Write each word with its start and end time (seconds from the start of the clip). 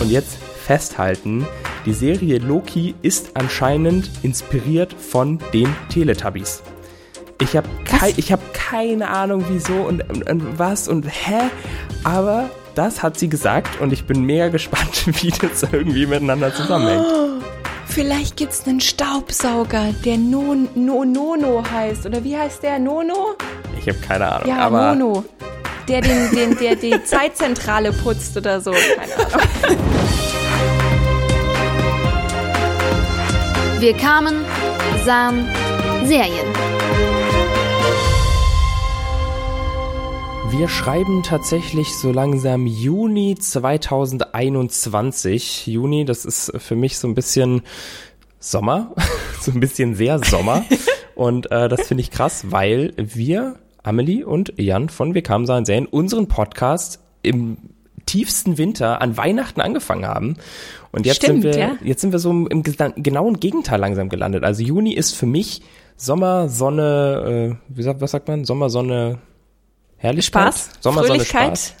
Und 0.00 0.10
jetzt 0.10 0.38
festhalten, 0.64 1.46
die 1.86 1.92
Serie 1.92 2.38
Loki 2.38 2.94
ist 3.02 3.30
anscheinend 3.34 4.10
inspiriert 4.22 4.92
von 4.92 5.38
den 5.52 5.74
Teletubbies. 5.88 6.62
Ich 7.40 7.56
habe 7.56 7.68
kei 7.84 8.12
hab 8.12 8.54
keine 8.54 9.08
Ahnung 9.08 9.44
wieso 9.48 9.74
und, 9.74 10.08
und, 10.08 10.28
und 10.28 10.58
was 10.58 10.88
und 10.88 11.06
hä, 11.06 11.50
aber 12.04 12.50
das 12.74 13.02
hat 13.02 13.18
sie 13.18 13.28
gesagt 13.28 13.80
und 13.80 13.92
ich 13.92 14.06
bin 14.06 14.22
mega 14.22 14.48
gespannt, 14.58 15.04
wie 15.22 15.30
das 15.30 15.62
irgendwie 15.62 16.06
miteinander 16.06 16.54
zusammenhängt. 16.54 17.04
Oh, 17.04 17.42
vielleicht 17.86 18.36
gibt's 18.36 18.66
einen 18.66 18.80
Staubsauger, 18.80 19.94
der 20.04 20.18
no, 20.18 20.54
no, 20.74 21.04
Nono 21.04 21.64
heißt. 21.68 22.06
Oder 22.06 22.22
wie 22.22 22.36
heißt 22.36 22.62
der? 22.62 22.78
Nono? 22.78 23.36
Ich 23.78 23.88
habe 23.88 23.98
keine 23.98 24.30
Ahnung. 24.30 24.48
Ja, 24.48 24.58
aber 24.58 24.94
Nono. 24.94 25.24
Der, 25.88 26.02
den, 26.02 26.30
den, 26.30 26.58
der 26.58 26.76
die 26.76 27.02
Zeitzentrale 27.04 27.92
putzt 27.92 28.36
oder 28.36 28.60
so. 28.60 28.72
Keine 28.72 29.16
Ahnung. 29.16 29.48
Wir 33.78 33.96
kamen, 33.96 34.44
sahen 35.04 35.48
Serien. 36.04 36.46
Wir 40.50 40.68
schreiben 40.68 41.22
tatsächlich 41.22 41.94
so 41.94 42.10
langsam 42.10 42.66
Juni 42.66 43.36
2021. 43.38 45.68
Juni, 45.68 46.04
das 46.04 46.24
ist 46.24 46.50
für 46.58 46.74
mich 46.74 46.98
so 46.98 47.06
ein 47.06 47.14
bisschen 47.14 47.62
Sommer, 48.40 48.96
so 49.40 49.52
ein 49.52 49.60
bisschen 49.60 49.94
sehr 49.94 50.18
Sommer. 50.18 50.64
Und 51.14 51.48
äh, 51.50 51.68
das 51.68 51.86
finde 51.86 52.02
ich 52.02 52.10
krass, 52.10 52.50
weil 52.50 52.92
wir, 52.96 53.56
Amelie 53.82 54.24
und 54.24 54.52
Jan 54.56 54.88
von 54.88 55.14
Wir 55.14 55.22
kamen, 55.22 55.46
sahen, 55.46 55.64
sehen, 55.64 55.86
unseren 55.86 56.28
Podcast 56.28 57.00
im 57.22 57.58
tiefsten 58.06 58.58
Winter 58.58 59.00
an 59.00 59.16
Weihnachten 59.16 59.60
angefangen 59.60 60.06
haben. 60.06 60.36
Und 60.92 61.06
jetzt 61.06 61.16
Stimmt, 61.16 61.42
sind 61.42 61.54
wir, 61.54 61.60
ja. 61.60 61.72
jetzt 61.82 62.00
sind 62.00 62.12
wir 62.12 62.18
so 62.18 62.30
im 62.30 62.62
genauen 62.62 63.38
Gegenteil 63.38 63.78
langsam 63.78 64.08
gelandet. 64.08 64.44
Also 64.44 64.62
Juni 64.62 64.94
ist 64.94 65.14
für 65.14 65.26
mich 65.26 65.62
Sommer, 65.96 66.48
Sonne, 66.48 67.58
äh, 67.68 67.74
wie 67.76 67.82
sagt, 67.82 68.00
was 68.00 68.12
sagt 68.12 68.28
man? 68.28 68.44
Sommer, 68.44 68.70
Sonne, 68.70 69.18
Herrlichkeit. 69.96 70.54
Spaß, 70.54 70.70
Sommer, 70.80 71.02
Sonne, 71.02 71.08
Fröhlichkeit. 71.14 71.58
Spaß. 71.58 71.74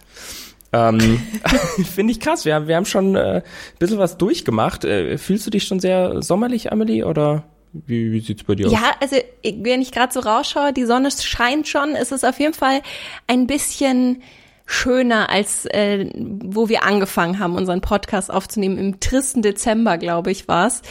Ähm, 0.72 1.20
Finde 1.94 2.12
ich 2.12 2.20
krass. 2.20 2.44
Wir 2.44 2.54
haben, 2.54 2.68
wir 2.68 2.76
haben 2.76 2.84
schon 2.84 3.16
äh, 3.16 3.36
ein 3.36 3.42
bisschen 3.78 3.98
was 3.98 4.18
durchgemacht. 4.18 4.84
Äh, 4.84 5.16
fühlst 5.16 5.46
du 5.46 5.50
dich 5.50 5.64
schon 5.64 5.80
sehr 5.80 6.20
sommerlich, 6.20 6.72
Amelie, 6.72 7.04
oder 7.04 7.44
wie, 7.72 8.12
wie 8.12 8.20
sieht's 8.20 8.44
bei 8.44 8.54
dir 8.54 8.66
aus? 8.66 8.72
Ja, 8.72 8.94
also 9.00 9.16
wenn 9.42 9.82
ich 9.82 9.92
gerade 9.92 10.12
so 10.12 10.20
rausschaue, 10.20 10.72
die 10.72 10.84
Sonne 10.84 11.10
scheint 11.10 11.68
schon. 11.68 11.94
Es 11.94 12.12
ist 12.12 12.24
auf 12.24 12.38
jeden 12.40 12.54
Fall 12.54 12.82
ein 13.26 13.46
bisschen 13.46 14.22
schöner 14.70 15.30
als 15.30 15.64
äh, 15.66 16.10
wo 16.14 16.68
wir 16.68 16.84
angefangen 16.84 17.38
haben, 17.38 17.56
unseren 17.56 17.80
Podcast 17.80 18.30
aufzunehmen. 18.30 18.76
Im 18.76 19.00
tristen 19.00 19.40
Dezember, 19.40 19.96
glaube 19.96 20.30
ich, 20.30 20.46
war's. 20.46 20.82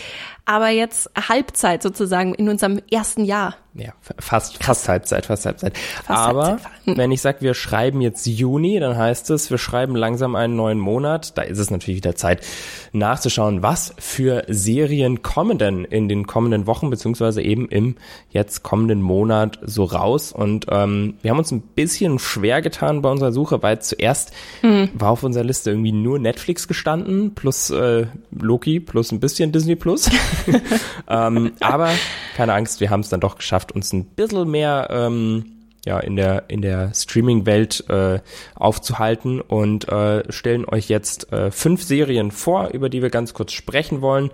Aber 0.45 0.69
jetzt 0.69 1.11
Halbzeit 1.15 1.83
sozusagen 1.83 2.33
in 2.33 2.49
unserem 2.49 2.81
ersten 2.89 3.23
Jahr. 3.23 3.55
Ja, 3.77 3.93
fast, 4.17 4.63
fast 4.63 4.89
Halbzeit, 4.89 5.27
fast 5.27 5.45
Halbzeit. 5.45 5.77
Fast 5.77 6.09
Aber 6.09 6.47
Halbzeit. 6.47 6.71
Hm. 6.85 6.97
wenn 6.97 7.11
ich 7.11 7.21
sage, 7.21 7.41
wir 7.41 7.53
schreiben 7.53 8.01
jetzt 8.01 8.25
Juni, 8.25 8.79
dann 8.79 8.97
heißt 8.97 9.29
es, 9.29 9.51
wir 9.51 9.59
schreiben 9.59 9.95
langsam 9.95 10.35
einen 10.35 10.55
neuen 10.55 10.79
Monat. 10.79 11.37
Da 11.37 11.43
ist 11.43 11.59
es 11.59 11.69
natürlich 11.69 11.97
wieder 11.97 12.15
Zeit 12.15 12.43
nachzuschauen, 12.91 13.61
was 13.61 13.93
für 13.99 14.45
Serien 14.47 15.21
kommen 15.21 15.59
denn 15.59 15.83
in 15.83 16.09
den 16.09 16.25
kommenden 16.25 16.65
Wochen, 16.65 16.89
beziehungsweise 16.89 17.43
eben 17.43 17.69
im 17.69 17.97
jetzt 18.31 18.63
kommenden 18.63 19.01
Monat 19.01 19.59
so 19.61 19.83
raus. 19.83 20.31
Und 20.31 20.65
ähm, 20.69 21.15
wir 21.21 21.29
haben 21.29 21.37
uns 21.37 21.51
ein 21.51 21.61
bisschen 21.61 22.17
schwer 22.17 22.63
getan 22.63 23.03
bei 23.03 23.11
unserer 23.11 23.31
Suche, 23.31 23.61
weil 23.61 23.79
zuerst 23.79 24.33
Hm. 24.61 24.89
war 24.93 25.11
auf 25.11 25.23
unserer 25.23 25.43
Liste 25.43 25.69
irgendwie 25.69 25.91
nur 25.91 26.19
Netflix 26.19 26.67
gestanden, 26.67 27.35
plus 27.35 27.69
äh, 27.69 28.07
Loki, 28.31 28.79
plus 28.79 29.11
ein 29.11 29.19
bisschen 29.19 29.51
Disney 29.51 29.75
Plus. 29.75 30.09
ähm, 31.07 31.51
aber 31.59 31.89
keine 32.35 32.53
Angst, 32.53 32.81
wir 32.81 32.89
haben 32.89 33.01
es 33.01 33.09
dann 33.09 33.19
doch 33.19 33.35
geschafft, 33.35 33.66
uns 33.71 33.93
ein 33.93 34.05
bisschen 34.05 34.49
mehr 34.49 34.87
ähm, 34.89 35.57
ja, 35.87 35.99
in 35.99 36.17
der, 36.17 36.49
in 36.49 36.61
der 36.61 36.91
Streaming-Welt 36.93 37.85
äh, 37.89 38.19
aufzuhalten 38.55 39.39
und 39.39 39.87
äh, 39.87 40.29
stellen 40.31 40.65
euch 40.65 40.89
jetzt 40.89 41.31
äh, 41.31 41.49
fünf 41.49 41.81
Serien 41.81 42.31
vor, 42.31 42.71
über 42.73 42.89
die 42.89 43.01
wir 43.01 43.09
ganz 43.09 43.33
kurz 43.33 43.53
sprechen 43.53 44.01
wollen. 44.01 44.29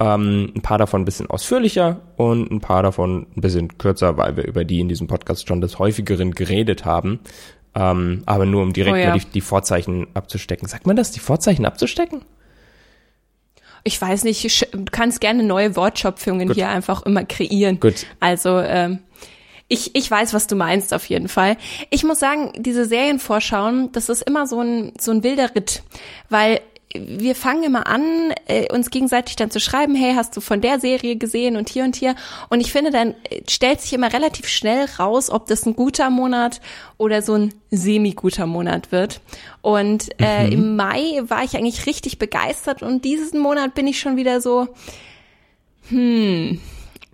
Ähm, 0.00 0.52
ein 0.56 0.62
paar 0.62 0.78
davon 0.78 1.02
ein 1.02 1.04
bisschen 1.04 1.30
ausführlicher 1.30 2.00
und 2.16 2.50
ein 2.50 2.60
paar 2.60 2.82
davon 2.82 3.28
ein 3.36 3.40
bisschen 3.40 3.78
kürzer, 3.78 4.16
weil 4.16 4.36
wir 4.36 4.44
über 4.46 4.64
die 4.64 4.80
in 4.80 4.88
diesem 4.88 5.06
Podcast 5.06 5.46
schon 5.46 5.60
des 5.60 5.78
häufigeren 5.78 6.32
geredet 6.32 6.84
haben. 6.84 7.20
Ähm, 7.76 8.22
aber 8.26 8.44
nur 8.44 8.62
um 8.62 8.72
direkt 8.72 8.96
Oh 8.96 8.98
ja. 8.98 9.10
mal 9.10 9.18
die, 9.18 9.26
die 9.26 9.40
Vorzeichen 9.40 10.08
abzustecken. 10.14 10.66
Sagt 10.66 10.88
man 10.88 10.96
das, 10.96 11.12
die 11.12 11.20
Vorzeichen 11.20 11.66
abzustecken? 11.66 12.22
Ich 13.86 14.00
weiß 14.00 14.24
nicht, 14.24 14.68
du 14.72 14.84
kannst 14.90 15.20
gerne 15.20 15.44
neue 15.44 15.76
Wortschöpfungen 15.76 16.48
Gut. 16.48 16.56
hier 16.56 16.68
einfach 16.68 17.02
immer 17.06 17.24
kreieren. 17.24 17.78
Gut. 17.78 18.04
Also 18.18 18.58
ähm, 18.58 18.98
ich, 19.68 19.94
ich 19.94 20.10
weiß, 20.10 20.34
was 20.34 20.48
du 20.48 20.56
meinst 20.56 20.92
auf 20.92 21.06
jeden 21.06 21.28
Fall. 21.28 21.56
Ich 21.90 22.02
muss 22.02 22.18
sagen, 22.18 22.52
diese 22.56 22.84
Serienvorschauen, 22.84 23.92
das 23.92 24.08
ist 24.08 24.22
immer 24.22 24.48
so 24.48 24.60
ein, 24.60 24.92
so 24.98 25.12
ein 25.12 25.22
wilder 25.22 25.54
Ritt, 25.54 25.84
weil 26.30 26.60
wir 27.06 27.34
fangen 27.34 27.62
immer 27.64 27.86
an, 27.86 28.32
äh, 28.46 28.72
uns 28.72 28.90
gegenseitig 28.90 29.36
dann 29.36 29.50
zu 29.50 29.60
schreiben, 29.60 29.94
hey, 29.94 30.14
hast 30.14 30.36
du 30.36 30.40
von 30.40 30.60
der 30.60 30.80
Serie 30.80 31.16
gesehen 31.16 31.56
und 31.56 31.68
hier 31.68 31.84
und 31.84 31.96
hier. 31.96 32.14
Und 32.48 32.60
ich 32.60 32.72
finde, 32.72 32.90
dann 32.90 33.14
äh, 33.30 33.42
stellt 33.48 33.80
sich 33.80 33.92
immer 33.92 34.12
relativ 34.12 34.48
schnell 34.48 34.86
raus, 34.98 35.30
ob 35.30 35.46
das 35.46 35.66
ein 35.66 35.76
guter 35.76 36.10
Monat 36.10 36.60
oder 36.98 37.22
so 37.22 37.34
ein 37.34 37.54
semi-guter 37.70 38.46
Monat 38.46 38.92
wird. 38.92 39.20
Und 39.62 40.20
äh, 40.20 40.48
im 40.48 40.76
Mai 40.76 41.20
war 41.26 41.44
ich 41.44 41.56
eigentlich 41.56 41.86
richtig 41.86 42.18
begeistert 42.18 42.82
und 42.82 43.04
diesen 43.04 43.40
Monat 43.40 43.74
bin 43.74 43.86
ich 43.86 43.98
schon 43.98 44.16
wieder 44.16 44.40
so, 44.40 44.68
hm, 45.88 46.60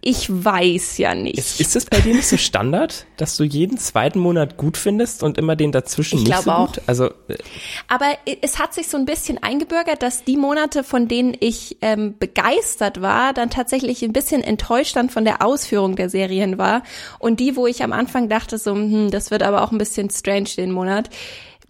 ich 0.05 0.29
weiß 0.29 0.99
ja 0.99 1.15
nicht. 1.15 1.39
Ist, 1.39 1.61
ist 1.61 1.77
das 1.77 1.85
bei 1.87 2.01
dir 2.01 2.13
nicht 2.13 2.27
so 2.27 2.37
Standard, 2.37 3.07
dass 3.17 3.37
du 3.37 3.45
jeden 3.45 3.79
zweiten 3.79 4.19
Monat 4.19 4.57
gut 4.57 4.77
findest 4.77 5.23
und 5.23 5.39
immer 5.39 5.55
den 5.55 5.71
dazwischen 5.71 6.19
Ich 6.19 6.25
nicht 6.25 6.33
glaube 6.33 6.45
so 6.45 6.51
auch. 6.51 6.67
gut? 6.67 6.83
Also 6.89 7.07
äh, 7.29 7.39
Aber 7.87 8.07
es 8.41 8.59
hat 8.59 8.75
sich 8.75 8.89
so 8.89 8.97
ein 8.97 9.05
bisschen 9.05 9.41
eingebürgert, 9.41 10.03
dass 10.03 10.25
die 10.25 10.37
Monate, 10.37 10.83
von 10.83 11.07
denen 11.07 11.37
ich 11.39 11.77
ähm, 11.83 12.17
begeistert 12.19 13.01
war, 13.01 13.33
dann 13.33 13.49
tatsächlich 13.49 14.03
ein 14.03 14.13
bisschen 14.13 14.43
enttäuscht 14.43 14.97
dann 14.97 15.09
von 15.09 15.25
der 15.25 15.41
Ausführung 15.41 15.95
der 15.95 16.09
Serien 16.09 16.59
war. 16.59 16.83
Und 17.21 17.39
die, 17.39 17.55
wo 17.55 17.69
ich 17.69 17.85
am 17.85 17.93
Anfang 17.93 18.29
dachte, 18.29 18.59
so, 18.59 18.75
hm, 18.75 19.13
das 19.13 19.31
wird 19.31 19.45
aber 19.45 19.63
auch 19.63 19.71
ein 19.71 19.79
bisschen 19.79 20.11
strange 20.11 20.49
den 20.57 20.73
Monat, 20.73 21.11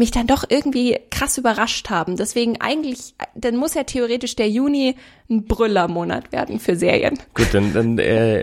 mich 0.02 0.10
dann 0.10 0.26
doch 0.26 0.42
irgendwie 0.48 0.98
krass 1.10 1.38
überrascht 1.38 1.88
haben. 1.88 2.16
Deswegen 2.16 2.60
eigentlich, 2.60 3.14
dann 3.36 3.54
muss 3.54 3.74
ja 3.74 3.84
theoretisch 3.84 4.34
der 4.34 4.50
Juni 4.50 4.96
ein 5.30 5.44
Brüllermonat 5.44 6.32
werden 6.32 6.58
für 6.58 6.74
Serien. 6.74 7.16
gut, 7.34 7.54
dann, 7.54 7.72
dann 7.72 8.00
äh, 8.00 8.42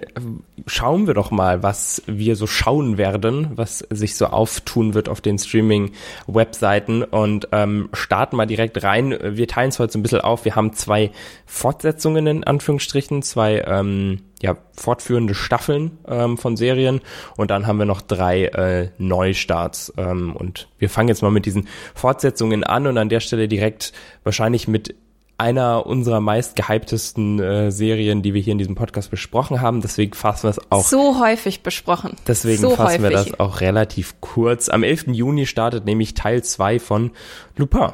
schauen 0.65 1.07
wir 1.07 1.13
doch 1.13 1.31
mal, 1.31 1.63
was 1.63 2.01
wir 2.05 2.35
so 2.35 2.47
schauen 2.47 2.97
werden, 2.97 3.51
was 3.55 3.79
sich 3.89 4.15
so 4.15 4.27
auftun 4.27 4.93
wird 4.93 5.09
auf 5.09 5.21
den 5.21 5.37
Streaming-Webseiten 5.37 7.03
und 7.03 7.47
ähm, 7.51 7.89
starten 7.93 8.35
mal 8.35 8.45
direkt 8.45 8.83
rein. 8.83 9.17
Wir 9.21 9.47
teilen 9.47 9.69
es 9.69 9.79
heute 9.79 9.93
so 9.93 9.99
ein 9.99 10.03
bisschen 10.03 10.21
auf. 10.21 10.45
Wir 10.45 10.55
haben 10.55 10.73
zwei 10.73 11.11
Fortsetzungen 11.45 12.27
in 12.27 12.43
Anführungsstrichen, 12.43 13.21
zwei 13.21 13.63
ähm, 13.65 14.21
ja, 14.41 14.55
fortführende 14.73 15.35
Staffeln 15.35 15.97
ähm, 16.07 16.37
von 16.37 16.55
Serien 16.55 17.01
und 17.35 17.51
dann 17.51 17.67
haben 17.67 17.77
wir 17.77 17.85
noch 17.85 18.01
drei 18.01 18.45
äh, 18.45 18.89
Neustarts 18.97 19.93
ähm, 19.97 20.35
und 20.35 20.69
wir 20.77 20.89
fangen 20.89 21.09
jetzt 21.09 21.21
mal 21.21 21.31
mit 21.31 21.45
diesen 21.45 21.67
Fortsetzungen 21.93 22.63
an 22.63 22.87
und 22.87 22.97
an 22.97 23.09
der 23.09 23.19
Stelle 23.19 23.47
direkt 23.47 23.91
wahrscheinlich 24.23 24.67
mit 24.67 24.95
einer 25.39 25.85
unserer 25.85 26.19
meist 26.19 26.55
gehyptesten 26.55 27.39
äh, 27.39 27.71
Serien, 27.71 28.21
die 28.21 28.33
wir 28.33 28.41
hier 28.41 28.51
in 28.51 28.57
diesem 28.57 28.75
Podcast 28.75 29.09
besprochen 29.09 29.61
haben. 29.61 29.81
Deswegen 29.81 30.13
fassen 30.13 30.43
wir 30.43 30.49
es 30.51 30.71
auch 30.71 30.85
So 30.85 31.19
häufig 31.19 31.63
besprochen. 31.63 32.15
Deswegen 32.27 32.61
so 32.61 32.75
fassen 32.75 33.03
wir 33.03 33.11
häufig. 33.11 33.31
das 33.31 33.39
auch 33.39 33.61
relativ 33.61 34.15
kurz. 34.19 34.69
Am 34.69 34.83
11. 34.83 35.07
Juni 35.07 35.45
startet 35.45 35.85
nämlich 35.85 36.13
Teil 36.13 36.43
2 36.43 36.79
von 36.79 37.11
Lupin. 37.55 37.89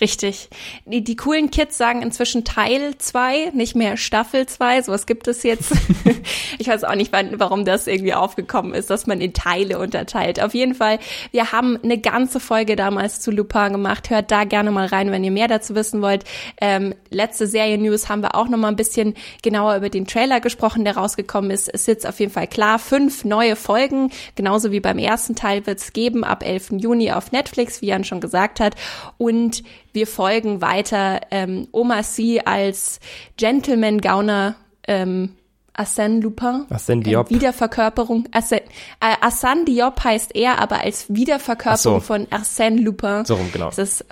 Richtig. 0.00 0.48
Die, 0.86 1.04
die 1.04 1.16
coolen 1.16 1.50
Kids 1.50 1.76
sagen 1.76 2.00
inzwischen 2.00 2.44
Teil 2.44 2.96
2, 2.96 3.50
nicht 3.52 3.76
mehr 3.76 3.98
Staffel 3.98 4.46
2. 4.46 4.82
Sowas 4.82 5.04
gibt 5.04 5.28
es 5.28 5.42
jetzt. 5.42 5.72
ich 6.58 6.68
weiß 6.68 6.84
auch 6.84 6.94
nicht, 6.94 7.12
wann, 7.12 7.38
warum 7.38 7.66
das 7.66 7.86
irgendwie 7.86 8.14
aufgekommen 8.14 8.72
ist, 8.72 8.88
dass 8.88 9.06
man 9.06 9.20
in 9.20 9.34
Teile 9.34 9.78
unterteilt. 9.78 10.42
Auf 10.42 10.54
jeden 10.54 10.74
Fall, 10.74 11.00
wir 11.32 11.52
haben 11.52 11.78
eine 11.82 11.98
ganze 11.98 12.40
Folge 12.40 12.76
damals 12.76 13.20
zu 13.20 13.30
Lupin 13.30 13.72
gemacht. 13.72 14.08
Hört 14.08 14.30
da 14.30 14.44
gerne 14.44 14.70
mal 14.70 14.86
rein, 14.86 15.10
wenn 15.10 15.22
ihr 15.22 15.30
mehr 15.30 15.48
dazu 15.48 15.74
wissen 15.74 16.00
wollt. 16.00 16.24
Ähm, 16.62 16.94
letzte 17.10 17.46
Serie-News 17.46 18.08
haben 18.08 18.22
wir 18.22 18.34
auch 18.34 18.48
noch 18.48 18.58
mal 18.58 18.68
ein 18.68 18.76
bisschen 18.76 19.14
genauer 19.42 19.76
über 19.76 19.90
den 19.90 20.06
Trailer 20.06 20.40
gesprochen, 20.40 20.84
der 20.84 20.96
rausgekommen 20.96 21.50
ist. 21.50 21.68
Es 21.68 21.82
ist 21.82 21.88
jetzt 21.88 22.06
auf 22.06 22.20
jeden 22.20 22.32
Fall 22.32 22.46
klar, 22.46 22.78
fünf 22.78 23.24
neue 23.26 23.54
Folgen, 23.54 24.10
genauso 24.34 24.72
wie 24.72 24.80
beim 24.80 24.98
ersten 24.98 25.34
Teil 25.34 25.66
wird 25.66 25.78
es 25.78 25.92
geben, 25.92 26.24
ab 26.24 26.42
11. 26.42 26.70
Juni 26.78 27.12
auf 27.12 27.32
Netflix, 27.32 27.82
wie 27.82 27.86
Jan 27.86 28.04
schon 28.04 28.20
gesagt 28.20 28.60
hat. 28.60 28.76
Und 29.18 29.62
wir 29.92 30.06
folgen 30.06 30.60
weiter 30.60 31.20
ähm, 31.30 31.68
Oma 31.72 32.02
C 32.02 32.40
als 32.40 33.00
Gentleman-Gauner 33.36 34.56
ähm, 34.86 35.36
Arsène 35.74 36.20
Lupin. 36.20 36.66
Arsène 36.68 37.02
Diop. 37.02 37.30
Äh, 37.30 37.34
Wiederverkörperung. 37.34 38.28
Arsène, 38.32 38.62
äh, 39.00 39.16
Arsène 39.24 39.64
Diop 39.64 40.02
heißt 40.02 40.34
er, 40.34 40.58
aber 40.58 40.80
als 40.82 41.06
Wiederverkörperung 41.08 42.00
so. 42.00 42.06
von 42.06 42.26
Arsène 42.26 42.82
Lupin. 42.82 43.24
So 43.24 43.34
rum, 43.34 43.50
genau. 43.52 43.66
Das 43.66 43.78
ist 43.78 44.04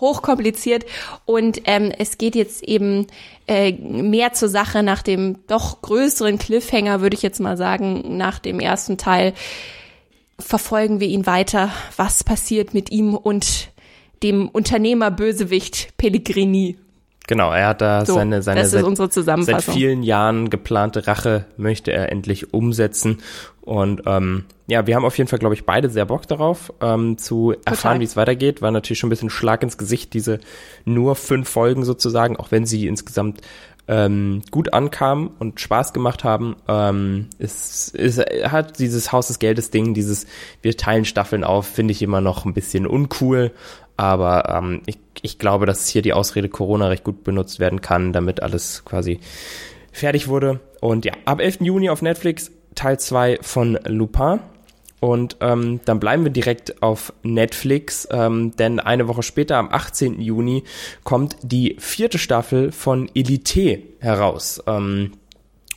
hochkompliziert 0.00 0.84
und 1.24 1.62
ähm, 1.64 1.90
es 1.96 2.18
geht 2.18 2.36
jetzt 2.36 2.62
eben 2.62 3.06
äh, 3.48 3.72
mehr 3.72 4.34
zur 4.34 4.50
Sache 4.50 4.82
nach 4.82 5.02
dem 5.02 5.38
doch 5.46 5.80
größeren 5.80 6.38
Cliffhanger, 6.38 7.00
würde 7.00 7.16
ich 7.16 7.22
jetzt 7.22 7.40
mal 7.40 7.56
sagen, 7.56 8.16
nach 8.18 8.38
dem 8.38 8.60
ersten 8.60 8.98
Teil 8.98 9.32
verfolgen 10.38 11.00
wir 11.00 11.08
ihn 11.08 11.24
weiter, 11.24 11.70
was 11.96 12.24
passiert 12.24 12.74
mit 12.74 12.90
ihm 12.90 13.14
und 13.14 13.70
dem 14.22 14.48
Unternehmerbösewicht 14.48 15.96
Pellegrini. 15.96 16.76
Genau, 17.26 17.50
er 17.50 17.68
hat 17.68 17.80
da 17.80 18.06
So, 18.06 18.14
seine, 18.14 18.40
seine 18.42 18.60
das 18.60 18.68
ist 18.68 18.74
seit, 18.74 18.84
unsere 18.84 19.08
seit 19.08 19.14
Zusammenfassung. 19.14 19.74
vielen 19.74 20.02
Jahren 20.04 20.48
geplante 20.48 21.06
Rache 21.08 21.46
möchte 21.56 21.92
er 21.92 22.12
endlich 22.12 22.54
umsetzen. 22.54 23.18
Und 23.62 24.02
ähm, 24.06 24.44
ja, 24.68 24.86
wir 24.86 24.94
haben 24.94 25.04
auf 25.04 25.18
jeden 25.18 25.28
Fall, 25.28 25.40
glaube 25.40 25.56
ich, 25.56 25.64
beide 25.64 25.90
sehr 25.90 26.06
Bock 26.06 26.28
darauf, 26.28 26.72
ähm, 26.80 27.18
zu 27.18 27.54
erfahren, 27.64 27.98
wie 27.98 28.04
es 28.04 28.16
weitergeht. 28.16 28.62
War 28.62 28.70
natürlich 28.70 29.00
schon 29.00 29.08
ein 29.08 29.10
bisschen 29.10 29.30
Schlag 29.30 29.64
ins 29.64 29.76
Gesicht, 29.76 30.14
diese 30.14 30.38
nur 30.84 31.16
fünf 31.16 31.48
Folgen 31.48 31.84
sozusagen, 31.84 32.36
auch 32.36 32.52
wenn 32.52 32.64
sie 32.64 32.86
insgesamt 32.86 33.40
ähm, 33.88 34.42
gut 34.50 34.72
ankamen 34.72 35.30
und 35.38 35.60
Spaß 35.60 35.92
gemacht 35.92 36.22
haben. 36.22 36.56
Ähm, 36.68 37.26
es, 37.38 37.92
es 37.94 38.18
hat 38.18 38.78
dieses 38.78 39.12
Haus 39.12 39.28
des 39.28 39.38
Geldes 39.40 39.70
Ding, 39.70 39.94
dieses 39.94 40.26
wir 40.62 40.76
teilen 40.76 41.04
Staffeln 41.04 41.44
auf, 41.44 41.66
finde 41.66 41.92
ich 41.92 42.02
immer 42.02 42.20
noch 42.20 42.44
ein 42.44 42.54
bisschen 42.54 42.86
uncool. 42.86 43.52
Aber 43.96 44.48
ähm, 44.48 44.82
ich, 44.86 44.98
ich 45.22 45.38
glaube, 45.38 45.66
dass 45.66 45.88
hier 45.88 46.02
die 46.02 46.12
Ausrede 46.12 46.48
Corona 46.48 46.88
recht 46.88 47.04
gut 47.04 47.24
benutzt 47.24 47.60
werden 47.60 47.80
kann, 47.80 48.12
damit 48.12 48.42
alles 48.42 48.84
quasi 48.84 49.20
fertig 49.92 50.28
wurde. 50.28 50.60
Und 50.80 51.04
ja, 51.04 51.12
ab 51.24 51.40
11. 51.40 51.60
Juni 51.60 51.88
auf 51.88 52.02
Netflix 52.02 52.50
Teil 52.74 53.00
2 53.00 53.38
von 53.42 53.78
Lupin. 53.86 54.40
Und 55.00 55.36
ähm, 55.40 55.80
dann 55.84 56.00
bleiben 56.00 56.24
wir 56.24 56.30
direkt 56.30 56.82
auf 56.82 57.12
Netflix, 57.22 58.08
ähm, 58.10 58.56
denn 58.56 58.80
eine 58.80 59.08
Woche 59.08 59.22
später, 59.22 59.58
am 59.58 59.68
18. 59.70 60.20
Juni, 60.20 60.64
kommt 61.04 61.36
die 61.42 61.76
vierte 61.78 62.18
Staffel 62.18 62.72
von 62.72 63.10
Elite 63.14 63.82
heraus. 64.00 64.62
Ähm, 64.66 65.12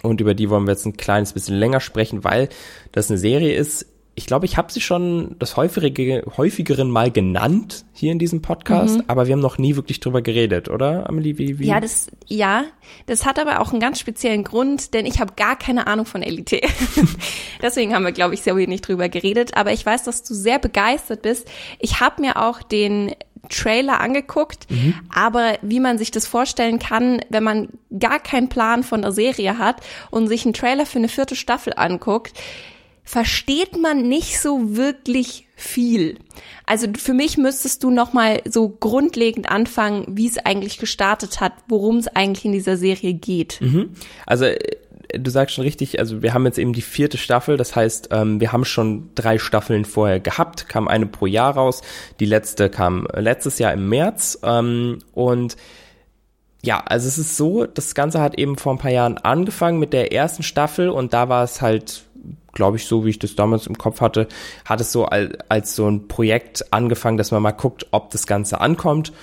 und 0.02 0.22
über 0.22 0.34
die 0.34 0.50
wollen 0.50 0.66
wir 0.66 0.72
jetzt 0.72 0.86
ein 0.86 0.96
kleines 0.96 1.34
bisschen 1.34 1.58
länger 1.58 1.82
sprechen, 1.82 2.24
weil 2.24 2.48
das 2.94 3.10
eine 3.10 3.18
Serie 3.18 3.54
ist. 3.54 3.86
Ich 4.20 4.26
glaube, 4.26 4.46
ich 4.46 4.58
habe 4.58 4.70
sie 4.70 4.82
schon 4.82 5.38
das 5.40 5.56
häufige, 5.56 6.26
häufigeren 6.36 6.92
Mal 6.92 7.10
genannt 7.10 7.86
hier 7.94 8.12
in 8.12 8.20
diesem 8.20 8.42
Podcast, 8.42 9.00
aber 9.08 9.28
wir 9.28 9.34
haben 9.34 9.40
noch 9.40 9.58
nie 9.58 9.78
wirklich 9.78 10.02
drüber 10.02 10.22
geredet, 10.22 10.68
oder, 10.68 11.08
Amelie? 11.08 11.38
Wie, 11.38 11.58
wie? 11.58 11.68
Ja, 11.68 11.80
das, 11.80 12.08
ja, 12.28 12.66
das 13.06 13.26
hat 13.26 13.40
aber 13.40 13.62
auch 13.62 13.72
einen 13.72 13.80
ganz 13.80 13.98
speziellen 13.98 14.44
Grund, 14.44 14.94
denn 14.94 15.06
ich 15.06 15.22
habe 15.22 15.36
gar 15.38 15.58
keine 15.58 15.88
Ahnung 15.88 16.06
von 16.06 16.22
Elite. 16.22 16.60
Deswegen 17.62 17.96
haben 17.96 18.04
wir, 18.04 18.12
glaube 18.12 18.34
ich, 18.34 18.42
sehr 18.42 18.58
wenig 18.58 18.82
drüber 18.82 19.08
geredet. 19.08 19.56
Aber 19.56 19.72
ich 19.72 19.86
weiß, 19.86 20.04
dass 20.04 20.22
du 20.22 20.34
sehr 20.34 20.60
begeistert 20.60 21.22
bist. 21.22 21.50
Ich 21.80 22.02
habe 22.02 22.22
mir 22.22 22.44
auch 22.44 22.62
den 22.62 23.16
Trailer 23.48 24.02
angeguckt, 24.02 24.68
aber 25.16 25.58
wie 25.62 25.80
man 25.80 25.98
sich 25.98 26.12
das 26.12 26.28
vorstellen 26.28 26.78
kann, 26.78 27.22
wenn 27.30 27.44
man 27.44 27.70
gar 27.98 28.20
keinen 28.20 28.50
Plan 28.50 28.84
von 28.84 29.02
der 29.02 29.14
Serie 29.14 29.58
hat 29.58 29.78
und 30.12 30.28
sich 30.28 30.44
einen 30.44 30.54
Trailer 30.54 30.86
für 30.86 30.98
eine 30.98 31.08
vierte 31.08 31.38
Staffel 31.38 31.72
anguckt, 31.78 32.38
versteht 33.10 33.76
man 33.76 34.08
nicht 34.08 34.40
so 34.40 34.76
wirklich 34.78 35.48
viel. 35.56 36.20
Also 36.68 36.86
für 36.96 37.16
mich 37.16 37.40
müsstest 37.40 37.82
du 37.82 37.90
noch 37.90 38.14
mal 38.14 38.44
so 38.48 38.70
grundlegend 38.70 39.50
anfangen, 39.50 40.06
wie 40.10 40.28
es 40.28 40.38
eigentlich 40.38 40.78
gestartet 40.78 41.42
hat, 41.42 41.54
worum 41.68 41.98
es 41.98 42.08
eigentlich 42.08 42.46
in 42.46 42.52
dieser 42.52 42.78
Serie 42.78 43.16
geht. 43.16 43.62
Also 44.28 44.46
äh, 44.46 44.60
du 45.18 45.32
sagst 45.32 45.56
schon 45.56 45.64
richtig, 45.64 45.98
also 45.98 46.22
wir 46.22 46.36
haben 46.36 46.46
jetzt 46.46 46.60
eben 46.60 46.72
die 46.72 46.84
vierte 46.84 47.18
Staffel, 47.18 47.58
das 47.58 47.76
heißt, 47.76 48.10
ähm, 48.12 48.40
wir 48.40 48.52
haben 48.52 48.64
schon 48.64 49.10
drei 49.16 49.40
Staffeln 49.40 49.86
vorher 49.86 50.20
gehabt, 50.20 50.70
kam 50.70 50.88
eine 50.88 51.08
pro 51.08 51.26
Jahr 51.26 51.56
raus, 51.56 51.82
die 52.20 52.26
letzte 52.26 52.70
kam 52.70 53.08
äh, 53.08 53.22
letztes 53.22 53.58
Jahr 53.58 53.74
im 53.74 53.90
März. 53.90 54.38
Ähm, 54.44 55.00
und 55.14 55.58
ja, 56.62 56.84
also 56.86 57.08
es 57.08 57.18
ist 57.18 57.38
so, 57.38 57.66
das 57.66 57.96
Ganze 57.96 58.22
hat 58.22 58.38
eben 58.38 58.58
vor 58.58 58.74
ein 58.74 58.80
paar 58.80 58.92
Jahren 58.92 59.18
angefangen 59.18 59.80
mit 59.80 59.94
der 59.94 60.12
ersten 60.12 60.44
Staffel. 60.44 60.90
Und 60.90 61.14
da 61.14 61.30
war 61.30 61.44
es 61.44 61.62
halt, 61.62 62.04
glaube 62.54 62.78
ich, 62.78 62.86
so 62.86 63.06
wie 63.06 63.10
ich 63.10 63.20
das 63.20 63.36
damals 63.36 63.68
im 63.68 63.78
Kopf 63.78 64.02
hatte, 64.02 64.28
hat 64.66 64.82
es 64.82 64.92
so 64.92 65.06
als, 65.06 65.38
als 65.50 65.76
so 65.76 65.90
ein 65.90 66.08
Projekt 66.08 66.74
angefangen, 66.74 67.18
dass 67.18 67.32
man 67.32 67.42
mal 67.42 67.52
guckt, 67.52 67.88
ob 67.92 68.10
das 68.12 68.28
Ganze 68.28 68.60
ankommt 68.62 69.14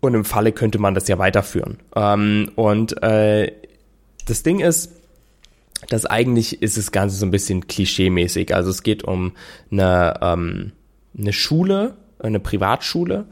und 0.00 0.14
im 0.14 0.24
Falle 0.24 0.52
könnte 0.52 0.78
man 0.78 0.94
das 0.94 1.08
ja 1.08 1.18
weiterführen. 1.18 1.78
Ähm, 1.94 2.50
und 2.56 3.02
äh, 3.02 3.52
das 4.26 4.42
Ding 4.42 4.60
ist, 4.60 4.92
dass 5.88 6.06
eigentlich 6.06 6.62
ist 6.62 6.76
das 6.76 6.92
Ganze 6.92 7.16
so 7.16 7.26
ein 7.26 7.30
bisschen 7.30 7.66
klischeemäßig. 7.66 8.54
Also 8.54 8.70
es 8.70 8.82
geht 8.82 9.04
um 9.04 9.32
eine, 9.70 10.18
ähm, 10.20 10.72
eine 11.18 11.32
Schule, 11.32 11.96
eine 12.18 12.40
Privatschule, 12.40 13.26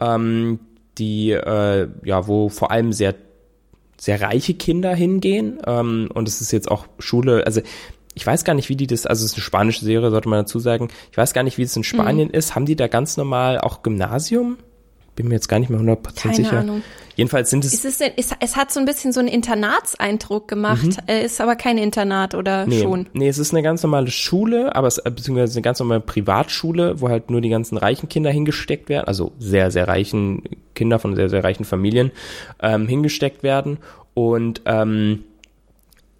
ähm, 0.00 0.60
die 0.98 1.32
äh, 1.32 1.88
ja, 2.04 2.26
wo 2.26 2.48
vor 2.48 2.70
allem 2.70 2.92
sehr 2.92 3.14
sehr 3.98 4.20
reiche 4.20 4.54
Kinder 4.54 4.94
hingehen. 4.94 5.58
Ähm, 5.66 6.08
und 6.12 6.28
es 6.28 6.40
ist 6.40 6.52
jetzt 6.52 6.70
auch 6.70 6.86
Schule, 6.98 7.46
also 7.46 7.60
ich 8.16 8.26
weiß 8.26 8.44
gar 8.44 8.54
nicht, 8.54 8.70
wie 8.70 8.76
die 8.76 8.86
das, 8.86 9.04
also 9.04 9.24
es 9.24 9.32
ist 9.32 9.36
eine 9.36 9.42
spanische 9.42 9.84
Serie, 9.84 10.10
sollte 10.10 10.30
man 10.30 10.40
dazu 10.40 10.58
sagen. 10.58 10.88
Ich 11.12 11.18
weiß 11.18 11.34
gar 11.34 11.42
nicht, 11.42 11.58
wie 11.58 11.62
es 11.62 11.76
in 11.76 11.84
Spanien 11.84 12.30
ist. 12.30 12.54
Haben 12.54 12.64
die 12.64 12.74
da 12.74 12.88
ganz 12.88 13.18
normal 13.18 13.60
auch 13.60 13.82
Gymnasium? 13.82 14.56
Bin 15.16 15.28
mir 15.28 15.34
jetzt 15.34 15.48
gar 15.48 15.58
nicht 15.58 15.68
mehr 15.68 15.80
100% 15.80 16.14
Keine 16.14 16.34
sicher. 16.34 16.58
Ahnung. 16.60 16.82
Jedenfalls 17.14 17.50
sind 17.50 17.64
es 17.66 17.74
Ist 17.74 17.84
es, 17.84 17.98
denn, 17.98 18.12
es, 18.16 18.30
es 18.40 18.56
hat 18.56 18.72
so 18.72 18.80
ein 18.80 18.86
bisschen 18.86 19.12
so 19.12 19.20
einen 19.20 19.28
Internatseindruck 19.28 20.48
gemacht, 20.48 20.96
äh, 21.06 21.24
ist 21.26 21.40
aber 21.42 21.56
kein 21.56 21.76
Internat 21.76 22.34
oder 22.34 22.66
Nee, 22.66 22.82
schon? 22.82 23.06
nee, 23.12 23.28
es 23.28 23.38
ist 23.38 23.52
eine 23.52 23.62
ganz 23.62 23.82
normale 23.82 24.10
Schule, 24.10 24.74
aber 24.74 24.86
es 24.88 24.96
äh, 24.98 25.10
beziehungsweise 25.10 25.54
eine 25.54 25.62
ganz 25.62 25.78
normale 25.78 26.00
Privatschule, 26.00 27.00
wo 27.02 27.10
halt 27.10 27.30
nur 27.30 27.42
die 27.42 27.50
ganzen 27.50 27.76
reichen 27.76 28.08
Kinder 28.08 28.30
hingesteckt 28.30 28.88
werden, 28.88 29.06
also 29.06 29.32
sehr, 29.38 29.70
sehr 29.70 29.88
reichen 29.88 30.42
Kinder 30.74 30.98
von 30.98 31.14
sehr, 31.14 31.28
sehr 31.28 31.44
reichen 31.44 31.64
Familien 31.64 32.12
ähm, 32.62 32.88
hingesteckt 32.88 33.42
werden. 33.42 33.78
Und 34.14 34.62
ähm, 34.64 35.24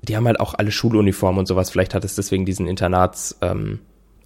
die 0.08 0.17
haben 0.17 0.26
halt 0.26 0.41
auch 0.41 0.55
alle 0.55 0.70
Schuluniformen 0.70 1.41
und 1.41 1.47
sowas. 1.47 1.70
Vielleicht 1.70 1.94
hat 1.94 2.05
es 2.05 2.14
deswegen 2.14 2.44
diesen 2.44 2.67
Internats 2.67 3.37
ähm, 3.43 3.81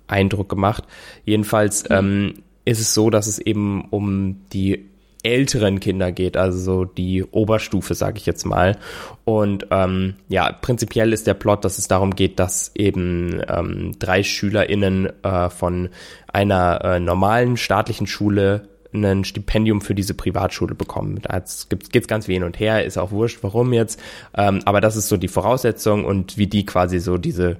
Eindruck 0.07 0.49
gemacht. 0.49 0.85
Jedenfalls 1.25 1.85
ähm, 1.91 2.35
ist 2.65 2.81
es 2.81 2.95
so, 2.95 3.11
dass 3.11 3.27
es 3.27 3.39
eben 3.39 3.87
um 3.91 4.47
die 4.53 4.91
älteren 5.23 5.81
Kinder 5.81 6.13
geht, 6.13 6.37
also 6.37 6.59
so 6.59 6.85
die 6.85 7.23
Oberstufe, 7.25 7.95
sage 7.95 8.17
ich 8.17 8.27
jetzt 8.27 8.45
mal. 8.45 8.79
Und 9.25 9.67
ähm, 9.71 10.15
ja, 10.29 10.51
prinzipiell 10.53 11.13
ist 11.13 11.27
der 11.27 11.35
Plot, 11.35 11.65
dass 11.65 11.79
es 11.79 11.89
darum 11.89 12.15
geht, 12.15 12.39
dass 12.39 12.73
eben 12.75 13.43
ähm, 13.49 13.93
drei 13.99 14.23
SchülerInnen 14.23 15.11
äh, 15.23 15.51
von 15.51 15.91
einer 16.33 16.85
äh, 16.85 17.01
normalen 17.01 17.57
staatlichen 17.57 18.07
Schule 18.07 18.70
ein 18.93 19.25
Stipendium 19.25 19.81
für 19.81 19.95
diese 19.95 20.15
Privatschule 20.15 20.75
bekommen. 20.75 21.21
Da 21.23 21.43
geht 21.69 22.03
es 22.03 22.09
ganz 22.09 22.29
wie 22.29 22.35
hin 22.35 22.43
und 22.43 22.59
her, 22.59 22.85
ist 22.85 22.99
auch 22.99 23.11
wurscht, 23.11 23.39
warum 23.43 23.73
jetzt. 23.73 24.01
Ähm, 24.37 24.61
aber 24.65 24.81
das 24.81 24.97
ist 24.97 25.09
so 25.09 25.17
die 25.17 25.29
Voraussetzung 25.29 26.05
und 26.05 26.37
wie 26.37 26.47
die 26.47 26.67
quasi 26.67 26.99
so 26.99 27.17
diese 27.19 27.59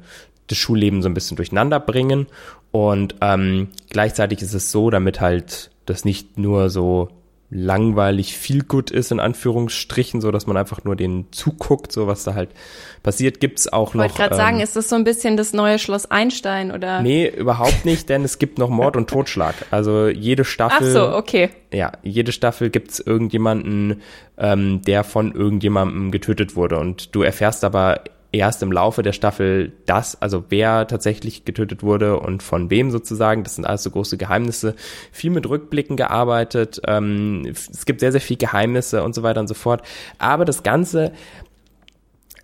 das 0.49 0.59
Schulleben 0.59 1.03
so 1.03 1.09
ein 1.09 1.15
bisschen 1.15 1.37
durcheinander 1.37 1.79
bringen. 1.81 2.27
Und 2.73 3.15
ähm, 3.21 3.69
gleichzeitig 3.89 4.43
ist 4.43 4.55
es 4.55 4.71
so, 4.73 4.91
damit 4.91 5.21
halt 5.21 5.71
das 5.87 6.05
nicht 6.05 6.39
nur 6.39 6.71
so 6.71 7.09
langweilig 7.51 8.37
viel 8.37 8.63
gut 8.63 8.91
ist, 8.93 9.11
in 9.11 9.19
Anführungsstrichen, 9.19 10.21
so 10.21 10.31
dass 10.31 10.47
man 10.47 10.57
einfach 10.57 10.85
nur 10.85 10.95
den 10.95 11.27
zuguckt, 11.33 11.91
so 11.91 12.07
was 12.07 12.23
da 12.23 12.35
halt 12.35 12.51
passiert, 13.03 13.41
gibt's 13.41 13.67
auch 13.73 13.91
Ich 13.91 13.99
wollte 13.99 14.13
noch. 14.13 14.17
gerade 14.19 14.35
ähm, 14.35 14.39
sagen, 14.39 14.61
ist 14.61 14.77
das 14.77 14.89
so 14.89 14.95
ein 14.95 15.03
bisschen 15.03 15.37
das 15.37 15.53
neue 15.53 15.79
Schloss 15.81 16.09
Einstein 16.11 16.71
oder? 16.71 17.03
Nee, 17.03 17.29
überhaupt 17.29 17.85
nicht, 17.85 18.09
denn 18.09 18.25
es 18.25 18.39
gibt 18.39 18.59
noch 18.59 18.69
Mord 18.71 18.97
und 18.97 19.11
Totschlag. 19.11 19.55
Also 19.73 20.09
jede 20.09 20.43
Ach 20.43 20.47
Staffel. 20.47 20.93
so, 20.93 21.13
okay. 21.15 21.51
Ja, 21.73 21.93
jede 22.03 22.31
Staffel 22.31 22.71
gibt's 22.71 23.01
irgendjemanden, 23.01 24.01
ähm, 24.39 24.83
der 24.83 25.03
von 25.03 25.33
irgendjemandem 25.33 26.13
getötet 26.13 26.55
wurde. 26.55 26.79
Und 26.79 27.15
du 27.15 27.23
erfährst 27.23 27.65
aber 27.65 28.01
erst 28.33 28.63
im 28.63 28.73
Laufe 28.73 29.03
der 29.03 29.13
Staffel 29.13 29.73
das, 29.87 30.21
also 30.21 30.45
wer 30.49 30.87
tatsächlich 30.87 31.45
getötet 31.45 31.83
wurde 31.83 32.19
und 32.19 32.43
von 32.43 32.71
wem 32.71 32.91
sozusagen. 32.91 33.43
Das 33.43 33.57
sind 33.57 33.65
alles 33.65 33.83
so 33.83 33.91
große 33.91 34.17
Geheimnisse. 34.17 34.75
Viel 35.13 35.31
mit 35.31 35.49
Rückblicken 35.49 35.97
gearbeitet. 35.97 36.81
Ähm, 36.87 37.45
es 37.47 37.85
gibt 37.87 38.01
sehr, 38.01 38.13
sehr 38.13 38.21
viel 38.21 38.37
Geheimnisse 38.37 39.03
und 39.03 39.15
so 39.15 39.23
weiter 39.23 39.41
und 39.41 39.49
so 39.49 39.55
fort. 39.55 39.83
Aber 40.19 40.45
das 40.45 40.63
Ganze 40.63 41.13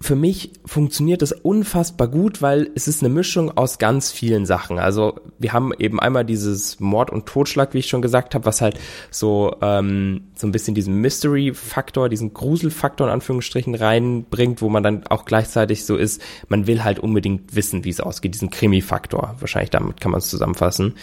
für 0.00 0.16
mich 0.16 0.52
funktioniert 0.64 1.22
das 1.22 1.32
unfassbar 1.32 2.08
gut, 2.08 2.42
weil 2.42 2.70
es 2.74 2.86
ist 2.86 3.02
eine 3.02 3.12
Mischung 3.12 3.56
aus 3.56 3.78
ganz 3.78 4.10
vielen 4.10 4.44
Sachen. 4.44 4.78
Also 4.78 5.20
wir 5.38 5.52
haben 5.52 5.72
eben 5.78 6.00
einmal 6.00 6.24
dieses 6.24 6.80
Mord 6.80 7.10
und 7.10 7.26
Totschlag, 7.26 7.72
wie 7.72 7.78
ich 7.78 7.88
schon 7.88 8.02
gesagt 8.02 8.34
habe, 8.34 8.44
was 8.44 8.60
halt 8.60 8.78
so 9.10 9.56
ähm, 9.62 10.28
so 10.34 10.46
ein 10.46 10.52
bisschen 10.52 10.74
diesen 10.74 11.00
Mystery-Faktor, 11.00 12.08
diesen 12.08 12.34
Gruselfaktor 12.34 13.06
in 13.06 13.12
Anführungsstrichen 13.12 13.74
reinbringt, 13.74 14.60
wo 14.60 14.68
man 14.68 14.82
dann 14.82 15.06
auch 15.06 15.24
gleichzeitig 15.24 15.84
so 15.84 15.96
ist, 15.96 16.20
man 16.48 16.66
will 16.66 16.84
halt 16.84 16.98
unbedingt 16.98 17.54
wissen, 17.56 17.84
wie 17.84 17.90
es 17.90 18.00
ausgeht, 18.00 18.34
diesen 18.34 18.50
Krimi-Faktor. 18.50 19.36
Wahrscheinlich 19.40 19.70
damit 19.70 20.00
kann 20.00 20.10
man 20.12 20.18
es 20.18 20.28
zusammenfassen. 20.28 20.94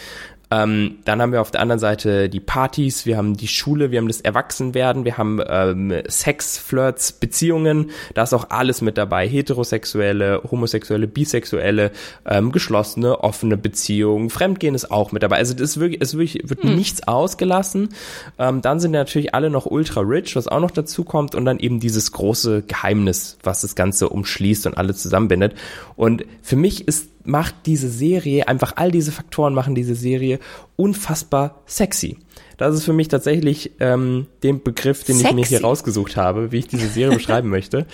Ähm, 0.52 1.00
dann 1.06 1.22
haben 1.22 1.32
wir 1.32 1.42
auf 1.42 1.52
der 1.52 1.62
anderen 1.62 1.80
Seite 1.80 2.30
die 2.30 2.40
Partys, 2.40 3.06
wir 3.06 3.18
haben 3.18 3.36
die 3.36 3.48
Schule, 3.48 3.92
wir 3.92 4.00
haben 4.00 4.08
das 4.08 4.22
Erwachsenwerden, 4.22 5.06
wir 5.06 5.18
haben 5.18 5.40
ähm, 5.48 5.94
Sex, 6.08 6.58
Flirts, 6.58 7.12
Beziehungen. 7.14 7.90
Da 8.14 8.24
ist 8.24 8.34
auch 8.34 8.50
alles 8.50 8.82
mit 8.82 8.98
dabei. 8.98 9.28
Heterosexuelle, 9.28 10.42
homosexuelle, 10.50 11.08
bisexuelle, 11.08 11.92
ähm, 12.26 12.52
geschlossene, 12.52 13.22
offene 13.22 13.58
Beziehungen. 13.58 14.30
Fremdgehen 14.30 14.76
ist 14.76 14.92
auch 14.92 15.12
mit 15.12 15.24
dabei. 15.24 15.38
Also 15.38 15.54
das 15.54 15.72
ist 15.72 15.80
wirklich, 15.80 16.02
es 16.02 16.18
wirklich, 16.18 16.50
wird 16.50 16.64
hm. 16.64 16.76
nichts 16.76 17.08
ausgelassen. 17.08 17.90
Ähm, 18.38 18.62
dann 18.62 18.80
sind 18.80 18.92
natürlich 18.92 19.34
alle 19.34 19.50
noch 19.50 19.66
ultra 19.66 20.02
rich, 20.02 20.36
was 20.36 20.48
auch 20.48 20.60
noch 20.60 20.72
dazu 20.72 21.04
kommt. 21.04 21.36
Und 21.36 21.46
dann 21.46 21.60
eben 21.60 21.80
dieses 21.80 22.12
große 22.12 22.64
Geheimnis, 22.64 23.38
was 23.44 23.62
das 23.62 23.76
Ganze 23.76 24.10
umschließt 24.10 24.68
und 24.68 24.78
alle 24.78 24.94
zusammenbindet. 24.94 25.56
Und 25.96 26.26
für 26.42 26.56
mich 26.56 26.88
ist 26.88 27.13
macht 27.24 27.56
diese 27.66 27.90
Serie, 27.90 28.48
einfach 28.48 28.74
all 28.76 28.92
diese 28.92 29.12
Faktoren 29.12 29.54
machen 29.54 29.76
diese 29.76 29.96
Serie 29.96 30.40
unfassbar 30.76 31.62
sexy. 31.66 32.18
Das 32.58 32.76
ist 32.76 32.84
für 32.84 32.94
mich 32.94 33.08
tatsächlich 33.08 33.72
ähm, 33.80 34.28
den 34.44 34.62
Begriff, 34.62 35.04
den 35.04 35.16
sexy. 35.16 35.30
ich 35.30 35.36
mir 35.36 35.46
hier 35.46 35.62
rausgesucht 35.62 36.18
habe, 36.18 36.52
wie 36.52 36.60
ich 36.60 36.68
diese 36.68 36.88
Serie 36.88 37.16
beschreiben 37.16 37.50
möchte. 37.52 37.86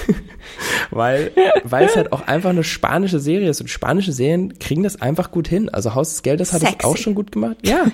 weil, 0.90 1.32
weil 1.64 1.86
es 1.86 1.96
halt 1.96 2.12
auch 2.12 2.22
einfach 2.26 2.50
eine 2.50 2.64
spanische 2.64 3.18
Serie 3.18 3.50
ist 3.50 3.60
und 3.60 3.68
spanische 3.68 4.12
Serien 4.12 4.58
kriegen 4.58 4.82
das 4.82 5.00
einfach 5.00 5.30
gut 5.30 5.48
hin. 5.48 5.68
Also 5.68 5.94
Haus 5.94 6.10
des 6.10 6.22
Geldes 6.22 6.52
hat 6.52 6.62
es 6.62 6.84
auch 6.84 6.96
schon 6.96 7.14
gut 7.14 7.32
gemacht. 7.32 7.56
Ja. 7.62 7.86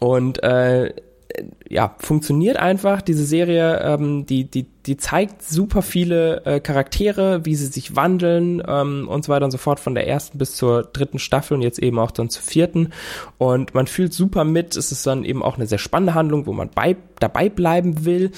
Und 0.00 0.42
äh, 0.42 0.94
ja, 1.72 1.94
funktioniert 1.98 2.58
einfach. 2.58 3.00
Diese 3.00 3.24
Serie, 3.24 3.80
ähm, 3.80 4.26
die, 4.26 4.44
die, 4.44 4.66
die 4.84 4.98
zeigt 4.98 5.42
super 5.42 5.80
viele 5.80 6.44
äh, 6.44 6.60
Charaktere, 6.60 7.46
wie 7.46 7.54
sie 7.54 7.66
sich 7.66 7.96
wandeln 7.96 8.62
ähm, 8.68 9.08
und 9.08 9.24
so 9.24 9.32
weiter 9.32 9.46
und 9.46 9.52
so 9.52 9.58
fort 9.58 9.80
von 9.80 9.94
der 9.94 10.06
ersten 10.06 10.36
bis 10.36 10.54
zur 10.54 10.82
dritten 10.82 11.18
Staffel 11.18 11.54
und 11.54 11.62
jetzt 11.62 11.78
eben 11.78 11.98
auch 11.98 12.10
dann 12.10 12.28
zur 12.28 12.42
vierten. 12.42 12.90
Und 13.38 13.74
man 13.74 13.86
fühlt 13.86 14.12
super 14.12 14.44
mit. 14.44 14.76
Es 14.76 14.92
ist 14.92 15.06
dann 15.06 15.24
eben 15.24 15.42
auch 15.42 15.56
eine 15.56 15.66
sehr 15.66 15.78
spannende 15.78 16.14
Handlung, 16.14 16.44
wo 16.44 16.52
man 16.52 16.68
bei, 16.68 16.94
dabei 17.20 17.48
bleiben 17.48 18.04
will. 18.04 18.32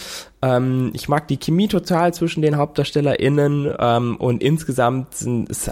Ähm, 0.44 0.90
ich 0.92 1.08
mag 1.08 1.26
die 1.28 1.38
Chemie 1.38 1.68
total 1.68 2.12
zwischen 2.12 2.42
den 2.42 2.58
HauptdarstellerInnen 2.58 3.74
ähm, 3.78 4.16
und 4.16 4.42
insgesamt 4.42 5.08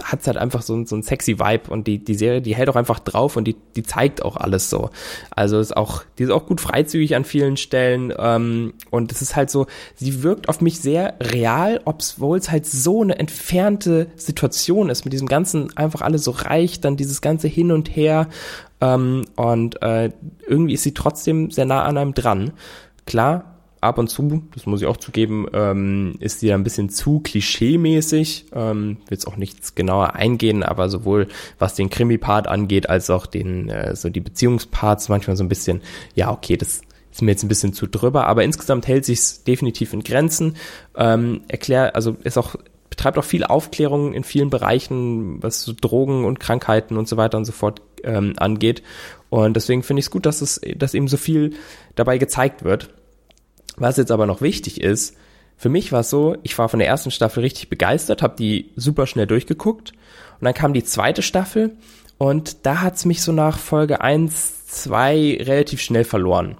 hat 0.03 0.21
es 0.21 0.27
halt 0.27 0.37
einfach 0.37 0.63
so, 0.63 0.83
so 0.85 0.95
ein 0.95 1.03
sexy 1.03 1.37
Vibe 1.37 1.69
und 1.69 1.85
die, 1.85 1.99
die 2.03 2.15
Serie, 2.15 2.41
die 2.41 2.55
hält 2.55 2.69
auch 2.69 2.75
einfach 2.75 2.99
drauf 2.99 3.37
und 3.37 3.45
die, 3.45 3.55
die 3.75 3.83
zeigt 3.83 4.25
auch 4.25 4.35
alles 4.35 4.71
so. 4.71 4.89
Also 5.29 5.59
ist 5.59 5.77
auch, 5.77 6.03
die 6.17 6.23
ist 6.23 6.31
auch 6.31 6.47
gut 6.47 6.59
freizügig 6.59 7.15
an 7.15 7.23
vielen 7.23 7.52
Stellen 7.57 8.13
ähm, 8.17 8.73
und 8.89 9.11
es 9.11 9.21
ist 9.21 9.35
halt 9.35 9.49
so, 9.49 9.67
sie 9.95 10.23
wirkt 10.23 10.49
auf 10.49 10.61
mich 10.61 10.79
sehr 10.79 11.15
real, 11.19 11.81
obwohl 11.85 12.37
es 12.37 12.51
halt 12.51 12.65
so 12.65 13.01
eine 13.01 13.19
entfernte 13.19 14.07
Situation 14.15 14.89
ist, 14.89 15.05
mit 15.05 15.13
diesem 15.13 15.27
ganzen 15.27 15.75
einfach 15.77 16.01
alles 16.01 16.23
so 16.23 16.31
reich, 16.31 16.81
dann 16.81 16.97
dieses 16.97 17.21
ganze 17.21 17.47
Hin 17.47 17.71
und 17.71 17.95
Her 17.95 18.27
ähm, 18.81 19.25
und 19.35 19.81
äh, 19.81 20.11
irgendwie 20.47 20.73
ist 20.73 20.83
sie 20.83 20.93
trotzdem 20.93 21.51
sehr 21.51 21.65
nah 21.65 21.83
an 21.83 21.97
einem 21.97 22.13
dran. 22.13 22.51
Klar, 23.05 23.53
ab 23.83 23.97
und 23.97 24.07
zu, 24.07 24.43
das 24.53 24.65
muss 24.65 24.81
ich 24.81 24.87
auch 24.87 24.97
zugeben, 24.97 25.45
ähm, 25.53 26.15
ist 26.19 26.39
sie 26.39 26.53
ein 26.53 26.63
bisschen 26.63 26.89
zu 26.89 27.19
klischee-mäßig. 27.19 28.45
Ähm, 28.53 28.97
Will 29.07 29.11
jetzt 29.11 29.27
auch 29.27 29.37
nichts 29.37 29.75
genauer 29.75 30.15
eingehen, 30.15 30.63
aber 30.63 30.89
sowohl 30.89 31.27
was 31.59 31.75
den 31.75 31.89
Krimi-Part 31.89 32.47
angeht, 32.47 32.89
als 32.89 33.09
auch 33.09 33.25
den 33.25 33.69
äh, 33.69 33.95
so 33.95 34.09
die 34.09 34.21
Beziehungsparts 34.21 35.09
manchmal 35.09 35.35
so 35.35 35.43
ein 35.43 35.49
bisschen, 35.49 35.81
ja, 36.15 36.31
okay, 36.31 36.57
das 36.57 36.81
ist 37.13 37.21
mir 37.21 37.31
jetzt 37.31 37.43
ein 37.43 37.47
bisschen 37.47 37.73
zu 37.73 37.87
drüber, 37.87 38.27
aber 38.27 38.43
insgesamt 38.43 38.87
hält 38.87 39.05
sich's 39.05 39.43
definitiv 39.43 39.93
in 39.93 40.03
Grenzen. 40.03 40.57
Ähm, 40.97 41.41
erklär, 41.47 41.95
also 41.95 42.17
ist 42.23 42.37
auch 42.37 42.55
betreibt 42.89 43.17
auch 43.17 43.23
viel 43.23 43.43
Aufklärung 43.43 44.13
in 44.13 44.23
vielen 44.23 44.49
Bereichen, 44.49 45.41
was 45.41 45.63
so 45.63 45.73
Drogen 45.79 46.25
und 46.25 46.39
Krankheiten 46.39 46.97
und 46.97 47.07
so 47.07 47.17
weiter 47.17 47.37
und 47.37 47.45
so 47.45 47.51
fort 47.51 47.81
ähm, 48.03 48.33
angeht. 48.37 48.83
Und 49.29 49.55
deswegen 49.55 49.81
finde 49.81 49.99
ich 49.99 50.05
es 50.05 50.11
gut, 50.11 50.27
dass 50.27 50.41
es, 50.41 50.61
dass 50.75 50.93
eben 50.93 51.07
so 51.07 51.17
viel 51.17 51.53
dabei 51.95 52.19
gezeigt 52.19 52.63
wird. 52.63 52.89
Was 53.77 53.97
jetzt 53.97 54.11
aber 54.11 54.27
noch 54.27 54.41
wichtig 54.41 54.79
ist, 54.81 55.15
für 55.57 55.69
mich 55.69 55.91
war 55.91 56.01
es 56.01 56.09
so, 56.09 56.35
ich 56.43 56.57
war 56.57 56.69
von 56.69 56.79
der 56.79 56.87
ersten 56.87 57.09
Staffel 57.09 57.41
richtig 57.41 57.69
begeistert, 57.69 58.21
habe 58.21 58.35
die 58.37 58.71
super 58.75 59.07
schnell 59.07 59.27
durchgeguckt 59.27 59.93
und 60.39 60.45
dann 60.45 60.53
kam 60.53 60.73
die 60.73 60.83
zweite 60.83 61.21
Staffel 61.21 61.75
und 62.17 62.65
da 62.65 62.81
hat's 62.81 63.05
mich 63.05 63.21
so 63.21 63.31
nach 63.31 63.57
Folge 63.57 64.01
eins, 64.01 64.67
zwei 64.67 65.37
relativ 65.41 65.81
schnell 65.81 66.03
verloren. 66.03 66.57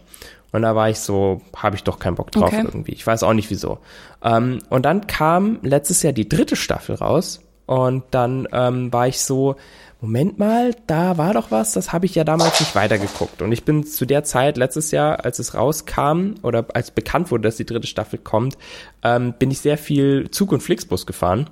Und 0.54 0.62
da 0.62 0.76
war 0.76 0.90
ich 0.90 1.00
so, 1.00 1.42
habe 1.56 1.76
ich 1.76 1.84
doch 1.84 2.00
keinen 2.00 2.16
Bock 2.16 2.32
drauf 2.32 2.54
okay. 2.54 2.62
irgendwie. 2.64 2.94
Ich 2.94 3.06
weiß 3.06 3.24
auch 3.24 3.34
nicht 3.34 3.50
wieso. 3.50 3.80
Ähm, 4.24 4.60
und 4.70 4.86
dann 4.86 5.08
kam 5.08 5.60
letztes 5.64 6.04
Jahr 6.04 6.14
die 6.14 6.30
dritte 6.30 6.56
Staffel 6.56 6.96
raus 6.96 7.42
und 7.66 8.04
dann 8.12 8.48
ähm, 8.52 8.94
war 8.94 9.08
ich 9.08 9.20
so, 9.20 9.56
Moment 10.00 10.38
mal, 10.38 10.76
da 10.86 11.18
war 11.18 11.34
doch 11.34 11.50
was, 11.50 11.72
das 11.74 11.92
habe 11.92 12.06
ich 12.06 12.14
ja 12.14 12.24
damals 12.24 12.60
nicht 12.60 12.76
weitergeguckt. 12.76 13.42
Und 13.42 13.52
ich 13.52 13.64
bin 13.64 13.86
zu 13.86 14.06
der 14.06 14.24
Zeit, 14.24 14.58
letztes 14.58 14.92
Jahr, 14.92 15.26
als 15.26 15.40
es 15.40 15.56
rauskam 15.56 16.36
oder 16.44 16.66
als 16.74 16.92
bekannt 16.92 17.32
wurde, 17.32 17.44
dass 17.44 17.56
die 17.56 17.66
dritte 17.66 17.88
Staffel 17.88 18.20
kommt, 18.20 18.58
ähm, 19.02 19.34
bin 19.40 19.50
ich 19.50 19.60
sehr 19.60 19.78
viel 19.78 20.30
Zug 20.30 20.52
und 20.52 20.62
Flixbus 20.62 21.06
gefahren 21.06 21.50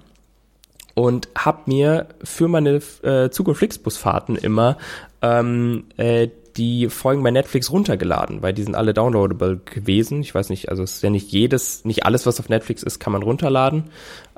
und 0.94 1.30
habe 1.36 1.62
mir 1.66 2.08
für 2.24 2.48
meine 2.48 2.82
äh, 3.04 3.30
Zug- 3.30 3.48
und 3.48 3.56
Flixbusfahrten 3.56 4.36
immer 4.36 4.78
ähm, 5.22 5.86
äh, 5.98 6.28
die 6.58 6.90
Folgen 6.90 7.24
bei 7.24 7.32
Netflix 7.32 7.72
runtergeladen, 7.72 8.42
weil 8.42 8.54
die 8.54 8.64
sind 8.64 8.76
alle 8.76 8.94
downloadable 8.94 9.58
gewesen. 9.58 10.22
Ich 10.22 10.34
weiß 10.34 10.50
nicht, 10.50 10.70
also 10.70 10.84
es 10.84 10.96
ist 10.96 11.04
ja 11.04 11.10
nicht 11.10 11.32
jedes, 11.32 11.86
nicht 11.86 12.06
alles, 12.06 12.26
was 12.26 12.40
auf 12.40 12.50
Netflix 12.50 12.84
ist, 12.84 13.00
kann 13.00 13.14
man 13.14 13.24
runterladen. 13.24 13.86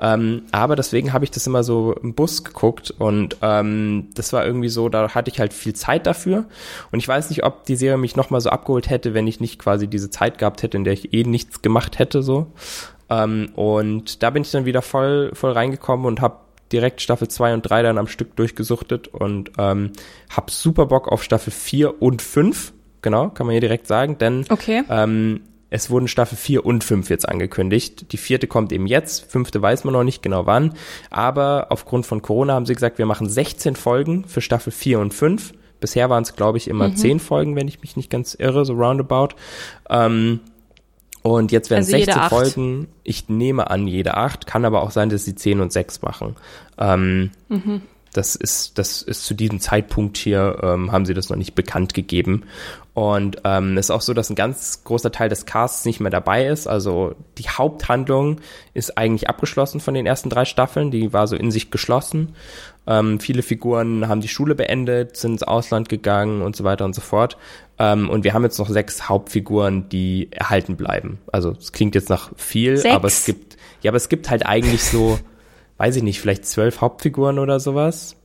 Ähm, 0.00 0.42
aber 0.52 0.76
deswegen 0.76 1.12
habe 1.12 1.24
ich 1.24 1.30
das 1.30 1.46
immer 1.46 1.62
so 1.62 1.94
im 1.94 2.14
Bus 2.14 2.44
geguckt 2.44 2.92
und 2.98 3.36
ähm, 3.42 4.08
das 4.14 4.32
war 4.32 4.46
irgendwie 4.46 4.68
so, 4.68 4.88
da 4.88 5.14
hatte 5.14 5.30
ich 5.30 5.40
halt 5.40 5.52
viel 5.52 5.74
Zeit 5.74 6.06
dafür. 6.06 6.44
Und 6.92 6.98
ich 6.98 7.08
weiß 7.08 7.30
nicht, 7.30 7.44
ob 7.44 7.64
die 7.64 7.76
Serie 7.76 7.98
mich 7.98 8.16
nochmal 8.16 8.40
so 8.40 8.50
abgeholt 8.50 8.90
hätte, 8.90 9.14
wenn 9.14 9.26
ich 9.26 9.40
nicht 9.40 9.58
quasi 9.58 9.88
diese 9.88 10.10
Zeit 10.10 10.38
gehabt 10.38 10.62
hätte, 10.62 10.76
in 10.76 10.84
der 10.84 10.92
ich 10.92 11.12
eh 11.12 11.24
nichts 11.24 11.62
gemacht 11.62 11.98
hätte, 11.98 12.22
so. 12.22 12.52
Ähm, 13.10 13.50
und 13.54 14.22
da 14.22 14.30
bin 14.30 14.42
ich 14.42 14.50
dann 14.50 14.64
wieder 14.64 14.82
voll, 14.82 15.30
voll 15.34 15.52
reingekommen 15.52 16.06
und 16.06 16.20
habe 16.20 16.43
direkt 16.74 17.00
Staffel 17.00 17.28
2 17.28 17.54
und 17.54 17.62
3 17.62 17.82
dann 17.82 17.98
am 17.98 18.08
Stück 18.08 18.36
durchgesuchtet 18.36 19.08
und 19.08 19.52
ähm, 19.58 19.92
hab 20.34 20.50
super 20.50 20.86
Bock 20.86 21.08
auf 21.08 21.22
Staffel 21.22 21.52
4 21.52 22.02
und 22.02 22.20
5. 22.20 22.72
Genau, 23.00 23.28
kann 23.28 23.46
man 23.46 23.52
hier 23.52 23.60
direkt 23.60 23.86
sagen, 23.86 24.18
denn 24.18 24.44
okay. 24.50 24.82
ähm, 24.90 25.42
es 25.70 25.90
wurden 25.90 26.08
Staffel 26.08 26.36
4 26.36 26.64
und 26.64 26.84
5 26.84 27.10
jetzt 27.10 27.28
angekündigt. 27.28 28.12
Die 28.12 28.16
vierte 28.16 28.46
kommt 28.46 28.72
eben 28.72 28.86
jetzt, 28.86 29.30
fünfte 29.30 29.60
weiß 29.62 29.84
man 29.84 29.92
noch 29.92 30.04
nicht 30.04 30.22
genau 30.22 30.46
wann, 30.46 30.74
aber 31.10 31.66
aufgrund 31.70 32.06
von 32.06 32.22
Corona 32.22 32.54
haben 32.54 32.66
sie 32.66 32.74
gesagt, 32.74 32.98
wir 32.98 33.06
machen 33.06 33.28
16 33.28 33.76
Folgen 33.76 34.24
für 34.26 34.40
Staffel 34.40 34.72
4 34.72 35.00
und 35.00 35.14
5. 35.14 35.52
Bisher 35.80 36.08
waren 36.08 36.22
es, 36.22 36.34
glaube 36.34 36.58
ich, 36.58 36.68
immer 36.68 36.88
mhm. 36.88 36.96
10 36.96 37.20
Folgen, 37.20 37.56
wenn 37.56 37.68
ich 37.68 37.82
mich 37.82 37.96
nicht 37.96 38.08
ganz 38.08 38.34
irre, 38.34 38.64
so 38.64 38.74
roundabout. 38.74 39.34
Ähm, 39.90 40.40
und 41.26 41.52
jetzt 41.52 41.70
werden 41.70 41.84
also 41.84 41.90
16 41.90 42.22
Folgen, 42.24 42.88
ich 43.02 43.30
nehme 43.30 43.70
an, 43.70 43.86
jede 43.86 44.14
acht, 44.14 44.46
kann 44.46 44.66
aber 44.66 44.82
auch 44.82 44.90
sein, 44.90 45.08
dass 45.08 45.24
sie 45.24 45.34
10 45.34 45.60
und 45.60 45.72
6 45.72 46.02
machen. 46.02 46.36
Ähm, 46.76 47.30
mhm. 47.48 47.80
Das 48.12 48.36
ist, 48.36 48.76
das 48.78 49.00
ist 49.00 49.24
zu 49.24 49.32
diesem 49.32 49.58
Zeitpunkt 49.58 50.18
hier, 50.18 50.60
ähm, 50.62 50.92
haben 50.92 51.06
sie 51.06 51.14
das 51.14 51.30
noch 51.30 51.38
nicht 51.38 51.54
bekannt 51.54 51.94
gegeben. 51.94 52.42
Und 52.92 53.38
ähm, 53.44 53.78
es 53.78 53.86
ist 53.86 53.90
auch 53.90 54.02
so, 54.02 54.12
dass 54.12 54.28
ein 54.28 54.36
ganz 54.36 54.84
großer 54.84 55.10
Teil 55.10 55.30
des 55.30 55.46
Casts 55.46 55.86
nicht 55.86 55.98
mehr 55.98 56.10
dabei 56.10 56.46
ist. 56.46 56.68
Also 56.68 57.14
die 57.38 57.48
Haupthandlung 57.48 58.42
ist 58.74 58.98
eigentlich 58.98 59.28
abgeschlossen 59.28 59.80
von 59.80 59.94
den 59.94 60.04
ersten 60.04 60.28
drei 60.28 60.44
Staffeln. 60.44 60.90
Die 60.90 61.14
war 61.14 61.26
so 61.26 61.36
in 61.36 61.50
sich 61.50 61.70
geschlossen. 61.70 62.36
Ähm, 62.86 63.18
viele 63.18 63.42
Figuren 63.42 64.08
haben 64.08 64.20
die 64.20 64.28
Schule 64.28 64.54
beendet, 64.54 65.16
sind 65.16 65.32
ins 65.32 65.42
Ausland 65.42 65.88
gegangen 65.88 66.42
und 66.42 66.54
so 66.54 66.64
weiter 66.64 66.84
und 66.84 66.94
so 66.94 67.00
fort. 67.00 67.38
Ähm, 67.78 68.08
und 68.08 68.24
wir 68.24 68.34
haben 68.34 68.44
jetzt 68.44 68.58
noch 68.58 68.68
sechs 68.68 69.08
Hauptfiguren, 69.08 69.88
die 69.88 70.28
erhalten 70.30 70.76
bleiben. 70.76 71.18
Also 71.32 71.50
es 71.50 71.72
klingt 71.72 71.94
jetzt 71.94 72.08
nach 72.08 72.30
viel, 72.36 72.76
sechs? 72.76 72.94
aber 72.94 73.08
es 73.08 73.24
gibt, 73.24 73.56
ja, 73.82 73.90
aber 73.90 73.96
es 73.96 74.08
gibt 74.08 74.30
halt 74.30 74.46
eigentlich 74.46 74.84
so, 74.84 75.18
weiß 75.78 75.96
ich 75.96 76.02
nicht, 76.02 76.20
vielleicht 76.20 76.46
zwölf 76.46 76.80
Hauptfiguren 76.80 77.38
oder 77.38 77.58
sowas. 77.60 78.16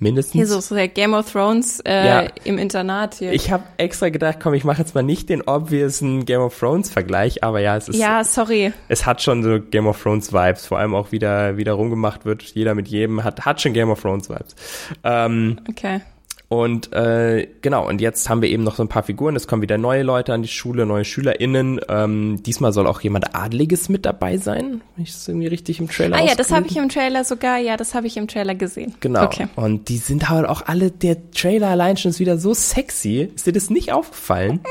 Mindestens. 0.00 0.34
Hier 0.34 0.46
so, 0.46 0.60
so 0.60 0.74
der 0.76 0.86
Game 0.88 1.12
of 1.12 1.32
Thrones 1.32 1.80
äh, 1.80 2.06
ja. 2.06 2.26
im 2.44 2.56
Internat 2.56 3.16
hier. 3.16 3.32
Ich 3.32 3.50
habe 3.50 3.64
extra 3.78 4.10
gedacht, 4.10 4.38
komm, 4.40 4.54
ich 4.54 4.62
mache 4.62 4.78
jetzt 4.78 4.94
mal 4.94 5.02
nicht 5.02 5.28
den 5.28 5.42
obviousen 5.42 6.24
Game 6.24 6.40
of 6.40 6.56
Thrones 6.56 6.88
Vergleich, 6.90 7.42
aber 7.42 7.60
ja, 7.60 7.76
es 7.76 7.88
ist 7.88 7.98
Ja, 7.98 8.22
sorry. 8.22 8.72
Es 8.88 9.06
hat 9.06 9.22
schon 9.22 9.42
so 9.42 9.60
Game 9.60 9.88
of 9.88 10.00
Thrones 10.00 10.32
Vibes, 10.32 10.66
vor 10.66 10.78
allem 10.78 10.94
auch 10.94 11.10
wieder 11.10 11.56
wieder 11.56 11.72
rumgemacht 11.72 12.24
wird, 12.24 12.42
jeder 12.42 12.76
mit 12.76 12.86
jedem 12.86 13.24
hat 13.24 13.44
hat 13.44 13.60
schon 13.60 13.72
Game 13.72 13.90
of 13.90 14.00
Thrones 14.00 14.28
Vibes. 14.28 14.54
Ähm, 15.02 15.60
okay. 15.68 16.00
Und 16.48 16.94
äh, 16.94 17.46
genau, 17.60 17.86
und 17.86 18.00
jetzt 18.00 18.30
haben 18.30 18.40
wir 18.40 18.48
eben 18.48 18.64
noch 18.64 18.76
so 18.76 18.82
ein 18.82 18.88
paar 18.88 19.02
Figuren. 19.02 19.36
Es 19.36 19.46
kommen 19.46 19.60
wieder 19.60 19.76
neue 19.76 20.02
Leute 20.02 20.32
an 20.32 20.40
die 20.40 20.48
Schule, 20.48 20.86
neue 20.86 21.04
SchülerInnen. 21.04 21.80
Ähm, 21.88 22.42
diesmal 22.42 22.72
soll 22.72 22.86
auch 22.86 23.02
jemand 23.02 23.34
Adliges 23.34 23.90
mit 23.90 24.06
dabei 24.06 24.38
sein, 24.38 24.80
wenn 24.96 25.04
ich 25.04 25.12
das 25.12 25.28
irgendwie 25.28 25.48
richtig 25.48 25.78
im 25.78 25.90
Trailer 25.90 26.16
Ah 26.16 26.24
ja, 26.24 26.34
das 26.34 26.50
habe 26.50 26.66
ich 26.66 26.76
im 26.76 26.88
Trailer 26.88 27.24
sogar, 27.24 27.58
ja, 27.58 27.76
das 27.76 27.94
habe 27.94 28.06
ich 28.06 28.16
im 28.16 28.28
Trailer 28.28 28.54
gesehen. 28.54 28.94
Genau. 29.00 29.24
Okay. 29.24 29.48
Und 29.56 29.90
die 29.90 29.98
sind 29.98 30.30
halt 30.30 30.48
auch 30.48 30.62
alle, 30.64 30.90
der 30.90 31.30
Trailer 31.32 31.68
allein 31.68 31.98
schon 31.98 32.10
ist 32.10 32.20
wieder 32.20 32.38
so 32.38 32.54
sexy. 32.54 33.30
Ist 33.34 33.46
dir 33.46 33.52
das 33.52 33.68
nicht 33.68 33.92
aufgefallen? 33.92 34.60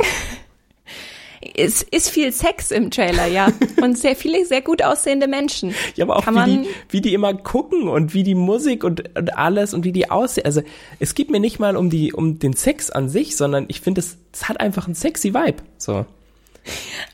Es 1.55 1.83
ist 1.83 2.09
viel 2.09 2.31
Sex 2.31 2.71
im 2.71 2.91
Trailer, 2.91 3.27
ja. 3.27 3.51
Und 3.81 3.97
sehr 3.97 4.15
viele 4.15 4.45
sehr 4.45 4.61
gut 4.61 4.83
aussehende 4.83 5.27
Menschen. 5.27 5.73
Ja, 5.95 6.05
aber 6.05 6.17
auch 6.17 6.23
Kann 6.25 6.35
wie 6.35 6.57
die, 6.63 6.69
wie 6.89 7.01
die 7.01 7.13
immer 7.13 7.33
gucken 7.33 7.87
und 7.87 8.13
wie 8.13 8.23
die 8.23 8.35
Musik 8.35 8.83
und, 8.83 9.15
und 9.17 9.37
alles 9.37 9.73
und 9.73 9.83
wie 9.83 9.91
die 9.91 10.09
aussehen. 10.09 10.45
Also 10.45 10.61
es 10.99 11.15
geht 11.15 11.29
mir 11.29 11.39
nicht 11.39 11.59
mal 11.59 11.75
um 11.77 11.89
die 11.89 12.13
um 12.13 12.39
den 12.39 12.53
Sex 12.53 12.89
an 12.89 13.09
sich, 13.09 13.35
sondern 13.37 13.65
ich 13.67 13.81
finde, 13.81 13.99
es, 13.99 14.17
es 14.33 14.49
hat 14.49 14.59
einfach 14.59 14.85
einen 14.85 14.95
sexy 14.95 15.33
Vibe. 15.33 15.63
So. 15.77 16.05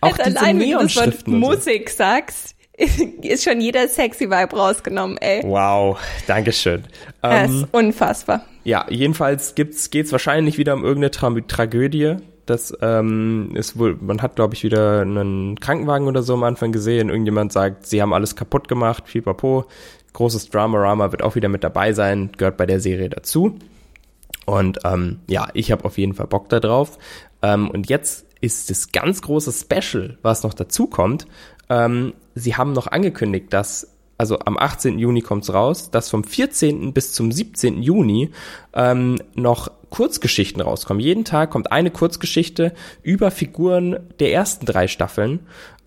Auch 0.01 0.17
Also 0.17 0.23
diese 0.23 0.39
allein, 0.39 0.59
wenn 0.59 0.71
du 0.71 0.77
das 0.79 0.95
Wort 0.95 1.07
und 1.07 1.19
so. 1.25 1.31
Musik 1.31 1.89
sagst, 1.89 2.55
ist 3.21 3.43
schon 3.43 3.61
jeder 3.61 3.87
sexy 3.87 4.29
Vibe 4.29 4.55
rausgenommen, 4.55 5.17
ey. 5.17 5.41
Wow, 5.43 5.99
Dankeschön. 6.27 6.83
Das 7.21 7.49
Ähm, 7.49 7.63
ist 7.63 7.67
unfassbar. 7.73 8.45
Ja, 8.63 8.85
jedenfalls 8.89 9.55
gibt's 9.55 9.89
geht's 9.89 10.11
wahrscheinlich 10.11 10.57
wieder 10.57 10.73
um 10.73 10.83
irgendeine 10.83 11.11
Tra 11.11 11.29
Tragödie. 11.47 12.15
Das 12.45 12.73
ähm, 12.81 13.51
ist 13.53 13.77
wohl, 13.77 13.97
man 13.99 14.21
hat 14.21 14.35
glaube 14.35 14.53
ich 14.53 14.63
wieder 14.63 15.01
einen 15.01 15.59
Krankenwagen 15.59 16.07
oder 16.07 16.23
so 16.23 16.33
am 16.33 16.43
Anfang 16.43 16.71
gesehen. 16.71 17.09
Irgendjemand 17.09 17.53
sagt, 17.53 17.85
sie 17.85 18.01
haben 18.01 18.13
alles 18.13 18.35
kaputt 18.35 18.67
gemacht, 18.67 19.05
pipapo. 19.05 19.65
Großes 20.13 20.49
Dramarama 20.49 21.11
wird 21.11 21.23
auch 21.23 21.35
wieder 21.35 21.49
mit 21.49 21.63
dabei 21.63 21.93
sein, 21.93 22.31
gehört 22.37 22.57
bei 22.57 22.65
der 22.65 22.79
Serie 22.79 23.09
dazu. 23.09 23.57
Und 24.45 24.79
ähm, 24.83 25.19
ja, 25.27 25.47
ich 25.53 25.71
habe 25.71 25.85
auf 25.85 25.97
jeden 25.97 26.13
Fall 26.13 26.27
Bock 26.27 26.49
da 26.49 26.59
drauf. 26.59 26.97
Ähm, 27.41 27.69
und 27.69 27.89
jetzt 27.89 28.25
ist 28.41 28.69
das 28.69 28.91
ganz 28.91 29.21
große 29.21 29.51
Special, 29.51 30.17
was 30.21 30.43
noch 30.43 30.53
dazu 30.53 30.87
kommt. 30.87 31.27
Ähm, 31.69 32.13
sie 32.35 32.55
haben 32.55 32.73
noch 32.73 32.87
angekündigt, 32.87 33.53
dass, 33.53 33.95
also 34.17 34.39
am 34.39 34.57
18. 34.57 34.99
Juni 34.99 35.21
kommt's 35.21 35.53
raus, 35.53 35.91
dass 35.91 36.09
vom 36.09 36.23
14. 36.23 36.93
bis 36.93 37.13
zum 37.13 37.31
17. 37.31 37.81
Juni 37.81 38.31
ähm, 38.73 39.17
noch 39.35 39.71
Kurzgeschichten 39.93 40.59
rauskommen. 40.59 40.99
Jeden 40.99 41.23
Tag 41.23 41.51
kommt 41.51 41.71
eine 41.71 41.91
Kurzgeschichte 41.91 42.73
über 43.03 43.29
Figuren 43.29 43.99
der 44.19 44.33
ersten 44.33 44.65
drei 44.65 44.87
Staffeln 44.87 45.41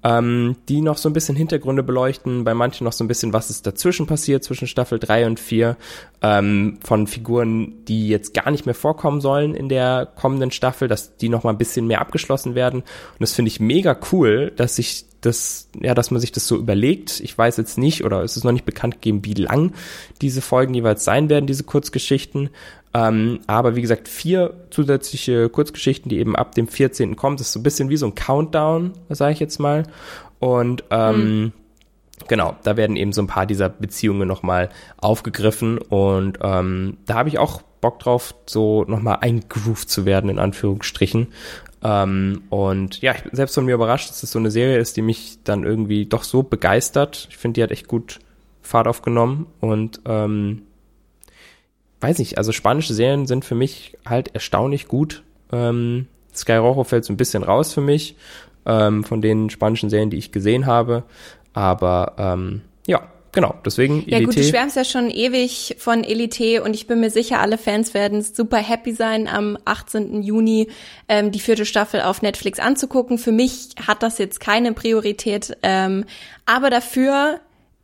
ähm, 0.07 0.55
die 0.69 0.83
noch 0.83 0.99
so 0.99 1.09
ein 1.09 1.13
bisschen 1.13 1.35
Hintergründe 1.35 1.83
beleuchten, 1.83 2.45
bei 2.45 2.55
manchen 2.55 2.85
noch 2.85 2.93
so 2.93 3.03
ein 3.03 3.09
bisschen, 3.09 3.33
was 3.33 3.51
ist 3.51 3.67
dazwischen 3.67 4.07
passiert, 4.07 4.45
zwischen 4.45 4.69
Staffel 4.69 5.01
3 5.01 5.27
und 5.27 5.41
4, 5.41 5.77
ähm, 6.23 6.79
von 6.81 7.09
Figuren, 7.09 7.85
die 7.87 8.09
jetzt 8.09 8.33
gar 8.33 8.53
nicht 8.53 8.67
mehr 8.67 8.75
vorkommen 8.77 9.21
sollen 9.21 9.55
in 9.55 9.69
der 9.69 10.07
kommenden 10.07 10.53
Staffel, 10.53 10.87
dass 10.87 11.17
die 11.17 11.29
noch 11.29 11.43
mal 11.43 11.51
ein 11.51 11.59
bisschen 11.59 11.89
mehr 11.89 12.01
abgeschlossen 12.01 12.55
werden. 12.55 12.83
Und 12.83 13.21
das 13.21 13.33
finde 13.33 13.49
ich 13.49 13.59
mega 13.59 13.99
cool, 14.13 14.53
dass 14.55 14.77
sich 14.77 15.07
das, 15.27 15.69
ja, 15.81 15.95
dass 15.95 16.11
man 16.11 16.21
sich 16.21 16.33
das 16.33 16.47
so 16.47 16.57
überlegt. 16.57 17.21
Ich 17.21 17.37
weiß 17.37 17.57
jetzt 17.57 17.79
nicht, 17.79 18.05
oder 18.05 18.23
es 18.23 18.37
ist 18.37 18.45
noch 18.45 18.53
nicht 18.53 18.65
bekannt 18.65 18.95
gegeben, 18.95 19.25
wie 19.25 19.35
lang 19.35 19.73
diese 20.23 20.41
Folgen 20.41 20.75
jeweils 20.75 21.05
sein 21.05 21.29
werden, 21.29 21.47
diese 21.47 21.65
Kurzgeschichten. 21.65 22.51
Ähm, 22.95 23.41
aber 23.47 23.77
wie 23.77 23.83
gesagt, 23.83 24.09
vier 24.09 24.55
zusätzliche 24.71 25.49
Kurzgeschichten, 25.49 26.09
die 26.09 26.19
eben 26.19 26.37
ab 26.37 26.55
dem 26.55 26.69
14. 26.69 27.17
kommen. 27.17 27.37
Das 27.37 27.49
ist 27.49 27.53
so 27.53 27.61
ein 27.61 27.65
bisschen 27.65 27.91
wie 27.91 27.97
so 27.97 28.07
ein 28.07 28.15
Countdown, 28.15 28.93
sage 29.11 29.33
ich 29.33 29.41
jetzt 29.41 29.59
mal. 29.59 29.83
Und 30.39 30.85
ähm, 30.91 31.53
genau, 32.29 32.57
da 32.63 32.77
werden 32.77 32.97
eben 32.97 33.13
so 33.13 33.21
ein 33.21 33.27
paar 33.27 33.47
dieser 33.47 33.69
Beziehungen 33.69 34.27
nochmal 34.27 34.71
aufgegriffen. 34.97 35.79
Und 35.79 36.39
ähm, 36.41 36.97
da 37.07 37.15
habe 37.15 37.29
ich 37.29 37.39
auch 37.39 37.63
Bock 37.81 37.99
drauf, 37.99 38.35
so 38.47 38.85
nochmal 38.85 39.19
eingrooved 39.21 39.89
zu 39.89 40.07
werden, 40.07 40.31
in 40.31 40.39
Anführungsstrichen. 40.39 41.29
Ähm, 41.87 42.43
und 42.51 43.01
ja, 43.01 43.15
ich 43.15 43.23
bin 43.23 43.37
selbst 43.37 43.55
von 43.55 43.65
mir 43.65 43.77
überrascht, 43.77 44.11
dass 44.11 44.25
es 44.25 44.33
so 44.33 44.41
eine 44.41 44.51
Serie 44.51 44.79
ist, 44.79 44.97
die 44.97 45.03
mich 45.03 45.39
dann 45.45 45.63
irgendwie 45.63 46.07
doch 46.07 46.25
so 46.25 46.43
begeistert. 46.43 47.29
Ich 47.31 47.37
finde, 47.37 47.55
die 47.55 47.63
hat 47.63 47.71
echt 47.71 47.87
gut 47.87 48.19
Fahrt 48.61 48.89
aufgenommen 48.89 49.47
und 49.61 50.01
ähm, 50.05 50.63
weiß 52.01 52.19
nicht, 52.19 52.39
also 52.39 52.51
spanische 52.51 52.93
Serien 52.93 53.27
sind 53.27 53.45
für 53.45 53.55
mich 53.55 53.97
halt 54.05 54.35
erstaunlich 54.35 54.89
gut. 54.89 55.23
Ähm, 55.53 56.09
Sky 56.35 56.55
Rojo 56.55 56.83
fällt 56.83 57.05
so 57.05 57.13
ein 57.13 57.17
bisschen 57.17 57.45
raus 57.45 57.73
für 57.73 57.81
mich 57.81 58.17
ähm, 58.65 59.05
von 59.05 59.23
den 59.23 59.49
spanischen 59.49 59.89
Serien, 59.89 60.11
die 60.11 60.17
ich 60.17 60.33
gesehen 60.33 60.67
habe. 60.67 61.05
Aber 61.53 62.15
ähm, 62.19 62.63
ja, 62.89 63.07
genau, 63.37 63.55
deswegen 63.65 64.03
Ja 64.09 64.19
gut, 64.19 64.35
du 64.35 64.41
Elite. 64.41 64.49
schwärmst 64.49 64.75
ja 64.75 64.85
schon 64.85 65.11
ewig 65.11 65.77
von 65.79 66.03
Elite 66.03 66.65
und 66.65 66.75
ich 66.75 66.89
bin 66.89 66.99
mir 66.99 67.11
sicher, 67.11 67.39
alle 67.39 67.59
Fans 67.59 67.95
werden 67.95 68.23
super 68.23 68.57
happy 68.57 68.93
sein, 68.93 69.29
am 69.29 69.57
18. 69.65 70.23
Juni 70.23 70.69
ähm, 71.09 71.31
die 71.31 71.39
vierte 71.39 71.67
Staffel 71.67 72.01
auf 72.01 72.23
Netflix 72.23 72.59
anzugucken. 72.59 73.19
Für 73.19 73.33
mich 73.33 73.69
hat 73.87 74.03
das 74.03 74.19
jetzt 74.19 74.41
keine 74.41 74.73
Priorität, 74.73 75.57
ähm, 75.63 76.05
aber 76.47 76.71
dafür 76.71 77.41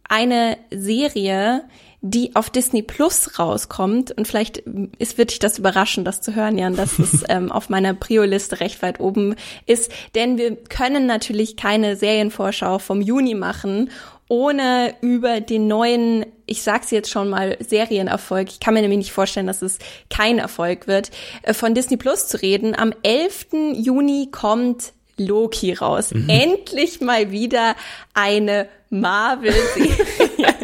eine 0.09 0.57
Serie, 0.71 1.65
die 2.01 2.35
auf 2.35 2.51
Disney 2.51 2.83
Plus 2.83 3.39
rauskommt 3.39 4.11
und 4.11 4.27
vielleicht 4.27 4.59
ist, 4.99 5.19
wird 5.19 5.31
dich 5.31 5.39
das 5.39 5.59
überraschen, 5.59 6.05
das 6.05 6.21
zu 6.21 6.35
hören, 6.35 6.59
Jan, 6.59 6.75
dass 6.75 6.99
es 6.99 7.23
ähm, 7.29 7.53
auf 7.53 7.69
meiner 7.69 7.95
Prio-Liste 7.95 8.59
recht 8.59 8.83
weit 8.83 8.99
oben 8.99 9.37
ist, 9.67 9.93
denn 10.17 10.37
wir 10.37 10.57
können 10.57 11.07
natürlich 11.07 11.57
keine 11.57 11.95
Serienvorschau 11.95 12.81
vom 12.81 13.01
Juni 13.01 13.35
machen, 13.37 13.91
ohne 14.33 14.95
über 15.03 15.43
den 15.43 15.69
neuen, 15.69 16.25
ich 16.47 16.63
sag's 16.63 16.91
jetzt 16.91 17.11
schon 17.11 17.29
mal, 17.29 17.59
Serienerfolg, 17.61 18.49
ich 18.49 18.61
kann 18.61 18.73
mir 18.73 18.81
nämlich 18.81 18.97
nicht 18.97 19.13
vorstellen, 19.13 19.47
dass 19.47 19.61
es 19.61 19.79
kein 20.09 20.39
Erfolg 20.39 20.87
wird, 20.87 21.11
äh, 21.43 21.53
von 21.53 21.75
Disney 21.75 21.99
Plus 21.99 22.29
zu 22.29 22.41
reden. 22.41 22.75
Am 22.75 22.95
11. 23.03 23.75
Juni 23.75 24.31
kommt 24.33 24.95
Loki 25.19 25.75
raus. 25.75 26.13
Endlich 26.29 27.03
mal 27.03 27.31
wieder 27.31 27.77
eine 28.15 28.69
Marvel-Serie 28.89 30.55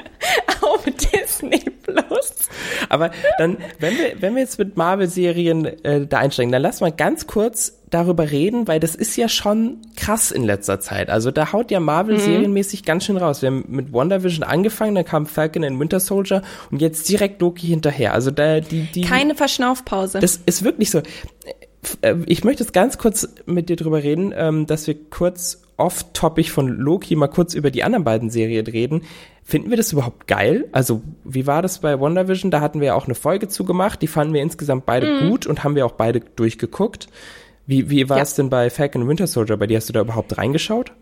auf 0.63 0.85
Disney 0.85 1.61
Plus. 1.83 2.49
Aber 2.89 3.11
dann, 3.37 3.59
wenn 3.81 3.99
wir, 3.99 4.15
wenn 4.23 4.35
wir 4.35 4.41
jetzt 4.41 4.59
mit 4.59 4.79
Marvel-Serien 4.79 5.67
äh, 5.85 6.07
da 6.07 6.21
einsteigen, 6.21 6.53
dann 6.53 6.63
lass 6.63 6.81
mal 6.81 6.91
ganz 6.91 7.27
kurz 7.27 7.83
darüber 7.91 8.31
reden, 8.31 8.67
weil 8.67 8.81
das 8.81 8.95
ist 8.95 9.15
ja 9.17 9.29
schon 9.29 9.83
krass 10.09 10.31
in 10.31 10.43
letzter 10.45 10.81
Zeit. 10.81 11.11
Also 11.11 11.31
da 11.31 11.53
haut 11.53 11.71
ja 11.71 11.81
Marvel 11.81 12.19
serienmäßig 12.19 12.83
ganz 12.85 13.05
schön 13.05 13.19
raus. 13.19 13.43
Wir 13.43 13.49
haben 13.51 13.65
mit 13.69 13.93
WandaVision 13.93 14.43
angefangen, 14.43 14.95
dann 14.95 15.05
kam 15.05 15.27
Falcon 15.27 15.65
and 15.65 15.79
Winter 15.79 16.01
Soldier 16.01 16.41
und 16.71 16.81
jetzt 16.81 17.09
direkt 17.11 17.43
Loki 17.43 17.67
hinterher. 17.67 18.15
Also 18.15 18.31
da 18.31 18.61
die 18.61 18.83
die 18.95 19.03
Keine 19.03 19.35
Verschnaufpause. 19.35 20.19
das 20.21 20.41
ist 20.47 20.65
wirklich 20.65 20.91
so. 20.91 21.03
Äh, 22.01 22.15
Ich 22.25 22.43
möchte 22.43 22.63
jetzt 22.63 22.73
ganz 22.73 22.97
kurz 22.97 23.29
mit 23.45 23.69
dir 23.69 23.77
drüber 23.77 24.03
reden, 24.03 24.33
ähm, 24.35 24.67
dass 24.67 24.87
wir 24.87 24.97
kurz 25.11 25.61
off-topic 25.77 26.51
von 26.51 26.69
Loki 26.69 27.15
mal 27.15 27.29
kurz 27.29 27.53
über 27.53 27.71
die 27.71 27.85
anderen 27.85 28.05
beiden 28.05 28.31
Serien 28.31 28.67
reden. 28.67 29.03
Finden 29.45 29.69
wir 29.69 29.77
das 29.77 29.93
überhaupt 29.93 30.27
geil? 30.27 30.69
Also, 30.73 31.03
wie 31.25 31.47
war 31.47 31.61
das 31.61 31.81
bei 31.81 32.01
WandaVision? 32.01 32.51
Da 32.51 32.61
hatten 32.63 32.81
wir 32.81 32.89
ja 32.89 32.95
auch 32.95 33.05
eine 33.05 33.15
Folge 33.15 33.49
zugemacht. 33.49 34.01
Die 34.03 34.09
fanden 34.09 34.33
wir 34.35 34.43
insgesamt 34.43 34.87
beide 34.87 35.29
gut 35.29 35.47
und 35.47 35.65
haben 35.65 35.75
wir 35.75 35.85
auch 35.87 35.93
beide 35.93 36.21
durchgeguckt. 36.21 37.09
Wie, 37.69 37.91
wie 37.91 38.09
war 38.09 38.17
Ja. 38.17 38.23
es 38.25 38.35
denn 38.35 38.49
bei 38.51 38.71
Falcon 38.71 39.07
Winter 39.07 39.27
Soldier? 39.27 39.57
Bei 39.59 39.67
dir 39.67 39.77
hast 39.77 39.89
du 39.89 39.93
da 39.93 40.01
überhaupt 40.01 40.37
reingeschaut? 40.39 40.93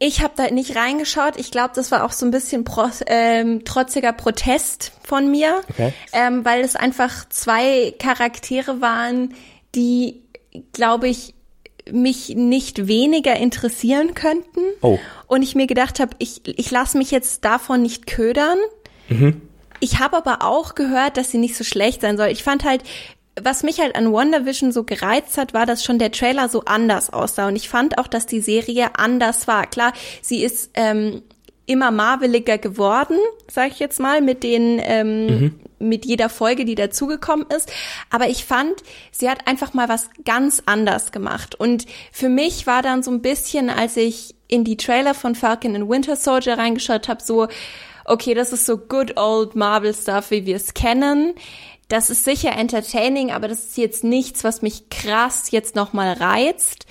Ich 0.00 0.22
habe 0.22 0.34
da 0.36 0.50
nicht 0.50 0.74
reingeschaut. 0.74 1.38
Ich 1.38 1.52
glaube, 1.52 1.70
das 1.74 1.92
war 1.92 2.04
auch 2.04 2.10
so 2.10 2.26
ein 2.26 2.32
bisschen 2.32 2.64
pro, 2.64 2.88
ähm, 3.06 3.64
trotziger 3.64 4.12
Protest 4.12 4.90
von 5.04 5.30
mir, 5.30 5.60
Okay. 5.70 5.92
ähm, 6.12 6.44
weil 6.44 6.62
es 6.62 6.74
einfach 6.74 7.28
zwei 7.28 7.94
Charaktere 8.00 8.80
waren, 8.80 9.34
die, 9.76 10.20
glaube 10.72 11.08
ich, 11.08 11.34
mich 11.90 12.30
nicht 12.30 12.88
weniger 12.88 13.36
interessieren 13.36 14.14
könnten. 14.14 14.60
Oh. 14.80 14.98
Und 15.28 15.42
ich 15.42 15.54
mir 15.54 15.68
gedacht 15.68 16.00
habe, 16.00 16.16
ich, 16.18 16.40
ich 16.44 16.70
lasse 16.72 16.98
mich 16.98 17.12
jetzt 17.12 17.44
davon 17.44 17.82
nicht 17.82 18.06
ködern. 18.08 18.58
Ich 19.80 20.00
habe 20.00 20.16
aber 20.16 20.42
auch 20.42 20.74
gehört, 20.74 21.18
dass 21.18 21.30
sie 21.30 21.38
nicht 21.38 21.56
so 21.56 21.62
schlecht 21.62 22.00
sein 22.00 22.16
soll. 22.16 22.28
Ich 22.28 22.42
fand 22.42 22.64
halt, 22.64 22.82
was 23.40 23.62
mich 23.62 23.80
halt 23.80 23.96
an 23.96 24.12
WandaVision 24.12 24.72
so 24.72 24.84
gereizt 24.84 25.38
hat, 25.38 25.54
war, 25.54 25.66
dass 25.66 25.82
schon 25.82 25.98
der 25.98 26.12
Trailer 26.12 26.48
so 26.48 26.64
anders 26.64 27.12
aussah. 27.12 27.48
Und 27.48 27.56
ich 27.56 27.68
fand 27.68 27.98
auch, 27.98 28.06
dass 28.06 28.26
die 28.26 28.40
Serie 28.40 28.90
anders 28.96 29.48
war. 29.48 29.66
Klar, 29.66 29.92
sie 30.22 30.44
ist 30.44 30.70
ähm, 30.74 31.22
immer 31.66 31.90
marveliger 31.90 32.58
geworden, 32.58 33.16
sag 33.50 33.72
ich 33.72 33.78
jetzt 33.78 33.98
mal, 33.98 34.20
mit 34.20 34.42
den 34.42 34.80
ähm, 34.82 35.54
mit 35.78 36.06
jeder 36.06 36.28
Folge, 36.28 36.64
die 36.64 36.76
dazugekommen 36.76 37.46
ist. 37.54 37.70
Aber 38.10 38.28
ich 38.28 38.44
fand, 38.44 38.82
sie 39.10 39.28
hat 39.28 39.46
einfach 39.46 39.74
mal 39.74 39.88
was 39.88 40.08
ganz 40.24 40.62
anders 40.66 41.12
gemacht. 41.12 41.54
Und 41.54 41.86
für 42.10 42.28
mich 42.28 42.66
war 42.66 42.82
dann 42.82 43.02
so 43.02 43.10
ein 43.10 43.20
bisschen, 43.20 43.68
als 43.68 43.96
ich 43.96 44.34
in 44.48 44.64
die 44.64 44.76
Trailer 44.76 45.14
von 45.14 45.34
Falcon 45.34 45.74
and 45.74 45.88
Winter 45.88 46.16
Soldier 46.16 46.56
reingeschaut 46.56 47.08
habe, 47.08 47.22
so 47.22 47.48
okay, 48.06 48.34
das 48.34 48.52
ist 48.52 48.66
so 48.66 48.76
good 48.76 49.16
old 49.16 49.54
Marvel 49.54 49.94
Stuff, 49.94 50.30
wie 50.30 50.46
wir 50.46 50.56
es 50.56 50.74
kennen. 50.74 51.34
Das 51.88 52.10
ist 52.10 52.24
sicher 52.24 52.52
entertaining, 52.52 53.30
aber 53.30 53.48
das 53.48 53.64
ist 53.64 53.76
jetzt 53.76 54.04
nichts, 54.04 54.44
was 54.44 54.62
mich 54.62 54.88
krass 54.88 55.50
jetzt 55.50 55.76
nochmal 55.76 56.14
reizt. 56.14 56.86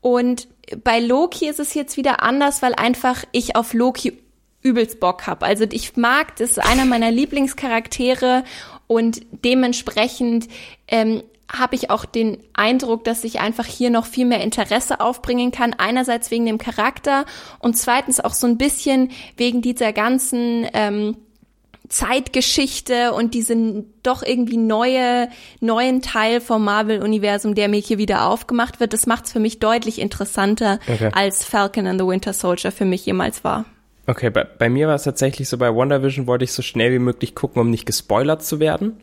Und 0.00 0.48
bei 0.84 1.00
Loki 1.00 1.48
ist 1.48 1.60
es 1.60 1.74
jetzt 1.74 1.96
wieder 1.96 2.22
anders, 2.22 2.62
weil 2.62 2.74
einfach 2.74 3.24
ich 3.32 3.56
auf 3.56 3.74
Loki 3.74 4.22
übelst 4.62 5.00
Bock 5.00 5.26
hab. 5.26 5.42
Also 5.42 5.64
ich 5.70 5.96
mag, 5.96 6.36
das 6.36 6.52
ist 6.52 6.58
einer 6.58 6.84
meiner 6.84 7.10
Lieblingscharaktere 7.10 8.44
und 8.86 9.20
dementsprechend 9.44 10.48
ähm, 10.88 11.22
habe 11.50 11.76
ich 11.76 11.90
auch 11.90 12.04
den 12.04 12.38
Eindruck, 12.52 13.04
dass 13.04 13.24
ich 13.24 13.40
einfach 13.40 13.64
hier 13.64 13.90
noch 13.90 14.04
viel 14.04 14.26
mehr 14.26 14.42
Interesse 14.42 15.00
aufbringen 15.00 15.50
kann. 15.50 15.74
Einerseits 15.74 16.30
wegen 16.30 16.44
dem 16.44 16.58
Charakter 16.58 17.24
und 17.58 17.76
zweitens 17.76 18.20
auch 18.20 18.34
so 18.34 18.46
ein 18.46 18.58
bisschen 18.58 19.10
wegen 19.36 19.62
dieser 19.62 19.92
ganzen 19.92 20.66
ähm, 20.74 21.16
Zeitgeschichte 21.88 23.12
und 23.12 23.34
diesen 23.34 23.94
doch 24.02 24.22
irgendwie 24.22 24.56
neue, 24.56 25.28
neuen 25.60 26.02
Teil 26.02 26.40
vom 26.40 26.64
Marvel-Universum, 26.64 27.54
der 27.54 27.68
mir 27.68 27.80
hier 27.80 27.98
wieder 27.98 28.26
aufgemacht 28.26 28.80
wird, 28.80 28.92
das 28.92 29.06
macht 29.06 29.26
es 29.26 29.32
für 29.32 29.40
mich 29.40 29.58
deutlich 29.58 30.00
interessanter, 30.00 30.78
okay. 30.88 31.10
als 31.12 31.44
Falcon 31.44 31.86
and 31.86 32.00
the 32.00 32.06
Winter 32.06 32.32
Soldier 32.32 32.72
für 32.72 32.84
mich 32.84 33.06
jemals 33.06 33.44
war. 33.44 33.64
Okay, 34.06 34.30
bei, 34.30 34.44
bei 34.44 34.70
mir 34.70 34.88
war 34.88 34.94
es 34.94 35.02
tatsächlich 35.02 35.48
so, 35.48 35.58
bei 35.58 35.74
WandaVision 35.74 36.26
wollte 36.26 36.44
ich 36.44 36.52
so 36.52 36.62
schnell 36.62 36.92
wie 36.92 36.98
möglich 36.98 37.34
gucken, 37.34 37.60
um 37.60 37.70
nicht 37.70 37.84
gespoilert 37.84 38.42
zu 38.42 38.58
werden. 38.58 39.00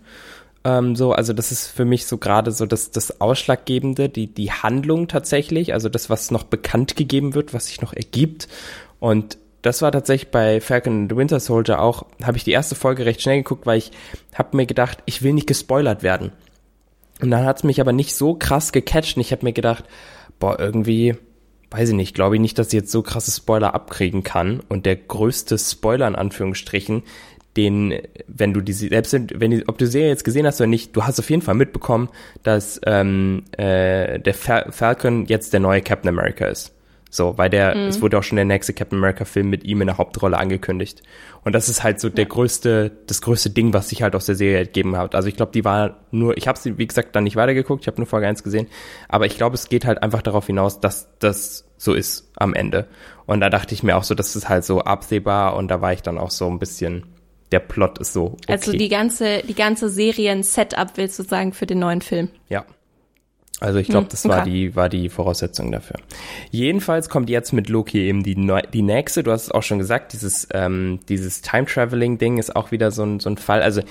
Ähm, 0.63 0.95
so, 0.95 1.11
also 1.11 1.31
das 1.31 1.51
ist 1.51 1.67
für 1.67 1.85
mich 1.85 2.07
so 2.07 2.17
gerade 2.17 2.51
so 2.51 2.65
das, 2.65 2.89
das 2.89 3.21
Ausschlaggebende, 3.21 4.09
die, 4.09 4.25
die 4.25 4.51
Handlung 4.51 5.07
tatsächlich, 5.07 5.73
also 5.73 5.89
das, 5.89 6.09
was 6.09 6.31
noch 6.31 6.43
bekannt 6.43 6.95
gegeben 6.95 7.35
wird, 7.35 7.53
was 7.53 7.67
sich 7.67 7.81
noch 7.81 7.93
ergibt. 7.93 8.47
Und 8.99 9.37
das 9.65 9.81
war 9.81 9.91
tatsächlich 9.91 10.29
bei 10.29 10.61
Falcon 10.61 11.03
and 11.03 11.15
Winter 11.15 11.39
Soldier 11.39 11.81
auch, 11.81 12.05
habe 12.23 12.37
ich 12.37 12.43
die 12.43 12.51
erste 12.51 12.75
Folge 12.75 13.05
recht 13.05 13.21
schnell 13.21 13.37
geguckt, 13.37 13.65
weil 13.65 13.79
ich 13.79 13.91
habe 14.35 14.55
mir 14.55 14.67
gedacht, 14.67 14.99
ich 15.05 15.23
will 15.23 15.33
nicht 15.33 15.47
gespoilert 15.47 16.03
werden. 16.03 16.31
Und 17.19 17.31
dann 17.31 17.45
hat 17.45 17.57
es 17.57 17.63
mich 17.63 17.81
aber 17.81 17.91
nicht 17.91 18.15
so 18.15 18.35
krass 18.35 18.71
gecatcht 18.71 19.17
und 19.17 19.21
ich 19.21 19.31
habe 19.31 19.43
mir 19.43 19.53
gedacht, 19.53 19.85
boah, 20.37 20.59
irgendwie, 20.59 21.15
weiß 21.71 21.89
ich 21.89 21.95
nicht, 21.95 22.13
glaube 22.13 22.35
ich 22.35 22.41
nicht, 22.41 22.59
dass 22.59 22.67
ich 22.67 22.73
jetzt 22.73 22.91
so 22.91 23.01
krasse 23.01 23.31
Spoiler 23.31 23.73
abkriegen 23.73 24.21
kann. 24.21 24.61
Und 24.69 24.85
der 24.85 24.97
größte 24.97 25.57
Spoiler 25.57 26.07
in 26.07 26.15
Anführungsstrichen, 26.15 27.01
den, 27.57 28.01
wenn 28.27 28.53
du 28.53 28.61
die 28.61 28.73
selbst 28.73 29.13
wenn 29.13 29.49
die, 29.49 29.67
ob 29.67 29.77
du 29.77 29.87
Serie 29.87 30.09
jetzt 30.09 30.25
gesehen 30.25 30.45
hast 30.45 30.59
oder 30.59 30.67
nicht, 30.67 30.95
du 30.95 31.03
hast 31.03 31.19
auf 31.19 31.29
jeden 31.29 31.41
Fall 31.41 31.55
mitbekommen, 31.55 32.09
dass 32.43 32.79
ähm, 32.85 33.45
äh, 33.53 34.19
der 34.19 34.33
Fal 34.33 34.71
Falcon 34.71 35.25
jetzt 35.25 35.53
der 35.53 35.61
neue 35.61 35.81
Captain 35.81 36.09
America 36.09 36.45
ist. 36.45 36.74
So, 37.15 37.37
weil 37.37 37.49
der, 37.49 37.75
mhm. 37.75 37.87
es 37.87 38.01
wurde 38.01 38.17
auch 38.17 38.23
schon 38.23 38.35
der 38.35 38.43
nächste 38.43 38.73
Captain 38.73 38.97
America 38.97 39.23
Film 39.23 39.49
mit 39.49 39.63
ihm 39.63 39.79
in 39.79 39.87
der 39.87 39.97
Hauptrolle 39.97 40.37
angekündigt. 40.37 41.01
Und 41.45 41.55
das 41.55 41.69
ist 41.69 41.81
halt 41.81 42.01
so 42.01 42.09
der 42.09 42.25
größte, 42.25 42.91
das 43.07 43.21
größte 43.21 43.51
Ding, 43.51 43.73
was 43.73 43.89
sich 43.89 44.03
halt 44.03 44.15
aus 44.15 44.25
der 44.25 44.35
Serie 44.35 44.65
gegeben 44.65 44.97
hat. 44.97 45.15
Also 45.15 45.29
ich 45.29 45.37
glaube, 45.37 45.53
die 45.53 45.63
war 45.63 46.01
nur, 46.11 46.35
ich 46.37 46.47
habe 46.47 46.59
sie, 46.59 46.77
wie 46.77 46.85
gesagt, 46.85 47.15
dann 47.15 47.23
nicht 47.23 47.37
weitergeguckt, 47.37 47.83
ich 47.83 47.87
habe 47.87 47.97
nur 47.97 48.05
Folge 48.05 48.27
1 48.27 48.43
gesehen, 48.43 48.67
aber 49.07 49.25
ich 49.27 49.37
glaube, 49.37 49.55
es 49.55 49.69
geht 49.69 49.85
halt 49.85 50.03
einfach 50.03 50.21
darauf 50.21 50.47
hinaus, 50.47 50.81
dass 50.81 51.07
das 51.19 51.65
so 51.77 51.93
ist 51.93 52.31
am 52.35 52.53
Ende. 52.53 52.87
Und 53.25 53.39
da 53.39 53.49
dachte 53.49 53.73
ich 53.73 53.81
mir 53.81 53.95
auch 53.95 54.03
so, 54.03 54.13
das 54.13 54.35
ist 54.35 54.49
halt 54.49 54.65
so 54.65 54.81
absehbar 54.81 55.55
und 55.55 55.69
da 55.69 55.79
war 55.79 55.93
ich 55.93 56.01
dann 56.01 56.17
auch 56.17 56.31
so 56.31 56.49
ein 56.49 56.59
bisschen, 56.59 57.05
der 57.53 57.59
Plot 57.59 57.99
ist 57.99 58.11
so. 58.11 58.25
Okay. 58.25 58.51
Also 58.51 58.71
die 58.73 58.89
ganze, 58.89 59.41
die 59.47 59.55
ganze 59.55 59.87
Serien-Setup 59.87 60.89
willst 60.95 61.17
du 61.19 61.23
sagen 61.23 61.53
für 61.53 61.65
den 61.65 61.79
neuen 61.79 62.01
Film? 62.01 62.29
Ja. 62.49 62.65
Also 63.61 63.79
ich 63.79 63.87
glaube, 63.87 64.05
hm, 64.05 64.09
das 64.09 64.25
okay. 64.25 64.35
war 64.35 64.43
die 64.43 64.75
war 64.75 64.89
die 64.89 65.09
Voraussetzung 65.09 65.71
dafür. 65.71 65.97
Jedenfalls 66.51 67.07
kommt 67.09 67.29
jetzt 67.29 67.53
mit 67.53 67.69
Loki 67.69 67.99
eben 67.99 68.23
die 68.23 68.35
die 68.73 68.81
nächste. 68.81 69.23
Du 69.23 69.31
hast 69.31 69.43
es 69.43 69.51
auch 69.51 69.63
schon 69.63 69.79
gesagt, 69.79 70.13
dieses 70.13 70.47
ähm, 70.51 70.99
dieses 71.07 71.41
Time 71.41 71.65
Traveling 71.65 72.17
Ding 72.17 72.37
ist 72.37 72.55
auch 72.55 72.71
wieder 72.71 72.91
so 72.91 73.03
ein 73.03 73.19
so 73.19 73.29
ein 73.29 73.37
Fall. 73.37 73.61
Also 73.61 73.81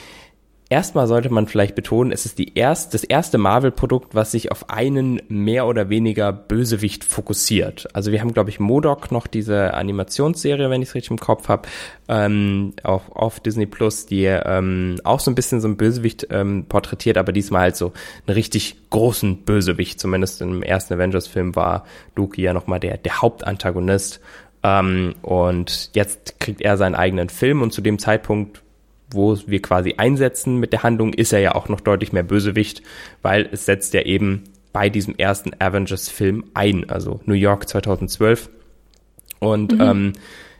Erstmal 0.70 1.06
sollte 1.06 1.28
man 1.28 1.46
vielleicht 1.46 1.74
betonen, 1.74 2.10
es 2.10 2.24
ist 2.24 2.38
die 2.38 2.56
erst, 2.56 2.94
das 2.94 3.04
erste 3.04 3.36
Marvel-Produkt, 3.36 4.14
was 4.14 4.30
sich 4.30 4.50
auf 4.50 4.70
einen 4.70 5.20
mehr 5.28 5.66
oder 5.66 5.90
weniger 5.90 6.32
Bösewicht 6.32 7.04
fokussiert. 7.04 7.86
Also 7.92 8.12
wir 8.12 8.20
haben, 8.22 8.32
glaube 8.32 8.48
ich, 8.48 8.60
Modok 8.60 9.12
noch 9.12 9.26
diese 9.26 9.74
Animationsserie, 9.74 10.70
wenn 10.70 10.80
ich 10.80 10.88
es 10.88 10.94
richtig 10.94 11.10
im 11.10 11.18
Kopf 11.18 11.48
habe, 11.48 11.68
ähm, 12.08 12.72
auch 12.82 13.14
auf 13.14 13.40
Disney 13.40 13.66
Plus, 13.66 14.06
die 14.06 14.24
ähm, 14.24 14.96
auch 15.04 15.20
so 15.20 15.30
ein 15.30 15.34
bisschen 15.34 15.60
so 15.60 15.68
ein 15.68 15.76
Bösewicht 15.76 16.28
ähm, 16.30 16.64
porträtiert, 16.66 17.18
aber 17.18 17.32
diesmal 17.32 17.60
halt 17.60 17.76
so 17.76 17.92
einen 18.26 18.34
richtig 18.34 18.76
großen 18.88 19.44
Bösewicht. 19.44 20.00
Zumindest 20.00 20.40
im 20.40 20.62
ersten 20.62 20.94
Avengers-Film 20.94 21.56
war 21.56 21.84
Loki 22.16 22.40
ja 22.40 22.54
nochmal 22.54 22.80
der, 22.80 22.96
der 22.96 23.20
Hauptantagonist. 23.20 24.20
Ähm, 24.62 25.14
und 25.20 25.90
jetzt 25.92 26.40
kriegt 26.40 26.62
er 26.62 26.78
seinen 26.78 26.94
eigenen 26.94 27.28
Film 27.28 27.60
und 27.60 27.72
zu 27.72 27.82
dem 27.82 27.98
Zeitpunkt 27.98 28.63
wo 29.14 29.36
wir 29.46 29.62
quasi 29.62 29.94
einsetzen 29.96 30.58
mit 30.58 30.72
der 30.72 30.82
Handlung, 30.82 31.12
ist 31.12 31.32
er 31.32 31.40
ja 31.40 31.54
auch 31.54 31.68
noch 31.68 31.80
deutlich 31.80 32.12
mehr 32.12 32.22
Bösewicht, 32.22 32.82
weil 33.22 33.48
es 33.50 33.66
setzt 33.66 33.94
ja 33.94 34.02
eben 34.02 34.44
bei 34.72 34.88
diesem 34.90 35.14
ersten 35.16 35.52
Avengers-Film 35.58 36.44
ein, 36.54 36.90
also 36.90 37.20
New 37.26 37.34
York 37.34 37.68
2012. 37.68 38.50
Und 39.38 39.72
mhm. 39.72 39.80
ähm, 39.80 40.12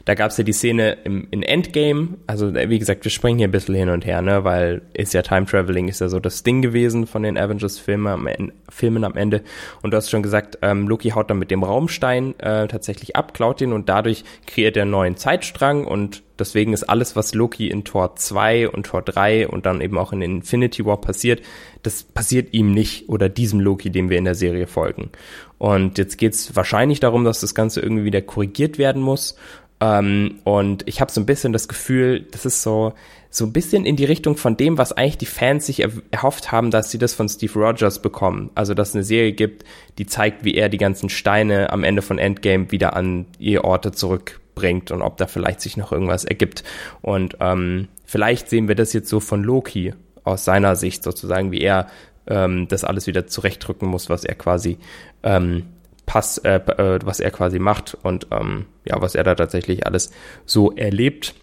da 0.04 0.14
gab 0.14 0.30
es 0.30 0.36
ja 0.36 0.44
die 0.44 0.52
Szene 0.52 0.98
im, 1.04 1.26
in 1.30 1.42
Endgame, 1.42 2.18
also 2.26 2.48
äh, 2.48 2.68
wie 2.68 2.78
gesagt, 2.78 3.04
wir 3.04 3.10
springen 3.10 3.38
hier 3.38 3.48
ein 3.48 3.52
bisschen 3.52 3.74
hin 3.74 3.88
und 3.88 4.04
her, 4.04 4.20
ne, 4.22 4.44
weil 4.44 4.82
ist 4.92 5.14
ja 5.14 5.22
Time 5.22 5.46
Traveling, 5.46 5.88
ist 5.88 6.00
ja 6.00 6.08
so 6.08 6.20
das 6.20 6.42
Ding 6.42 6.62
gewesen 6.62 7.06
von 7.06 7.22
den 7.22 7.38
Avengers-Filmen 7.38 8.06
am, 8.06 8.28
Filmen 8.68 9.04
am 9.04 9.16
Ende. 9.16 9.42
Und 9.82 9.92
du 9.92 9.96
hast 9.96 10.10
schon 10.10 10.22
gesagt, 10.22 10.58
ähm, 10.62 10.88
Loki 10.88 11.10
haut 11.10 11.30
dann 11.30 11.38
mit 11.38 11.50
dem 11.50 11.62
Raumstein 11.62 12.38
äh, 12.40 12.68
tatsächlich 12.68 13.16
ab, 13.16 13.34
klaut 13.34 13.60
ihn 13.60 13.72
und 13.72 13.88
dadurch 13.88 14.24
kreiert 14.46 14.76
er 14.76 14.82
einen 14.82 14.90
neuen 14.90 15.16
Zeitstrang 15.16 15.86
und 15.86 16.22
deswegen 16.38 16.72
ist 16.72 16.84
alles, 16.84 17.16
was 17.16 17.34
Loki 17.34 17.68
in 17.68 17.84
Tor 17.84 18.16
2 18.16 18.68
und 18.68 18.86
Tor 18.86 19.02
3 19.02 19.48
und 19.48 19.66
dann 19.66 19.80
eben 19.80 19.98
auch 19.98 20.12
in 20.12 20.20
Infinity 20.20 20.84
War 20.84 21.00
passiert, 21.00 21.42
das 21.82 22.02
passiert 22.02 22.52
ihm 22.52 22.72
nicht 22.72 23.08
oder 23.08 23.28
diesem 23.28 23.60
Loki, 23.60 23.90
dem 23.90 24.10
wir 24.10 24.18
in 24.18 24.24
der 24.24 24.34
Serie 24.34 24.66
folgen. 24.66 25.10
Und 25.58 25.98
jetzt 25.98 26.18
geht's 26.18 26.54
wahrscheinlich 26.56 27.00
darum, 27.00 27.24
dass 27.24 27.40
das 27.40 27.54
Ganze 27.54 27.80
irgendwie 27.80 28.04
wieder 28.04 28.20
korrigiert 28.20 28.76
werden 28.78 29.00
muss. 29.00 29.36
Ähm, 29.80 30.40
und 30.44 30.86
ich 30.86 31.00
habe 31.00 31.10
so 31.10 31.20
ein 31.20 31.26
bisschen 31.26 31.52
das 31.52 31.68
Gefühl, 31.68 32.26
das 32.30 32.46
ist 32.46 32.62
so, 32.62 32.94
so 33.30 33.44
ein 33.44 33.52
bisschen 33.52 33.84
in 33.84 33.96
die 33.96 34.04
Richtung 34.04 34.36
von 34.36 34.56
dem, 34.56 34.78
was 34.78 34.92
eigentlich 34.92 35.18
die 35.18 35.26
Fans 35.26 35.66
sich 35.66 35.80
er 35.80 35.90
erhofft 36.10 36.52
haben, 36.52 36.70
dass 36.70 36.90
sie 36.90 36.98
das 36.98 37.14
von 37.14 37.28
Steve 37.28 37.52
Rogers 37.58 38.00
bekommen. 38.00 38.50
Also, 38.54 38.74
dass 38.74 38.90
es 38.90 38.94
eine 38.94 39.04
Serie 39.04 39.32
gibt, 39.32 39.64
die 39.98 40.06
zeigt, 40.06 40.44
wie 40.44 40.54
er 40.54 40.68
die 40.68 40.78
ganzen 40.78 41.08
Steine 41.08 41.72
am 41.72 41.84
Ende 41.84 42.02
von 42.02 42.18
Endgame 42.18 42.70
wieder 42.70 42.94
an 42.94 43.26
ihre 43.38 43.64
Orte 43.64 43.92
zurückbringt 43.92 44.90
und 44.90 45.02
ob 45.02 45.16
da 45.16 45.26
vielleicht 45.26 45.60
sich 45.60 45.76
noch 45.76 45.90
irgendwas 45.90 46.24
ergibt. 46.24 46.62
Und 47.02 47.36
ähm, 47.40 47.88
vielleicht 48.04 48.48
sehen 48.48 48.68
wir 48.68 48.76
das 48.76 48.92
jetzt 48.92 49.08
so 49.08 49.18
von 49.18 49.42
Loki 49.42 49.94
aus 50.22 50.44
seiner 50.44 50.76
Sicht 50.76 51.02
sozusagen, 51.02 51.50
wie 51.50 51.60
er 51.60 51.88
ähm, 52.26 52.68
das 52.68 52.84
alles 52.84 53.06
wieder 53.06 53.26
zurechtdrücken 53.26 53.88
muss, 53.88 54.08
was 54.08 54.24
er 54.24 54.34
quasi 54.34 54.78
ähm, 55.22 55.64
Pass, 56.06 56.38
äh, 56.38 56.56
äh, 56.56 56.98
was 57.04 57.20
er 57.20 57.30
quasi 57.30 57.58
macht 57.58 57.96
und 58.02 58.26
ähm, 58.30 58.66
ja, 58.84 59.00
was 59.00 59.14
er 59.14 59.24
da 59.24 59.34
tatsächlich 59.34 59.86
alles 59.86 60.10
so 60.44 60.72
erlebt. 60.72 61.34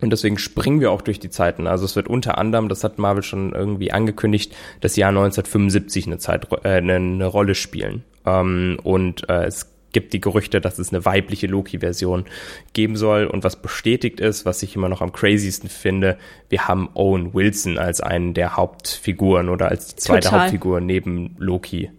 Und 0.00 0.10
deswegen 0.10 0.38
springen 0.38 0.80
wir 0.80 0.90
auch 0.90 1.02
durch 1.02 1.20
die 1.20 1.30
Zeiten. 1.30 1.66
Also 1.66 1.84
es 1.84 1.96
wird 1.96 2.08
unter 2.08 2.36
anderem, 2.36 2.68
das 2.68 2.84
hat 2.84 2.98
Marvel 2.98 3.22
schon 3.22 3.52
irgendwie 3.52 3.92
angekündigt, 3.92 4.54
das 4.80 4.96
Jahr 4.96 5.10
1975 5.10 6.06
eine 6.06 6.18
Zeit 6.18 6.48
äh, 6.64 6.68
eine, 6.68 6.96
eine 6.96 7.26
Rolle 7.26 7.54
spielen. 7.54 8.04
Ähm, 8.26 8.78
und 8.82 9.28
äh, 9.28 9.44
es 9.44 9.70
gibt 9.94 10.12
die 10.12 10.20
Gerüchte, 10.20 10.60
dass 10.60 10.78
es 10.78 10.92
eine 10.92 11.06
weibliche 11.06 11.46
Loki-Version 11.46 12.24
geben 12.74 12.96
soll. 12.96 13.24
Und 13.26 13.44
was 13.44 13.56
bestätigt 13.56 14.20
ist, 14.20 14.44
was 14.44 14.62
ich 14.62 14.76
immer 14.76 14.90
noch 14.90 15.00
am 15.00 15.12
craziesten 15.12 15.70
finde, 15.70 16.18
wir 16.50 16.68
haben 16.68 16.90
Owen 16.92 17.32
Wilson 17.32 17.78
als 17.78 18.02
einen 18.02 18.34
der 18.34 18.56
Hauptfiguren 18.56 19.48
oder 19.48 19.68
als 19.68 19.94
die 19.94 19.96
zweite 19.96 20.28
Total. 20.28 20.40
Hauptfigur 20.42 20.80
neben 20.82 21.36
Loki 21.38 21.90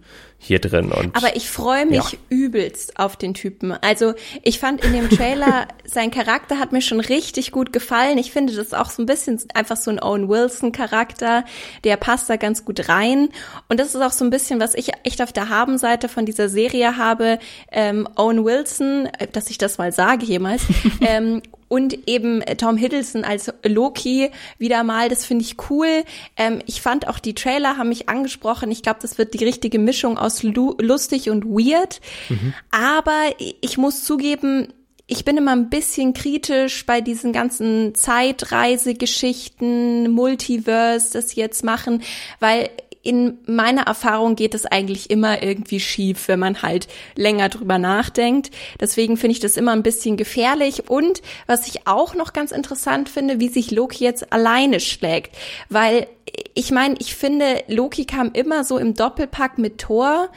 hier 0.46 0.60
drin. 0.60 0.92
Und, 0.92 1.16
Aber 1.16 1.36
ich 1.36 1.50
freue 1.50 1.86
mich 1.86 2.12
ja. 2.12 2.18
übelst 2.28 2.98
auf 2.98 3.16
den 3.16 3.34
Typen. 3.34 3.72
Also 3.72 4.14
ich 4.42 4.58
fand 4.58 4.84
in 4.84 4.92
dem 4.92 5.10
Trailer, 5.10 5.66
sein 5.84 6.10
Charakter 6.10 6.58
hat 6.58 6.72
mir 6.72 6.82
schon 6.82 7.00
richtig 7.00 7.52
gut 7.52 7.72
gefallen. 7.72 8.18
Ich 8.18 8.32
finde 8.32 8.54
das 8.54 8.72
auch 8.72 8.90
so 8.90 9.02
ein 9.02 9.06
bisschen 9.06 9.40
einfach 9.54 9.76
so 9.76 9.90
ein 9.90 10.00
Owen 10.02 10.28
Wilson-Charakter. 10.28 11.44
Der 11.84 11.96
passt 11.96 12.30
da 12.30 12.36
ganz 12.36 12.64
gut 12.64 12.88
rein. 12.88 13.28
Und 13.68 13.80
das 13.80 13.94
ist 13.94 14.00
auch 14.00 14.12
so 14.12 14.24
ein 14.24 14.30
bisschen, 14.30 14.60
was 14.60 14.74
ich 14.74 14.90
echt 15.02 15.20
auf 15.22 15.32
der 15.32 15.48
Habenseite 15.48 16.08
von 16.08 16.26
dieser 16.26 16.48
Serie 16.48 16.96
habe. 16.96 17.38
Ähm, 17.70 18.08
Owen 18.16 18.44
Wilson, 18.44 19.06
äh, 19.18 19.26
dass 19.26 19.50
ich 19.50 19.58
das 19.58 19.78
mal 19.78 19.92
sage 19.92 20.24
jemals, 20.24 20.62
ähm, 21.00 21.42
und 21.68 22.08
eben 22.08 22.42
äh, 22.42 22.56
Tom 22.56 22.76
Hiddleston 22.76 23.24
als 23.24 23.52
Loki 23.64 24.30
wieder 24.58 24.84
mal, 24.84 25.08
das 25.08 25.24
finde 25.24 25.44
ich 25.44 25.56
cool. 25.70 26.04
Ähm, 26.36 26.60
ich 26.66 26.82
fand 26.82 27.08
auch 27.08 27.18
die 27.18 27.34
Trailer 27.34 27.76
haben 27.76 27.88
mich 27.88 28.08
angesprochen. 28.08 28.70
Ich 28.70 28.82
glaube, 28.82 29.00
das 29.02 29.18
wird 29.18 29.34
die 29.34 29.44
richtige 29.44 29.78
Mischung 29.78 30.18
aus 30.18 30.42
lustig 30.42 31.30
und 31.30 31.44
weird. 31.44 32.00
Mhm. 32.28 32.54
Aber 32.70 33.30
ich 33.60 33.78
muss 33.78 34.04
zugeben, 34.04 34.68
ich 35.08 35.24
bin 35.24 35.36
immer 35.36 35.52
ein 35.52 35.70
bisschen 35.70 36.14
kritisch 36.14 36.84
bei 36.84 37.00
diesen 37.00 37.32
ganzen 37.32 37.94
Zeitreisegeschichten, 37.94 40.10
Multiverse, 40.10 41.12
das 41.12 41.36
jetzt 41.36 41.62
machen, 41.62 42.02
weil 42.40 42.70
in 43.06 43.38
meiner 43.46 43.82
Erfahrung 43.82 44.34
geht 44.34 44.54
es 44.54 44.66
eigentlich 44.66 45.10
immer 45.10 45.42
irgendwie 45.42 45.80
schief, 45.80 46.28
wenn 46.28 46.40
man 46.40 46.62
halt 46.62 46.88
länger 47.14 47.48
drüber 47.48 47.78
nachdenkt. 47.78 48.50
Deswegen 48.80 49.16
finde 49.16 49.32
ich 49.32 49.40
das 49.40 49.56
immer 49.56 49.72
ein 49.72 49.82
bisschen 49.82 50.16
gefährlich. 50.16 50.90
Und 50.90 51.22
was 51.46 51.68
ich 51.68 51.86
auch 51.86 52.14
noch 52.14 52.32
ganz 52.32 52.50
interessant 52.50 53.08
finde, 53.08 53.38
wie 53.38 53.48
sich 53.48 53.70
Loki 53.70 54.04
jetzt 54.04 54.32
alleine 54.32 54.80
schlägt. 54.80 55.36
Weil 55.68 56.08
ich 56.54 56.70
meine, 56.72 56.96
ich 56.98 57.14
finde, 57.14 57.62
Loki 57.68 58.04
kam 58.04 58.32
immer 58.32 58.64
so 58.64 58.78
im 58.78 58.94
Doppelpack 58.94 59.58
mit 59.58 59.78
Thor 59.78 60.28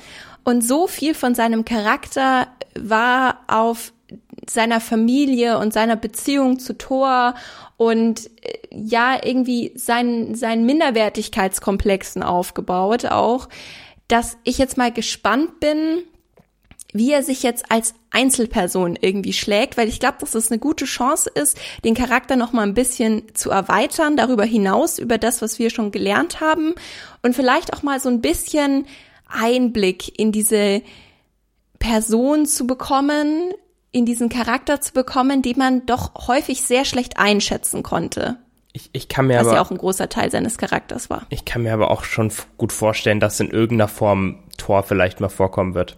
und 0.43 0.61
so 0.61 0.87
viel 0.87 1.15
von 1.15 1.33
seinem 1.33 1.65
Charakter 1.65 2.47
war 2.75 3.39
auf 3.47 3.93
seiner 4.47 4.81
Familie 4.81 5.59
und 5.59 5.73
seiner 5.73 5.95
Beziehung 5.95 6.59
zu 6.59 6.77
Thor 6.77 7.35
und 7.77 8.29
äh, 8.41 8.57
ja, 8.71 9.17
irgendwie 9.23 9.71
seinen, 9.75 10.35
seinen 10.35 10.65
Minderwertigkeitskomplexen 10.65 12.23
aufgebaut 12.23 13.05
auch, 13.05 13.49
dass 14.07 14.37
ich 14.43 14.57
jetzt 14.57 14.77
mal 14.77 14.91
gespannt 14.91 15.59
bin, 15.59 16.03
wie 16.91 17.11
er 17.11 17.21
sich 17.21 17.43
jetzt 17.43 17.71
als 17.71 17.93
Einzelperson 18.09 18.97
irgendwie 18.99 19.33
schlägt, 19.33 19.77
weil 19.77 19.87
ich 19.87 19.99
glaube, 19.99 20.17
dass 20.21 20.33
es 20.33 20.51
eine 20.51 20.59
gute 20.59 20.85
Chance 20.85 21.29
ist, 21.29 21.57
den 21.83 21.93
Charakter 21.93 22.35
noch 22.35 22.51
mal 22.51 22.63
ein 22.63 22.73
bisschen 22.73 23.23
zu 23.35 23.51
erweitern, 23.51 24.17
darüber 24.17 24.43
hinaus 24.43 24.97
über 24.97 25.19
das, 25.19 25.41
was 25.43 25.59
wir 25.59 25.69
schon 25.69 25.91
gelernt 25.91 26.41
haben 26.41 26.73
und 27.21 27.35
vielleicht 27.35 27.73
auch 27.73 27.83
mal 27.83 27.99
so 27.99 28.09
ein 28.09 28.21
bisschen 28.21 28.87
Einblick 29.27 30.19
in 30.19 30.31
diese 30.31 30.81
Person 31.77 32.47
zu 32.47 32.65
bekommen, 32.65 33.53
in 33.91 34.05
diesen 34.05 34.29
Charakter 34.29 34.81
zu 34.81 34.93
bekommen, 34.93 35.41
den 35.41 35.57
man 35.57 35.85
doch 35.85 36.27
häufig 36.27 36.61
sehr 36.61 36.85
schlecht 36.85 37.17
einschätzen 37.17 37.83
konnte. 37.83 38.37
Ich, 38.71 38.89
ich 38.93 39.07
kann 39.07 39.27
mir 39.27 39.39
was 39.39 39.47
aber 39.47 39.55
ja 39.55 39.61
auch 39.61 39.71
ein 39.71 39.77
großer 39.77 40.09
Teil 40.09 40.29
seines 40.29 40.57
Charakters 40.57 41.09
war. 41.09 41.25
Ich 41.29 41.45
kann 41.45 41.63
mir 41.63 41.73
aber 41.73 41.89
auch 41.89 42.03
schon 42.03 42.31
gut 42.57 42.71
vorstellen, 42.71 43.19
dass 43.19 43.39
in 43.39 43.49
irgendeiner 43.49 43.87
Form 43.87 44.43
Thor 44.57 44.83
vielleicht 44.83 45.19
mal 45.19 45.29
vorkommen 45.29 45.73
wird. 45.73 45.97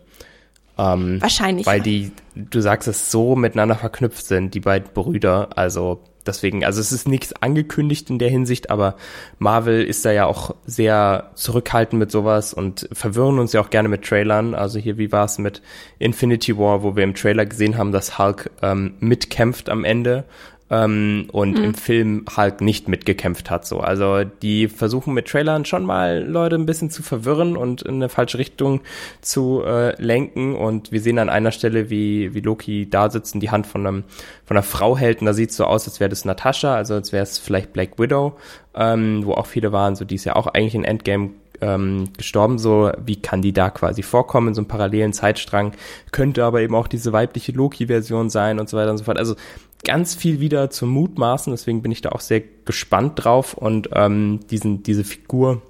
Ähm, 0.77 1.21
Wahrscheinlich. 1.21 1.65
Weil 1.65 1.81
die, 1.81 2.11
du 2.35 2.61
sagst 2.61 2.87
es, 2.87 3.11
so 3.11 3.35
miteinander 3.35 3.75
verknüpft 3.75 4.25
sind, 4.25 4.53
die 4.53 4.61
beiden 4.61 4.93
Brüder. 4.93 5.49
Also 5.57 6.01
deswegen, 6.25 6.65
also 6.65 6.79
es 6.79 6.91
ist 6.91 7.07
nichts 7.07 7.33
angekündigt 7.33 8.09
in 8.09 8.19
der 8.19 8.29
Hinsicht, 8.29 8.69
aber 8.69 8.95
Marvel 9.39 9.83
ist 9.83 10.05
da 10.05 10.11
ja 10.11 10.25
auch 10.25 10.55
sehr 10.65 11.31
zurückhaltend 11.35 11.99
mit 11.99 12.11
sowas 12.11 12.53
und 12.53 12.87
verwirren 12.91 13.39
uns 13.39 13.53
ja 13.53 13.61
auch 13.61 13.69
gerne 13.69 13.89
mit 13.89 14.03
Trailern. 14.03 14.55
Also 14.55 14.79
hier, 14.79 14.97
wie 14.97 15.11
war 15.11 15.25
es 15.25 15.37
mit 15.37 15.61
Infinity 15.99 16.57
War, 16.57 16.83
wo 16.83 16.95
wir 16.95 17.03
im 17.03 17.15
Trailer 17.15 17.45
gesehen 17.45 17.77
haben, 17.77 17.91
dass 17.91 18.17
Hulk 18.17 18.51
ähm, 18.61 18.95
mitkämpft 18.99 19.69
am 19.69 19.83
Ende 19.83 20.25
ähm, 20.71 21.27
und 21.31 21.57
mhm. 21.57 21.63
im 21.65 21.73
Film 21.75 22.25
halt 22.35 22.61
nicht 22.61 22.87
mitgekämpft 22.87 23.51
hat. 23.51 23.67
So, 23.67 23.81
also 23.81 24.23
die 24.23 24.69
versuchen 24.69 25.13
mit 25.13 25.27
Trailern 25.27 25.65
schon 25.65 25.85
mal 25.85 26.23
Leute 26.25 26.55
ein 26.55 26.65
bisschen 26.65 26.89
zu 26.89 27.03
verwirren 27.03 27.57
und 27.57 27.81
in 27.81 27.95
eine 27.95 28.09
falsche 28.09 28.37
Richtung 28.37 28.79
zu 29.19 29.61
äh, 29.63 30.01
lenken. 30.01 30.55
Und 30.55 30.93
wir 30.93 31.01
sehen 31.01 31.19
an 31.19 31.29
einer 31.29 31.51
Stelle, 31.51 31.89
wie 31.89 32.33
wie 32.33 32.39
Loki 32.39 32.89
da 32.89 33.09
sitzt 33.09 33.35
und 33.35 33.41
die 33.41 33.51
Hand 33.51 33.67
von 33.67 33.85
einem 33.85 34.03
von 34.45 34.55
einer 34.57 34.63
Frau 34.63 34.97
hält 34.97 35.19
und 35.19 35.27
da 35.27 35.33
sieht 35.33 35.51
so 35.51 35.65
aus, 35.65 35.87
als 35.87 35.99
wäre 35.99 36.09
das 36.09 36.25
Natascha, 36.25 36.75
also 36.75 36.93
als 36.93 37.11
wäre 37.11 37.23
es 37.23 37.37
vielleicht 37.37 37.73
Black 37.73 37.99
Widow, 37.99 38.37
ähm, 38.73 39.25
wo 39.25 39.33
auch 39.33 39.45
viele 39.45 39.71
waren, 39.73 39.95
so 39.95 40.05
die 40.05 40.15
ist 40.15 40.25
ja 40.25 40.35
auch 40.35 40.47
eigentlich 40.47 40.75
in 40.75 40.85
Endgame 40.85 41.31
ähm, 41.61 42.09
gestorben, 42.17 42.57
so 42.57 42.91
wie 43.03 43.15
kann 43.15 43.41
die 43.41 43.53
da 43.53 43.69
quasi 43.69 44.03
vorkommen 44.03 44.53
so 44.53 44.61
einem 44.61 44.67
parallelen 44.67 45.13
Zeitstrang, 45.13 45.73
könnte 46.11 46.43
aber 46.43 46.61
eben 46.61 46.75
auch 46.75 46.87
diese 46.87 47.13
weibliche 47.13 47.51
Loki-Version 47.51 48.29
sein 48.29 48.59
und 48.59 48.69
so 48.69 48.77
weiter 48.77 48.91
und 48.91 48.97
so 48.97 49.03
fort. 49.03 49.17
Also 49.17 49.35
ganz 49.83 50.15
viel 50.15 50.39
wieder 50.39 50.69
zum 50.69 50.89
Mutmaßen, 50.89 51.51
deswegen 51.51 51.81
bin 51.81 51.91
ich 51.91 52.01
da 52.01 52.09
auch 52.09 52.19
sehr 52.19 52.41
gespannt 52.65 53.23
drauf 53.23 53.53
und 53.53 53.89
ähm, 53.93 54.41
diesen, 54.49 54.83
diese 54.83 55.03
Figur 55.03 55.61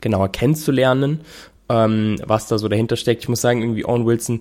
genauer 0.00 0.30
kennenzulernen, 0.30 1.20
ähm, 1.68 2.16
was 2.24 2.48
da 2.48 2.58
so 2.58 2.68
dahinter 2.68 2.96
steckt. 2.96 3.22
Ich 3.22 3.28
muss 3.28 3.40
sagen, 3.40 3.62
irgendwie 3.62 3.84
Owen 3.84 4.06
Wilson 4.06 4.40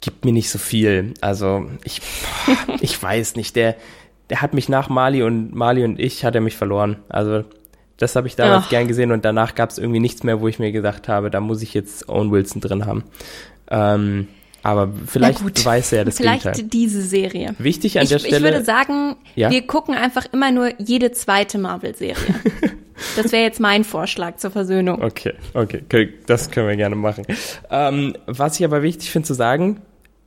gibt 0.00 0.24
mir 0.24 0.32
nicht 0.32 0.50
so 0.50 0.58
viel. 0.58 1.14
Also 1.20 1.66
ich, 1.84 2.00
ich 2.80 3.02
weiß 3.02 3.36
nicht, 3.36 3.56
der, 3.56 3.76
der 4.30 4.42
hat 4.42 4.54
mich 4.54 4.68
nach 4.68 4.88
Mali 4.88 5.22
und 5.22 5.54
Mali 5.54 5.84
und 5.84 5.98
ich 5.98 6.24
hat 6.24 6.34
er 6.34 6.40
mich 6.40 6.56
verloren. 6.56 6.96
Also 7.08 7.44
das 7.98 8.16
habe 8.16 8.28
ich 8.28 8.36
damals 8.36 8.64
Ach. 8.66 8.70
gern 8.70 8.88
gesehen 8.88 9.12
und 9.12 9.24
danach 9.24 9.54
gab 9.54 9.70
es 9.70 9.78
irgendwie 9.78 10.00
nichts 10.00 10.22
mehr, 10.22 10.40
wo 10.40 10.48
ich 10.48 10.58
mir 10.58 10.72
gesagt 10.72 11.08
habe, 11.08 11.30
da 11.30 11.40
muss 11.40 11.62
ich 11.62 11.74
jetzt 11.74 12.08
Owen 12.08 12.30
Wilson 12.30 12.60
drin 12.60 12.86
haben. 12.86 13.04
Ähm, 13.70 14.28
aber 14.62 14.92
vielleicht 15.06 15.64
weiß 15.64 15.92
er 15.92 16.04
das 16.04 16.16
Vielleicht 16.16 16.44
Gegenteil. 16.44 16.68
diese 16.68 17.02
Serie. 17.02 17.54
Wichtig 17.58 17.98
an 17.98 18.04
ich, 18.04 18.10
der 18.10 18.18
Stelle. 18.18 18.36
Ich 18.36 18.42
würde 18.42 18.64
sagen, 18.64 19.16
ja? 19.34 19.50
wir 19.50 19.66
gucken 19.66 19.94
einfach 19.94 20.26
immer 20.32 20.50
nur 20.50 20.70
jede 20.78 21.12
zweite 21.12 21.58
Marvel-Serie. 21.58 22.16
das 23.16 23.32
wäre 23.32 23.42
jetzt 23.44 23.60
mein 23.60 23.84
Vorschlag 23.84 24.36
zur 24.36 24.50
Versöhnung. 24.50 25.02
Okay, 25.02 25.34
okay, 25.54 25.82
okay 25.84 26.14
das 26.26 26.50
können 26.50 26.68
wir 26.68 26.76
gerne 26.76 26.96
machen. 26.96 27.24
Ähm, 27.70 28.14
was 28.26 28.58
ich 28.58 28.64
aber 28.64 28.82
wichtig 28.82 29.10
finde 29.10 29.26
zu 29.26 29.34
sagen, 29.34 29.80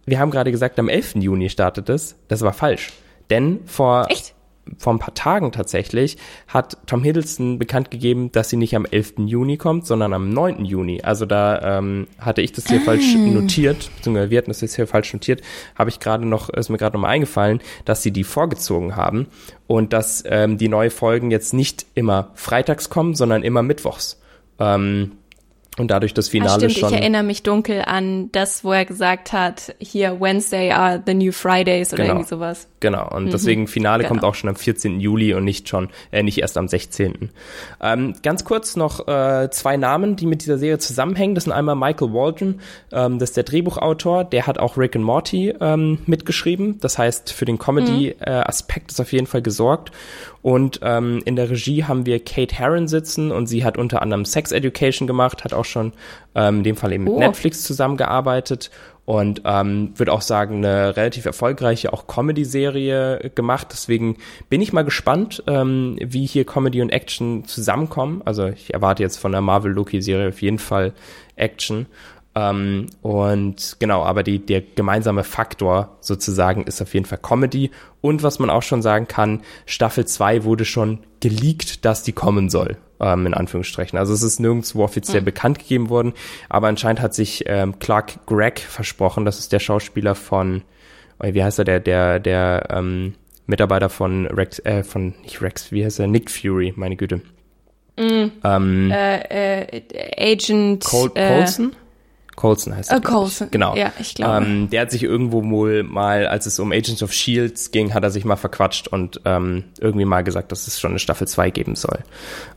wir 0.06 0.20
haben 0.20 0.32
gerade 0.32 0.52
gesagt, 0.52 0.80
am 0.80 0.90
11. 0.90 1.16
Juni 1.16 1.50
startet 1.50 1.90
es. 1.90 2.16
Das 2.28 2.42
war 2.42 2.54
falsch. 2.54 2.92
Denn 3.30 3.60
vor 3.66 4.08
Echt? 4.10 4.34
Vor 4.78 4.94
ein 4.94 5.00
paar 5.00 5.14
Tagen 5.14 5.52
tatsächlich 5.52 6.18
hat 6.48 6.78
Tom 6.86 7.04
Hiddleston 7.04 7.60
bekannt 7.60 7.92
gegeben, 7.92 8.32
dass 8.32 8.50
sie 8.50 8.58
nicht 8.58 8.76
am 8.76 8.86
11. 8.86 9.14
Juni 9.26 9.58
kommt, 9.58 9.86
sondern 9.86 10.14
am 10.14 10.30
9. 10.30 10.66
Juni. 10.66 11.02
Also 11.02 11.26
da 11.26 11.78
ähm, 11.80 12.08
hatte 12.20 12.42
ich 12.42 12.52
das 12.52 12.68
hier 12.68 12.80
ah. 12.82 12.86
falsch 12.86 13.16
notiert, 13.16 13.90
beziehungsweise 13.98 14.30
wir 14.30 14.38
hatten 14.38 14.50
das 14.50 14.62
jetzt 14.62 14.76
hier 14.76 14.88
falsch 14.88 15.14
notiert, 15.14 15.42
habe 15.76 15.90
ich 15.90 16.00
gerade 16.00 16.26
noch, 16.26 16.50
ist 16.50 16.70
mir 16.70 16.78
gerade 16.78 16.96
noch 16.96 17.02
mal 17.02 17.10
eingefallen, 17.10 17.60
dass 17.86 18.04
sie 18.04 18.12
die 18.12 18.24
vorgezogen 18.24 18.96
haben 18.96 19.28
und 19.68 19.94
dass 19.94 20.24
ähm, 20.28 20.58
die 20.58 20.70
neuen 20.70 20.92
Folgen 20.92 21.32
jetzt 21.32 21.54
nicht 21.54 21.86
immer 21.96 22.32
freitags 22.36 22.90
kommen, 22.90 23.16
sondern 23.16 23.44
immer 23.44 23.64
mittwochs. 23.64 24.20
Ähm, 24.60 25.14
und 25.78 25.90
dadurch 25.90 26.14
das 26.14 26.28
Finale 26.28 26.52
ah, 26.52 26.70
stimmt, 26.70 26.78
schon. 26.78 26.90
Ich 26.90 27.00
erinnere 27.00 27.24
mich 27.24 27.44
dunkel 27.44 27.84
an 27.86 28.30
das, 28.34 28.66
wo 28.66 28.74
er 28.74 28.84
gesagt 28.84 29.32
hat, 29.32 29.74
hier 29.80 30.20
Wednesday 30.20 30.72
are 30.72 31.02
the 31.06 31.14
new 31.14 31.32
Fridays 31.32 31.94
oder 31.94 32.04
genau. 32.04 32.16
irgendwie 32.16 32.30
sowas. 32.30 32.68
Genau. 32.82 33.08
Und 33.10 33.26
mhm. 33.26 33.32
deswegen 33.32 33.68
Finale 33.68 34.04
genau. 34.04 34.10
kommt 34.10 34.24
auch 34.26 34.36
schon 34.36 34.50
am 34.50 34.58
14. 34.58 35.00
Juli 35.00 35.34
und 35.34 35.46
nicht 35.46 35.70
schon, 35.70 35.88
äh, 36.12 36.24
nicht 36.24 36.40
erst 36.40 36.58
am 36.58 36.68
16. 36.68 37.30
Ähm, 37.82 38.14
ganz 38.22 38.44
kurz 38.44 38.76
noch 38.76 39.08
äh, 39.08 39.50
zwei 39.52 39.78
Namen, 39.78 40.18
die 40.18 40.26
mit 40.26 40.42
dieser 40.42 40.58
Serie 40.58 40.78
zusammenhängen. 40.78 41.36
Das 41.36 41.46
sind 41.46 41.54
einmal 41.54 41.76
Michael 41.76 42.12
Waldron, 42.12 42.60
ähm, 42.92 43.18
das 43.18 43.30
ist 43.30 43.38
der 43.38 43.46
Drehbuchautor, 43.46 44.26
der 44.26 44.48
hat 44.48 44.58
auch 44.58 44.78
Rick 44.78 44.98
and 44.98 45.06
Morty 45.06 45.54
ähm, 45.62 46.00
mitgeschrieben. 46.06 46.80
Das 46.82 46.98
heißt, 46.98 47.32
für 47.32 47.46
den 47.46 47.58
Comedy-Aspekt 47.58 48.84
mhm. 48.84 48.90
äh, 48.90 48.92
ist 48.92 49.00
auf 49.00 49.14
jeden 49.14 49.28
Fall 49.28 49.42
gesorgt. 49.42 49.92
Und 50.42 50.80
ähm, 50.82 51.22
in 51.26 51.36
der 51.36 51.50
Regie 51.50 51.84
haben 51.84 52.06
wir 52.06 52.20
Kate 52.24 52.56
Herron 52.56 52.88
sitzen 52.88 53.32
und 53.32 53.46
sie 53.46 53.64
hat 53.64 53.78
unter 53.78 54.02
anderem 54.02 54.26
Sex 54.26 54.52
Education 54.52 55.06
gemacht, 55.06 55.44
hat 55.44 55.54
auch 55.54 55.61
schon 55.66 55.94
ähm, 56.36 56.58
in 56.58 56.64
dem 56.64 56.76
Fall 56.76 56.92
eben 56.94 57.06
mit 57.06 57.14
oh. 57.14 57.20
Netflix 57.20 57.64
zusammengearbeitet 57.64 58.72
und 59.06 59.42
ähm, 59.46 59.94
würde 59.96 60.14
auch 60.14 60.22
sagen, 60.22 60.58
eine 60.58 60.96
relativ 60.96 61.26
erfolgreiche 61.26 61.92
auch 61.92 62.08
Comedy-Serie 62.08 63.32
gemacht. 63.36 63.68
Deswegen 63.72 64.18
bin 64.50 64.62
ich 64.62 64.74
mal 64.74 64.84
gespannt, 64.84 65.44
ähm, 65.48 65.98
wie 66.00 66.26
hier 66.26 66.46
Comedy 66.46 66.82
und 66.82 66.92
Action 66.92 67.46
zusammenkommen. 67.46 68.22
Also 68.26 68.48
ich 68.48 68.74
erwarte 68.74 69.04
jetzt 69.04 69.18
von 69.18 69.32
der 69.32 69.42
Marvel-Loki-Serie 69.42 70.30
auf 70.30 70.42
jeden 70.42 70.60
Fall 70.60 70.94
Action. 71.36 71.88
Ähm, 72.36 72.88
und 73.02 73.78
genau, 73.80 74.04
aber 74.04 74.24
die, 74.24 74.40
der 74.40 74.62
gemeinsame 74.62 75.24
Faktor 75.24 75.98
sozusagen 76.00 76.64
ist 76.64 76.82
auf 76.82 76.94
jeden 76.94 77.06
Fall 77.06 77.18
Comedy. 77.18 77.72
Und 78.00 78.24
was 78.24 78.40
man 78.40 78.50
auch 78.50 78.64
schon 78.64 78.82
sagen 78.82 79.08
kann, 79.08 79.42
Staffel 79.66 80.06
2 80.06 80.44
wurde 80.44 80.64
schon 80.64 81.00
geleakt, 81.20 81.84
dass 81.86 82.04
die 82.04 82.14
kommen 82.14 82.50
soll, 82.50 82.78
ähm, 83.02 83.26
in 83.26 83.34
Anführungsstrichen. 83.34 83.98
Also 83.98 84.14
es 84.14 84.24
ist 84.24 84.40
nirgendwo 84.40 84.84
offiziell 84.84 85.22
mhm. 85.22 85.26
bekannt 85.26 85.60
gegeben 85.60 85.90
worden, 85.90 86.14
aber 86.50 86.68
anscheinend 86.68 87.02
hat 87.02 87.14
sich 87.14 87.44
ähm, 87.48 87.80
Clark 87.80 88.26
Gregg 88.26 88.62
versprochen, 88.62 89.26
das 89.26 89.40
ist 89.40 89.52
der 89.52 89.60
Schauspieler 89.60 90.16
von, 90.16 90.62
oh, 91.20 91.28
wie 91.32 91.44
heißt 91.44 91.60
er, 91.60 91.66
der, 91.66 91.80
der, 91.80 92.20
der 92.20 92.68
ähm, 92.70 93.16
Mitarbeiter 93.48 93.90
von 93.90 94.28
Rex, 94.28 94.60
äh, 94.60 94.84
von, 94.84 95.16
nicht 95.24 95.42
Rex, 95.42 95.72
wie 95.72 95.84
heißt 95.84 96.00
er, 96.00 96.08
Nick 96.08 96.30
Fury, 96.30 96.74
meine 96.76 96.96
Güte. 96.96 97.22
Mhm. 97.98 98.32
Ähm, 98.44 98.92
äh, 98.92 99.76
äh, 99.78 100.34
Agent 100.34 100.84
Col 100.84 101.12
äh, 101.16 101.28
Colson? 101.28 101.76
Colson 102.36 102.76
heißt 102.76 102.92
er. 102.92 102.98
Oh, 102.98 103.02
Colson. 103.02 103.50
Genau. 103.52 103.76
Ja, 103.76 103.92
ich 104.00 104.16
glaube. 104.16 104.46
Ähm, 104.46 104.70
der 104.70 104.82
hat 104.82 104.92
sich 104.92 105.04
irgendwo 105.04 105.44
wohl 105.44 105.84
mal, 105.84 106.28
als 106.28 106.46
es 106.46 106.60
um 106.60 106.72
Agents 106.72 107.04
of 107.04 107.14
Shields 107.14 107.72
ging, 107.72 107.94
hat 107.94 108.04
er 108.04 108.12
sich 108.12 108.26
mal 108.26 108.36
verquatscht 108.36 108.88
und 108.88 109.22
ähm, 109.26 109.66
irgendwie 109.80 110.06
mal 110.06 110.24
gesagt, 110.24 110.52
dass 110.52 110.68
es 110.68 110.80
schon 110.80 110.92
eine 110.92 111.00
Staffel 111.00 111.28
2 111.28 111.50
geben 111.50 111.76
soll. 111.76 112.00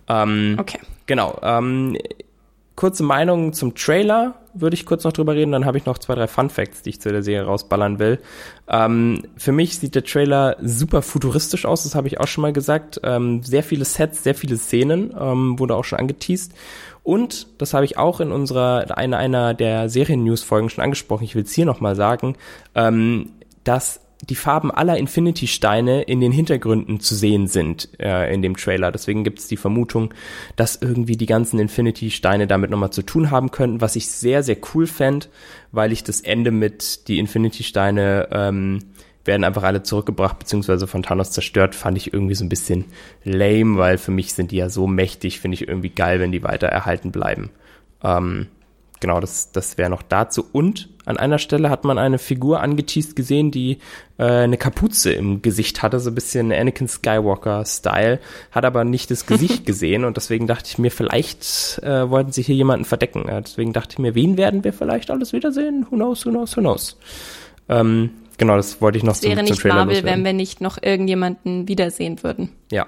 Ähm, 0.09 0.57
okay. 0.59 0.79
Genau. 1.07 1.39
Ähm, 1.43 1.99
kurze 2.77 3.03
Meinung 3.03 3.53
zum 3.53 3.75
Trailer 3.75 4.35
würde 4.55 4.75
ich 4.75 4.87
kurz 4.87 5.03
noch 5.03 5.13
drüber 5.13 5.35
reden. 5.35 5.51
Dann 5.51 5.65
habe 5.67 5.77
ich 5.77 5.85
noch 5.85 5.99
zwei, 5.99 6.15
drei 6.15 6.29
Fun 6.29 6.49
Facts, 6.49 6.83
die 6.83 6.91
ich 6.91 7.01
zu 7.01 7.11
der 7.11 7.25
Serie 7.25 7.45
rausballern 7.45 7.99
will. 7.99 8.21
Ähm, 8.69 9.25
für 9.37 9.53
mich 9.53 9.79
sieht 9.79 9.97
der 9.97 10.05
Trailer 10.05 10.57
super 10.63 11.03
futuristisch 11.03 11.67
aus, 11.67 11.83
das 11.83 11.97
habe 11.97 12.07
ich 12.07 12.21
auch 12.21 12.29
schon 12.29 12.43
mal 12.43 12.53
gesagt. 12.53 13.01
Ähm, 13.03 13.43
sehr 13.43 13.65
viele 13.65 13.85
Sets, 13.85 14.23
sehr 14.23 14.35
viele 14.37 14.57
Szenen, 14.57 15.13
wurde 15.59 15.75
auch 15.75 15.85
schon 15.85 15.99
angeteased. 15.99 16.53
Und, 17.05 17.47
das 17.59 17.75
habe 17.75 17.85
ich 17.85 17.99
auch 17.99 18.19
in 18.21 18.33
unserer, 18.33 18.97
einer, 18.97 19.19
einer 19.19 19.55
der 19.55 19.89
Serien-News-Folgen 19.91 20.71
schon 20.71 20.83
angesprochen, 20.83 21.25
ich 21.25 21.37
will 21.37 21.45
es 21.45 21.53
hier 21.53 21.67
nochmal 21.67 21.95
sagen, 21.95 22.35
ähm, 22.75 23.31
dass 23.63 24.01
die 24.23 24.35
Farben 24.35 24.71
aller 24.71 24.97
Infinity-Steine 24.97 26.03
in 26.03 26.21
den 26.21 26.33
Hintergründen 26.33 27.01
zu 27.01 27.15
sehen 27.15 27.47
sind 27.47 27.91
äh, 28.01 28.33
in 28.33 28.41
dem 28.41 28.57
Trailer. 28.57 28.91
Deswegen 28.91 29.23
gibt 29.23 29.39
es 29.39 29.49
die 29.49 29.59
Vermutung, 29.59 30.15
dass 30.57 30.81
irgendwie 30.81 31.17
die 31.17 31.27
ganzen 31.27 31.59
Infinity-Steine 31.59 32.47
damit 32.47 32.71
nochmal 32.71 32.91
zu 32.91 33.03
tun 33.03 33.31
haben 33.31 33.51
könnten, 33.51 33.83
was 33.83 33.97
ich 33.97 34.09
sehr, 34.09 34.43
sehr 34.43 34.57
cool 34.75 34.87
fände, 34.87 35.27
weil 35.73 35.93
ich 35.93 36.05
das 36.05 36.23
Ende 36.23 36.53
mit 36.53 37.07
die 37.09 37.19
Infinity-Steine 37.19 38.29
ähm, 38.33 38.79
werden 39.25 39.45
einfach 39.45 39.63
alle 39.63 39.83
zurückgebracht 39.83 40.39
beziehungsweise 40.39 40.87
von 40.87 41.03
Thanos 41.03 41.31
zerstört, 41.31 41.75
fand 41.75 41.97
ich 41.97 42.13
irgendwie 42.13 42.35
so 42.35 42.45
ein 42.45 42.49
bisschen 42.49 42.85
lame, 43.25 43.79
weil 43.79 43.99
für 43.99 44.11
mich 44.11 44.35
sind 44.35 44.51
die 44.51 44.57
ja 44.57 44.69
so 44.69 44.87
mächtig, 44.87 45.41
finde 45.41 45.55
ich 45.55 45.69
irgendwie 45.69 45.91
geil, 45.91 46.21
wenn 46.21 46.33
die 46.33 46.43
weiter 46.43 46.67
erhalten 46.67 47.11
bleiben. 47.11 47.51
Ähm, 48.03 48.49
genau, 49.01 49.21
das, 49.21 49.53
das 49.53 49.79
wäre 49.79 49.91
noch 49.91 50.03
dazu. 50.03 50.45
Und 50.53 50.89
an 51.07 51.17
einer 51.19 51.39
Stelle 51.39 51.71
hat 51.71 51.85
man 51.85 51.99
eine 51.99 52.19
Figur 52.19 52.61
angeteased 52.61 53.17
gesehen, 53.17 53.51
die 53.51 53.79
äh, 54.19 54.25
eine 54.25 54.57
Kapuze 54.57 55.13
im 55.13 55.43
Gesicht 55.43 55.83
hatte, 55.83 56.01
so 56.01 56.11
ein 56.11 56.15
bisschen 56.15 56.53
Anakin 56.53 56.89
Skywalker-Style, 56.89 58.21
hat 58.51 58.65
aber 58.65 58.85
nicht 58.85 59.11
das 59.11 59.27
Gesicht 59.27 59.67
gesehen 59.67 60.05
und 60.05 60.17
deswegen 60.17 60.47
dachte 60.47 60.69
ich 60.69 60.79
mir, 60.79 60.91
vielleicht 60.91 61.79
äh, 61.83 62.09
wollten 62.09 62.33
sie 62.33 62.43
hier 62.43 62.55
jemanden 62.55 62.85
verdecken. 62.85 63.25
Deswegen 63.43 63.73
dachte 63.73 63.95
ich 63.95 63.99
mir, 63.99 64.15
wen 64.15 64.37
werden 64.37 64.65
wir 64.65 64.73
vielleicht 64.73 65.11
alles 65.11 65.33
wiedersehen? 65.33 65.87
Who 65.91 65.97
knows, 65.97 66.25
who 66.25 66.31
knows, 66.31 66.57
who 66.57 66.61
knows. 66.61 66.99
Ähm, 67.69 68.11
genau, 68.39 68.57
das 68.57 68.81
wollte 68.81 68.99
ich 68.99 69.05
noch 69.05 69.15
es 69.15 69.23
wäre 69.23 69.37
zum, 69.37 69.47
zum 69.47 69.53
nicht 69.53 69.63
Trailer 69.63 69.75
Marvel, 69.75 69.95
loswerden. 69.97 70.19
wenn 70.19 70.25
wir 70.25 70.33
nicht 70.33 70.61
noch 70.61 70.83
irgendjemanden 70.83 71.69
wiedersehen 71.69 72.23
würden. 72.23 72.51
Ja. 72.71 72.87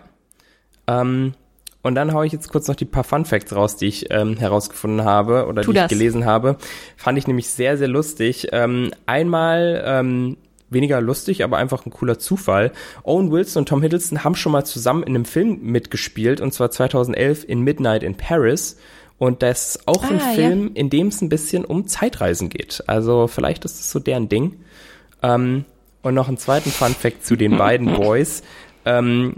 Ähm, 0.86 1.34
und 1.82 1.94
dann 1.94 2.12
haue 2.12 2.26
ich 2.26 2.32
jetzt 2.32 2.48
kurz 2.48 2.66
noch 2.66 2.74
die 2.74 2.84
paar 2.84 3.04
Fun 3.04 3.24
Facts 3.24 3.54
raus, 3.54 3.76
die 3.76 3.86
ich 3.86 4.06
ähm, 4.10 4.36
herausgefunden 4.36 5.04
habe 5.04 5.46
oder 5.46 5.62
tu 5.62 5.70
die 5.70 5.76
das. 5.76 5.84
ich 5.84 5.96
gelesen 5.96 6.24
habe. 6.24 6.56
Fand 6.96 7.16
ich 7.16 7.28
nämlich 7.28 7.48
sehr, 7.48 7.78
sehr 7.78 7.86
lustig. 7.86 8.48
Ähm, 8.50 8.90
einmal 9.06 9.84
ähm, 9.86 10.36
weniger 10.68 11.00
lustig, 11.00 11.44
aber 11.44 11.58
einfach 11.58 11.86
ein 11.86 11.90
cooler 11.90 12.18
Zufall. 12.18 12.72
Owen 13.04 13.30
Wilson 13.30 13.60
und 13.60 13.68
Tom 13.68 13.82
Hiddleston 13.82 14.24
haben 14.24 14.34
schon 14.34 14.52
mal 14.52 14.64
zusammen 14.64 15.04
in 15.04 15.14
einem 15.14 15.24
Film 15.24 15.60
mitgespielt, 15.62 16.40
und 16.40 16.52
zwar 16.52 16.72
2011 16.72 17.44
in 17.48 17.60
Midnight 17.60 18.02
in 18.02 18.16
Paris. 18.16 18.78
Und 19.18 19.42
das 19.42 19.76
ist 19.76 19.88
auch 19.88 20.02
ah, 20.04 20.08
ein 20.08 20.20
Film, 20.34 20.64
ja. 20.64 20.70
in 20.74 20.90
dem 20.90 21.06
es 21.06 21.22
ein 21.22 21.28
bisschen 21.28 21.64
um 21.64 21.86
Zeitreisen 21.86 22.48
geht. 22.48 22.82
Also 22.86 23.28
vielleicht 23.28 23.64
ist 23.64 23.80
es 23.80 23.90
so 23.90 23.98
deren 23.98 24.28
Ding. 24.28 24.56
Ähm, 25.22 25.64
und 26.02 26.14
noch 26.14 26.28
einen 26.28 26.38
zweiten 26.38 26.70
Fun 26.70 26.94
Fact 26.94 27.26
zu 27.26 27.36
den 27.36 27.56
beiden 27.58 27.92
Boys. 27.96 28.42
Ähm, 28.84 29.36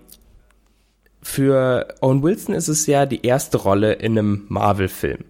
für 1.22 1.88
Owen 2.00 2.22
Wilson 2.22 2.54
ist 2.54 2.68
es 2.68 2.86
ja 2.86 3.06
die 3.06 3.24
erste 3.24 3.58
Rolle 3.58 3.94
in 3.94 4.18
einem 4.18 4.44
Marvel-Film. 4.48 5.24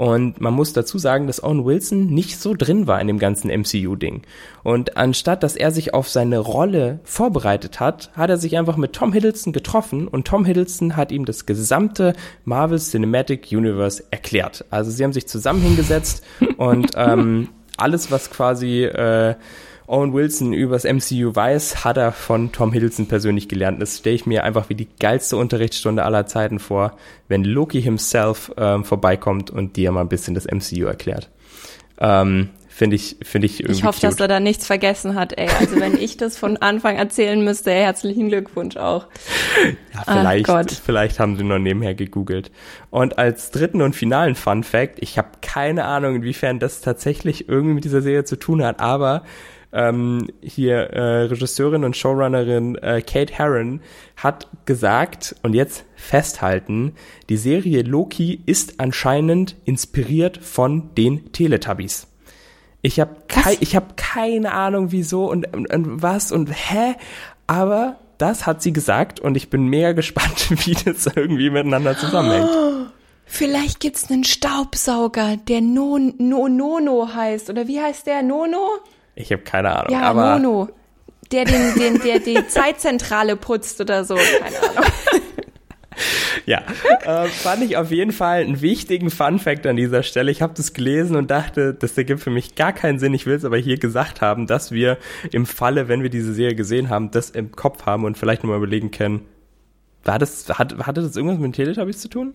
Und 0.00 0.40
man 0.40 0.54
muss 0.54 0.72
dazu 0.72 0.96
sagen, 0.96 1.26
dass 1.26 1.44
Owen 1.44 1.66
Wilson 1.66 2.06
nicht 2.06 2.40
so 2.40 2.54
drin 2.54 2.86
war 2.86 3.02
in 3.02 3.06
dem 3.06 3.18
ganzen 3.18 3.50
MCU-Ding. 3.50 4.22
Und 4.62 4.96
anstatt, 4.96 5.42
dass 5.42 5.56
er 5.56 5.72
sich 5.72 5.92
auf 5.92 6.08
seine 6.08 6.38
Rolle 6.38 7.00
vorbereitet 7.04 7.80
hat, 7.80 8.10
hat 8.14 8.30
er 8.30 8.38
sich 8.38 8.56
einfach 8.56 8.78
mit 8.78 8.94
Tom 8.94 9.12
Hiddleston 9.12 9.52
getroffen 9.52 10.08
und 10.08 10.26
Tom 10.26 10.46
Hiddleston 10.46 10.96
hat 10.96 11.12
ihm 11.12 11.26
das 11.26 11.44
gesamte 11.44 12.14
Marvel 12.46 12.78
Cinematic 12.78 13.48
Universe 13.52 14.02
erklärt. 14.10 14.64
Also 14.70 14.90
sie 14.90 15.04
haben 15.04 15.12
sich 15.12 15.28
zusammen 15.28 15.60
hingesetzt 15.60 16.24
und 16.56 16.92
ähm, 16.96 17.48
alles, 17.76 18.10
was 18.10 18.30
quasi 18.30 18.84
äh, 18.84 19.34
Owen 19.90 20.12
Wilson 20.12 20.52
übers 20.52 20.84
MCU 20.84 21.34
weiß, 21.34 21.84
hat 21.84 21.96
er 21.96 22.12
von 22.12 22.52
Tom 22.52 22.72
Hiddleston 22.72 23.06
persönlich 23.06 23.48
gelernt. 23.48 23.82
Das 23.82 23.98
stelle 23.98 24.14
ich 24.14 24.24
mir 24.24 24.44
einfach 24.44 24.68
wie 24.68 24.76
die 24.76 24.88
geilste 25.00 25.36
Unterrichtsstunde 25.36 26.04
aller 26.04 26.26
Zeiten 26.26 26.60
vor, 26.60 26.96
wenn 27.26 27.42
Loki 27.42 27.82
himself 27.82 28.52
ähm, 28.56 28.84
vorbeikommt 28.84 29.50
und 29.50 29.76
dir 29.76 29.90
mal 29.90 30.02
ein 30.02 30.08
bisschen 30.08 30.34
das 30.34 30.46
MCU 30.46 30.84
erklärt. 30.84 31.28
Ähm, 31.98 32.50
Finde 32.68 32.96
ich, 32.96 33.16
finde 33.22 33.44
ich 33.44 33.60
irgendwie. 33.60 33.78
Ich 33.78 33.84
hoffe, 33.84 34.00
cute. 34.00 34.04
dass 34.04 34.20
er 34.20 34.28
da 34.28 34.40
nichts 34.40 34.64
vergessen 34.64 35.14
hat, 35.14 35.36
ey. 35.36 35.50
Also 35.58 35.78
wenn 35.78 35.98
ich 35.98 36.16
das 36.16 36.38
von 36.38 36.56
Anfang 36.56 36.96
erzählen 36.96 37.44
müsste, 37.44 37.72
herzlichen 37.72 38.28
Glückwunsch 38.28 38.78
auch. 38.78 39.06
Ja, 39.92 40.02
vielleicht, 40.06 40.48
Ach 40.48 40.64
vielleicht 40.82 41.18
haben 41.20 41.36
sie 41.36 41.42
noch 41.42 41.58
nebenher 41.58 41.94
gegoogelt. 41.94 42.50
Und 42.88 43.18
als 43.18 43.50
dritten 43.50 43.82
und 43.82 43.94
finalen 43.94 44.34
Fun 44.34 44.62
Fact, 44.62 44.96
ich 45.00 45.18
habe 45.18 45.28
keine 45.42 45.84
Ahnung, 45.84 46.14
inwiefern 46.14 46.58
das 46.58 46.80
tatsächlich 46.80 47.50
irgendwie 47.50 47.74
mit 47.74 47.84
dieser 47.84 48.00
Serie 48.00 48.24
zu 48.24 48.36
tun 48.36 48.64
hat, 48.64 48.80
aber 48.80 49.24
ähm, 49.72 50.28
hier 50.42 50.90
äh, 50.90 51.22
Regisseurin 51.22 51.84
und 51.84 51.96
Showrunnerin 51.96 52.76
äh, 52.76 53.02
Kate 53.02 53.32
Herron 53.32 53.80
hat 54.16 54.48
gesagt 54.66 55.36
und 55.42 55.54
jetzt 55.54 55.84
festhalten, 55.94 56.94
die 57.28 57.36
Serie 57.36 57.82
Loki 57.82 58.40
ist 58.46 58.80
anscheinend 58.80 59.56
inspiriert 59.64 60.38
von 60.38 60.94
den 60.94 61.32
Teletubbies. 61.32 62.08
Ich 62.82 62.98
habe 62.98 63.14
kei 63.28 63.56
ich 63.60 63.76
hab 63.76 63.96
keine 63.96 64.52
Ahnung 64.52 64.90
wieso 64.90 65.30
und, 65.30 65.54
und, 65.54 65.72
und 65.72 66.02
was 66.02 66.32
und 66.32 66.50
hä, 66.50 66.94
aber 67.46 67.98
das 68.18 68.46
hat 68.46 68.62
sie 68.62 68.72
gesagt 68.72 69.20
und 69.20 69.36
ich 69.36 69.50
bin 69.50 69.66
mega 69.66 69.92
gespannt, 70.00 70.66
wie 70.66 70.74
das 70.74 71.06
irgendwie 71.06 71.50
miteinander 71.50 71.96
zusammenhängt. 71.96 72.48
Vielleicht 73.32 73.78
gibt's 73.78 74.10
einen 74.10 74.24
Staubsauger, 74.24 75.36
der 75.36 75.60
no, 75.60 75.98
no, 76.18 76.48
Nono 76.48 77.14
heißt. 77.14 77.48
Oder 77.48 77.68
wie 77.68 77.80
heißt 77.80 78.08
der? 78.08 78.24
Nono? 78.24 78.80
Ich 79.20 79.32
habe 79.32 79.42
keine 79.42 79.76
Ahnung. 79.76 79.92
Ja, 79.92 80.02
aber 80.02 80.38
Mono. 80.38 80.68
Der, 81.32 81.44
den, 81.44 81.74
den, 81.74 82.00
der 82.00 82.18
die 82.18 82.46
Zeitzentrale 82.48 83.36
putzt 83.36 83.80
oder 83.80 84.04
so. 84.04 84.16
Keine 84.16 84.58
Ahnung. 84.58 84.90
ja, 86.46 86.62
äh, 87.04 87.28
fand 87.28 87.62
ich 87.62 87.76
auf 87.76 87.90
jeden 87.90 88.12
Fall 88.12 88.42
einen 88.42 88.60
wichtigen 88.60 89.10
Fun-Fact 89.10 89.66
an 89.66 89.76
dieser 89.76 90.02
Stelle. 90.02 90.30
Ich 90.30 90.42
habe 90.42 90.54
das 90.56 90.72
gelesen 90.72 91.16
und 91.16 91.30
dachte, 91.30 91.74
das 91.74 91.96
ergibt 91.96 92.20
für 92.20 92.30
mich 92.30 92.54
gar 92.54 92.72
keinen 92.72 92.98
Sinn. 92.98 93.14
Ich 93.14 93.26
will 93.26 93.34
es 93.36 93.44
aber 93.44 93.58
hier 93.58 93.78
gesagt 93.78 94.20
haben, 94.20 94.46
dass 94.46 94.72
wir 94.72 94.98
im 95.30 95.46
Falle, 95.46 95.88
wenn 95.88 96.02
wir 96.02 96.10
diese 96.10 96.32
Serie 96.34 96.56
gesehen 96.56 96.88
haben, 96.88 97.10
das 97.10 97.30
im 97.30 97.52
Kopf 97.52 97.86
haben 97.86 98.04
und 98.04 98.18
vielleicht 98.18 98.42
nochmal 98.42 98.58
überlegen 98.58 98.90
können, 98.90 99.26
war 100.04 100.18
das, 100.18 100.48
hat, 100.48 100.78
hatte 100.78 101.02
das 101.02 101.14
irgendwas 101.14 101.38
mit 101.38 101.48
den 101.48 101.52
Teletubbies 101.52 101.98
zu 101.98 102.08
tun? 102.08 102.34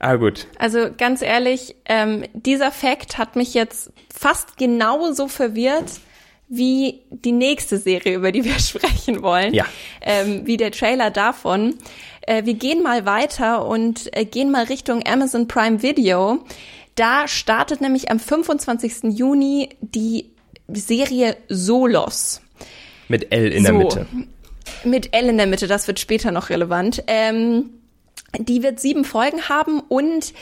Ah, 0.00 0.16
gut. 0.16 0.46
Also 0.58 0.88
ganz 0.96 1.20
ehrlich, 1.20 1.76
ähm, 1.84 2.24
dieser 2.32 2.72
Fakt 2.72 3.18
hat 3.18 3.36
mich 3.36 3.52
jetzt 3.52 3.92
fast 4.12 4.56
genauso 4.56 5.28
verwirrt 5.28 6.00
wie 6.48 7.02
die 7.10 7.32
nächste 7.32 7.76
Serie, 7.76 8.16
über 8.16 8.32
die 8.32 8.44
wir 8.44 8.58
sprechen 8.58 9.22
wollen. 9.22 9.52
Ja. 9.52 9.66
Ähm, 10.00 10.46
wie 10.46 10.56
der 10.56 10.72
Trailer 10.72 11.10
davon. 11.10 11.74
Äh, 12.22 12.44
wir 12.46 12.54
gehen 12.54 12.82
mal 12.82 13.04
weiter 13.04 13.66
und 13.66 14.08
äh, 14.16 14.24
gehen 14.24 14.50
mal 14.50 14.64
Richtung 14.64 15.06
Amazon 15.06 15.46
Prime 15.46 15.82
Video. 15.82 16.44
Da 16.94 17.28
startet 17.28 17.82
nämlich 17.82 18.10
am 18.10 18.18
25. 18.18 19.16
Juni 19.16 19.68
die 19.80 20.30
Serie 20.66 21.36
Solos. 21.48 22.40
Mit 23.08 23.32
L 23.32 23.52
in 23.52 23.66
so, 23.66 23.72
der 23.72 23.78
Mitte. 23.78 24.06
Mit 24.84 25.14
L 25.14 25.28
in 25.28 25.36
der 25.36 25.46
Mitte, 25.46 25.66
das 25.66 25.86
wird 25.86 26.00
später 26.00 26.32
noch 26.32 26.48
relevant. 26.48 27.04
Ähm, 27.06 27.70
die 28.38 28.62
wird 28.62 28.80
sieben 28.80 29.04
Folgen 29.04 29.48
haben 29.48 29.80
und 29.80 30.32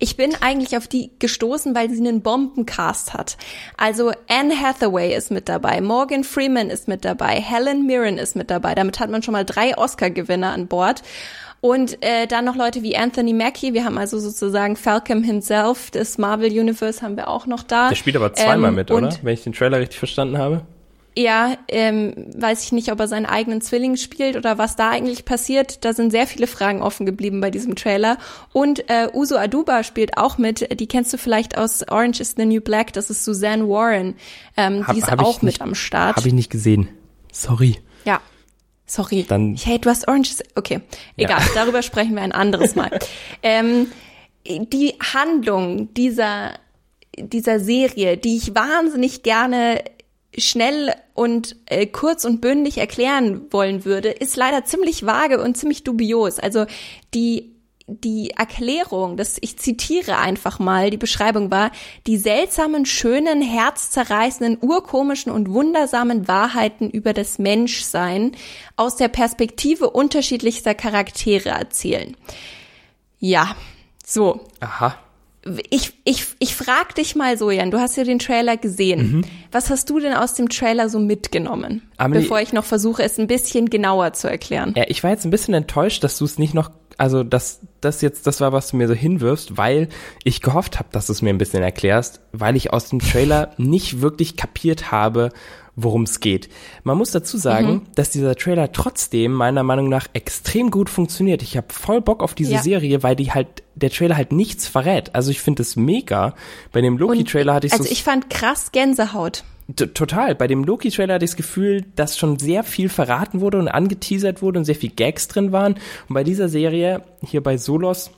ich 0.00 0.16
bin 0.16 0.32
eigentlich 0.40 0.76
auf 0.76 0.86
die 0.86 1.10
gestoßen, 1.18 1.74
weil 1.74 1.90
sie 1.90 1.98
einen 1.98 2.22
Bombencast 2.22 3.14
hat. 3.14 3.36
Also 3.76 4.12
Anne 4.28 4.60
Hathaway 4.60 5.14
ist 5.14 5.30
mit 5.30 5.48
dabei, 5.48 5.80
Morgan 5.80 6.22
Freeman 6.22 6.70
ist 6.70 6.86
mit 6.86 7.04
dabei, 7.04 7.40
Helen 7.40 7.86
Mirren 7.86 8.16
ist 8.16 8.36
mit 8.36 8.50
dabei. 8.50 8.74
Damit 8.74 9.00
hat 9.00 9.10
man 9.10 9.22
schon 9.22 9.32
mal 9.32 9.44
drei 9.44 9.76
Oscar-Gewinner 9.76 10.52
an 10.52 10.68
Bord. 10.68 11.02
Und 11.60 12.04
äh, 12.04 12.28
dann 12.28 12.44
noch 12.44 12.54
Leute 12.54 12.84
wie 12.84 12.96
Anthony 12.96 13.32
Mackie. 13.32 13.74
Wir 13.74 13.84
haben 13.84 13.98
also 13.98 14.20
sozusagen 14.20 14.76
Falcom 14.76 15.24
himself, 15.24 15.90
das 15.90 16.16
Marvel 16.16 16.52
Universe 16.52 17.02
haben 17.02 17.16
wir 17.16 17.26
auch 17.26 17.46
noch 17.46 17.64
da. 17.64 17.88
Der 17.88 17.96
spielt 17.96 18.14
aber 18.14 18.32
zweimal 18.32 18.70
ähm, 18.70 18.76
mit, 18.76 18.92
oder? 18.92 19.10
Wenn 19.22 19.34
ich 19.34 19.42
den 19.42 19.52
Trailer 19.52 19.80
richtig 19.80 19.98
verstanden 19.98 20.38
habe. 20.38 20.62
Ja, 21.16 21.56
ähm, 21.66 22.14
weiß 22.36 22.62
ich 22.62 22.72
nicht, 22.72 22.92
ob 22.92 23.00
er 23.00 23.08
seinen 23.08 23.26
eigenen 23.26 23.60
Zwilling 23.60 23.96
spielt 23.96 24.36
oder 24.36 24.56
was 24.56 24.76
da 24.76 24.90
eigentlich 24.90 25.24
passiert. 25.24 25.84
Da 25.84 25.92
sind 25.92 26.10
sehr 26.10 26.28
viele 26.28 26.46
Fragen 26.46 26.80
offen 26.80 27.06
geblieben 27.06 27.40
bei 27.40 27.50
diesem 27.50 27.74
Trailer. 27.74 28.18
Und 28.52 28.88
äh, 28.88 29.08
Uso 29.12 29.36
Aduba 29.36 29.82
spielt 29.82 30.16
auch 30.16 30.38
mit. 30.38 30.78
Die 30.78 30.86
kennst 30.86 31.12
du 31.12 31.18
vielleicht 31.18 31.58
aus 31.58 31.82
Orange 31.88 32.20
is 32.20 32.34
the 32.36 32.44
New 32.44 32.60
Black. 32.60 32.92
Das 32.92 33.10
ist 33.10 33.24
Suzanne 33.24 33.68
Warren. 33.68 34.14
Ähm, 34.56 34.86
hab, 34.86 34.94
die 34.94 35.00
ist 35.00 35.10
auch 35.10 35.42
mit 35.42 35.60
am 35.60 35.74
Start. 35.74 36.16
Habe 36.16 36.28
ich 36.28 36.34
nicht 36.34 36.50
gesehen. 36.50 36.88
Sorry. 37.32 37.78
Ja. 38.04 38.20
Sorry. 38.86 39.24
Dann 39.28 39.56
hey, 39.56 39.80
du 39.80 39.90
hast 39.90 40.06
Orange 40.06 40.30
is... 40.30 40.42
Okay, 40.54 40.80
egal. 41.16 41.40
Ja. 41.40 41.46
Darüber 41.54 41.82
sprechen 41.82 42.14
wir 42.14 42.22
ein 42.22 42.32
anderes 42.32 42.76
Mal. 42.76 42.96
ähm, 43.42 43.88
die 44.46 44.94
Handlung 45.00 45.92
dieser 45.94 46.52
dieser 47.20 47.60
Serie, 47.60 48.16
die 48.16 48.36
ich 48.36 48.54
wahnsinnig 48.54 49.22
gerne 49.22 49.82
schnell 50.40 50.94
und 51.14 51.56
äh, 51.66 51.86
kurz 51.86 52.24
und 52.24 52.40
bündig 52.40 52.78
erklären 52.78 53.42
wollen 53.50 53.84
würde, 53.84 54.10
ist 54.10 54.36
leider 54.36 54.64
ziemlich 54.64 55.04
vage 55.06 55.42
und 55.42 55.56
ziemlich 55.56 55.84
dubios. 55.84 56.38
Also 56.38 56.66
die 57.14 57.54
die 57.90 58.32
Erklärung, 58.36 59.16
das 59.16 59.38
ich 59.40 59.58
zitiere 59.58 60.18
einfach 60.18 60.58
mal, 60.58 60.90
die 60.90 60.98
Beschreibung 60.98 61.50
war, 61.50 61.70
die 62.06 62.18
seltsamen, 62.18 62.84
schönen, 62.84 63.40
herzzerreißenden, 63.40 64.58
urkomischen 64.60 65.32
und 65.32 65.50
wundersamen 65.50 66.28
Wahrheiten 66.28 66.90
über 66.90 67.14
das 67.14 67.38
Menschsein 67.38 68.32
aus 68.76 68.96
der 68.96 69.08
Perspektive 69.08 69.88
unterschiedlichster 69.88 70.74
Charaktere 70.74 71.48
erzählen. 71.48 72.14
Ja, 73.20 73.56
so. 74.04 74.40
Aha 74.60 74.98
ich, 75.70 75.94
ich, 76.04 76.26
ich 76.38 76.54
frag 76.54 76.94
dich 76.94 77.16
mal 77.16 77.38
so, 77.38 77.50
Jan, 77.50 77.70
du 77.70 77.78
hast 77.78 77.96
ja 77.96 78.04
den 78.04 78.18
Trailer 78.18 78.56
gesehen. 78.56 79.12
Mhm. 79.12 79.24
Was 79.52 79.70
hast 79.70 79.88
du 79.90 79.98
denn 79.98 80.14
aus 80.14 80.34
dem 80.34 80.48
Trailer 80.48 80.88
so 80.88 80.98
mitgenommen? 80.98 81.82
Amelie, 81.96 82.22
bevor 82.22 82.40
ich 82.40 82.52
noch 82.52 82.64
versuche, 82.64 83.02
es 83.02 83.18
ein 83.18 83.26
bisschen 83.26 83.70
genauer 83.70 84.12
zu 84.12 84.28
erklären. 84.28 84.74
Ja, 84.76 84.84
ich 84.88 85.02
war 85.02 85.10
jetzt 85.10 85.24
ein 85.24 85.30
bisschen 85.30 85.54
enttäuscht, 85.54 86.04
dass 86.04 86.18
du 86.18 86.24
es 86.24 86.38
nicht 86.38 86.54
noch, 86.54 86.70
also 86.96 87.22
dass 87.22 87.60
das 87.80 88.00
jetzt 88.00 88.26
das 88.26 88.40
war, 88.40 88.52
was 88.52 88.70
du 88.70 88.76
mir 88.76 88.88
so 88.88 88.94
hinwirfst, 88.94 89.56
weil 89.56 89.88
ich 90.24 90.42
gehofft 90.42 90.78
habe, 90.78 90.88
dass 90.92 91.06
du 91.06 91.12
es 91.12 91.22
mir 91.22 91.30
ein 91.30 91.38
bisschen 91.38 91.62
erklärst, 91.62 92.20
weil 92.32 92.56
ich 92.56 92.72
aus 92.72 92.88
dem 92.88 92.98
Trailer 92.98 93.52
nicht 93.56 94.00
wirklich 94.00 94.36
kapiert 94.36 94.90
habe, 94.90 95.30
worum 95.80 96.02
es 96.02 96.20
geht. 96.20 96.48
Man 96.82 96.98
muss 96.98 97.12
dazu 97.12 97.38
sagen, 97.38 97.68
mhm. 97.68 97.82
dass 97.94 98.10
dieser 98.10 98.34
Trailer 98.34 98.72
trotzdem 98.72 99.32
meiner 99.32 99.62
Meinung 99.62 99.88
nach 99.88 100.08
extrem 100.12 100.70
gut 100.70 100.90
funktioniert. 100.90 101.42
Ich 101.42 101.56
habe 101.56 101.68
voll 101.72 102.00
Bock 102.00 102.22
auf 102.22 102.34
diese 102.34 102.54
ja. 102.54 102.62
Serie, 102.62 103.02
weil 103.02 103.14
die 103.14 103.30
halt 103.30 103.62
der 103.76 103.90
Trailer 103.90 104.16
halt 104.16 104.32
nichts 104.32 104.66
verrät. 104.66 105.14
Also 105.14 105.30
ich 105.30 105.40
finde 105.40 105.62
es 105.62 105.76
mega. 105.76 106.34
Bei 106.72 106.80
dem 106.80 106.98
Loki-Trailer 106.98 107.54
hatte 107.54 107.68
ich 107.68 107.72
also 107.72 107.84
so. 107.84 107.88
Also 107.88 107.92
ich 107.92 108.02
fand 108.02 108.28
krass 108.28 108.72
Gänsehaut. 108.72 109.44
Total. 109.76 110.34
Bei 110.34 110.48
dem 110.48 110.64
Loki-Trailer 110.64 111.14
hatte 111.14 111.24
ich 111.24 111.30
das 111.32 111.36
Gefühl, 111.36 111.84
dass 111.94 112.18
schon 112.18 112.38
sehr 112.38 112.64
viel 112.64 112.88
verraten 112.88 113.40
wurde 113.40 113.58
und 113.58 113.68
angeteasert 113.68 114.42
wurde 114.42 114.58
und 114.58 114.64
sehr 114.64 114.74
viel 114.74 114.90
Gags 114.90 115.28
drin 115.28 115.52
waren. 115.52 115.74
Und 116.08 116.14
bei 116.14 116.24
dieser 116.24 116.48
Serie, 116.48 117.02
hier 117.22 117.42
bei 117.42 117.56
Solos, 117.56 118.10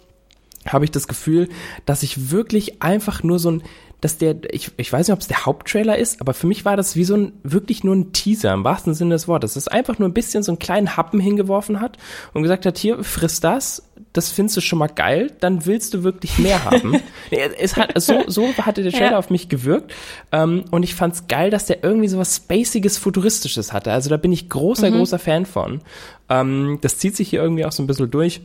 habe 0.67 0.85
ich 0.85 0.90
das 0.90 1.08
Gefühl, 1.08 1.48
dass 1.87 2.02
ich 2.02 2.31
wirklich 2.31 2.83
einfach 2.83 3.23
nur 3.23 3.38
so 3.38 3.50
ein 3.50 3.63
dass 4.01 4.19
der, 4.19 4.37
ich, 4.53 4.71
ich 4.77 4.92
weiß 4.92 5.09
nicht, 5.09 5.15
ob 5.15 5.21
es 5.21 5.29
der 5.29 5.44
Haupttrailer 5.44 5.96
ist, 5.98 6.21
aber 6.21 6.35
für 6.35 6.46
mich 6.46 6.65
war 6.65 6.77
das 6.77 6.96
wie 6.96 7.05
so 7.05 7.17
ein, 7.17 7.33
wirklich 7.42 7.85
nur 7.85 7.94
ein 7.94 8.13
Teaser 8.13 8.53
im 8.53 8.65
wahrsten 8.65 8.94
Sinne 8.94 9.15
des 9.15 9.29
Wortes. 9.29 9.55
Das 9.55 9.65
ist 9.65 9.73
einfach 9.73 9.98
nur 9.98 10.09
ein 10.09 10.15
bisschen 10.15 10.42
so 10.42 10.53
einen 10.53 10.59
kleinen 10.59 10.96
Happen 10.96 11.21
hingeworfen 11.21 11.81
hat 11.81 11.98
und 12.33 12.42
gesagt 12.42 12.67
hat, 12.67 12.79
hier, 12.79 13.05
friss 13.05 13.40
das, 13.40 13.83
das 14.13 14.31
findest 14.31 14.57
du 14.57 14.61
schon 14.61 14.79
mal 14.79 14.88
geil, 14.88 15.33
dann 15.40 15.67
willst 15.67 15.94
du 15.94 16.03
wirklich 16.03 16.38
mehr 16.38 16.65
haben. 16.65 17.01
es 17.31 17.77
hat, 17.77 18.01
so, 18.01 18.25
so 18.27 18.48
hatte 18.59 18.83
der 18.83 18.92
Trailer 18.92 19.13
ja. 19.13 19.19
auf 19.19 19.31
mich 19.31 19.48
gewirkt. 19.48 19.92
Ähm, 20.33 20.65
und 20.71 20.83
ich 20.83 20.94
fand's 20.94 21.29
geil, 21.29 21.51
dass 21.51 21.67
der 21.67 21.85
irgendwie 21.85 22.09
so 22.09 22.19
was 22.19 22.37
Spaciges, 22.37 22.98
Futuristisches 22.98 23.73
hatte. 23.73 23.92
Also 23.92 24.11
da 24.11 24.17
bin 24.17 24.33
ich 24.33 24.48
großer, 24.48 24.90
mhm. 24.90 24.96
großer 24.96 25.19
Fan 25.19 25.46
von. 25.46 25.81
Ähm, 26.29 26.79
das 26.81 26.98
zieht 26.98 27.17
sich 27.17 27.29
hier 27.29 27.42
irgendwie 27.42 27.65
auch 27.65 27.73
so 27.73 27.83
ein 27.83 27.87
bisschen 27.87 28.11
durch. 28.11 28.40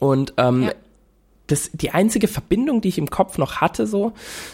Und 0.00 0.34
ähm, 0.36 0.64
ja 0.64 0.72
das, 1.46 1.70
die 1.72 1.90
einzige 1.90 2.26
Verbindung, 2.26 2.80
die 2.80 2.88
ich 2.88 2.98
im 2.98 3.10
Kopf 3.10 3.36
noch 3.36 3.60
hatte, 3.60 3.86
so 3.86 4.12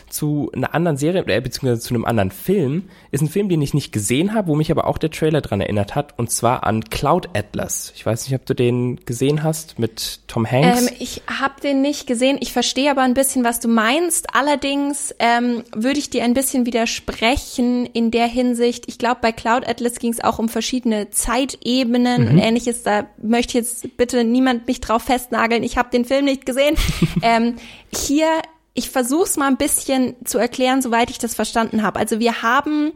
zu 0.08 0.50
einer 0.54 0.74
anderen 0.74 0.96
Serie, 0.96 1.24
äh, 1.26 1.40
beziehungsweise 1.40 1.80
zu 1.80 1.94
einem 1.94 2.04
anderen 2.04 2.32
Film, 2.32 2.88
ist 3.12 3.20
ein 3.20 3.28
Film, 3.28 3.48
den 3.48 3.62
ich 3.62 3.74
nicht 3.74 3.92
gesehen 3.92 4.34
habe, 4.34 4.48
wo 4.48 4.56
mich 4.56 4.72
aber 4.72 4.88
auch 4.88 4.98
der 4.98 5.10
Trailer 5.10 5.40
dran 5.40 5.60
erinnert 5.60 5.94
hat, 5.94 6.18
und 6.18 6.30
zwar 6.30 6.64
an 6.64 6.84
Cloud 6.84 7.28
Atlas. 7.34 7.92
Ich 7.94 8.04
weiß 8.04 8.26
nicht, 8.26 8.34
ob 8.34 8.44
du 8.44 8.54
den 8.54 8.96
gesehen 9.04 9.44
hast 9.44 9.78
mit 9.78 10.20
Tom 10.26 10.50
Hanks. 10.50 10.88
Ähm, 10.88 10.96
ich 10.98 11.22
habe 11.26 11.60
den 11.60 11.80
nicht 11.80 12.08
gesehen. 12.08 12.38
Ich 12.40 12.52
verstehe 12.52 12.90
aber 12.90 13.02
ein 13.02 13.14
bisschen, 13.14 13.44
was 13.44 13.60
du 13.60 13.68
meinst. 13.68 14.34
Allerdings 14.34 15.14
ähm, 15.20 15.62
würde 15.72 16.00
ich 16.00 16.10
dir 16.10 16.24
ein 16.24 16.34
bisschen 16.34 16.66
widersprechen 16.66 17.86
in 17.86 18.10
der 18.10 18.26
Hinsicht. 18.26 18.84
Ich 18.88 18.98
glaube, 18.98 19.18
bei 19.22 19.30
Cloud 19.30 19.68
Atlas 19.68 20.00
ging 20.00 20.12
es 20.12 20.22
auch 20.22 20.40
um 20.40 20.48
verschiedene 20.48 21.10
Zeitebenen 21.10 22.24
mhm. 22.24 22.30
und 22.30 22.38
ähnliches. 22.38 22.82
Da 22.82 23.06
möchte 23.22 23.58
jetzt 23.58 23.96
bitte 23.96 24.24
niemand 24.24 24.66
mich 24.66 24.80
drauf 24.80 25.02
festnageln. 25.02 25.62
Ich 25.62 25.76
habe 25.76 25.90
den 25.90 26.04
Film 26.04 26.24
nicht 26.24 26.46
gesehen. 26.46 26.76
ähm, 27.22 27.56
hier, 27.94 28.28
ich 28.74 28.90
versuche 28.90 29.24
es 29.24 29.36
mal 29.36 29.48
ein 29.48 29.56
bisschen 29.56 30.16
zu 30.24 30.38
erklären, 30.38 30.82
soweit 30.82 31.10
ich 31.10 31.18
das 31.18 31.34
verstanden 31.34 31.82
habe. 31.82 31.98
Also 31.98 32.18
wir 32.18 32.42
haben 32.42 32.92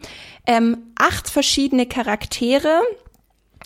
ähm, 0.46 0.78
acht 0.96 1.30
verschiedene 1.30 1.86
Charaktere. 1.86 2.80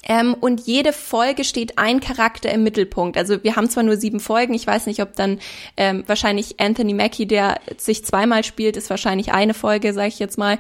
Ähm, 0.04 0.34
und 0.34 0.66
jede 0.66 0.92
Folge 0.92 1.44
steht 1.44 1.76
ein 1.76 2.00
Charakter 2.00 2.50
im 2.52 2.62
Mittelpunkt. 2.62 3.16
Also 3.16 3.42
wir 3.42 3.56
haben 3.56 3.68
zwar 3.68 3.82
nur 3.82 3.96
sieben 3.96 4.20
Folgen, 4.20 4.54
ich 4.54 4.66
weiß 4.66 4.86
nicht, 4.86 5.02
ob 5.02 5.14
dann 5.16 5.38
ähm, 5.76 6.04
wahrscheinlich 6.06 6.60
Anthony 6.60 6.94
Mackie, 6.94 7.26
der 7.26 7.56
sich 7.76 8.04
zweimal 8.04 8.44
spielt, 8.44 8.76
ist 8.76 8.90
wahrscheinlich 8.90 9.32
eine 9.32 9.54
Folge, 9.54 9.92
sage 9.92 10.08
ich 10.08 10.18
jetzt 10.18 10.38
mal. 10.38 10.58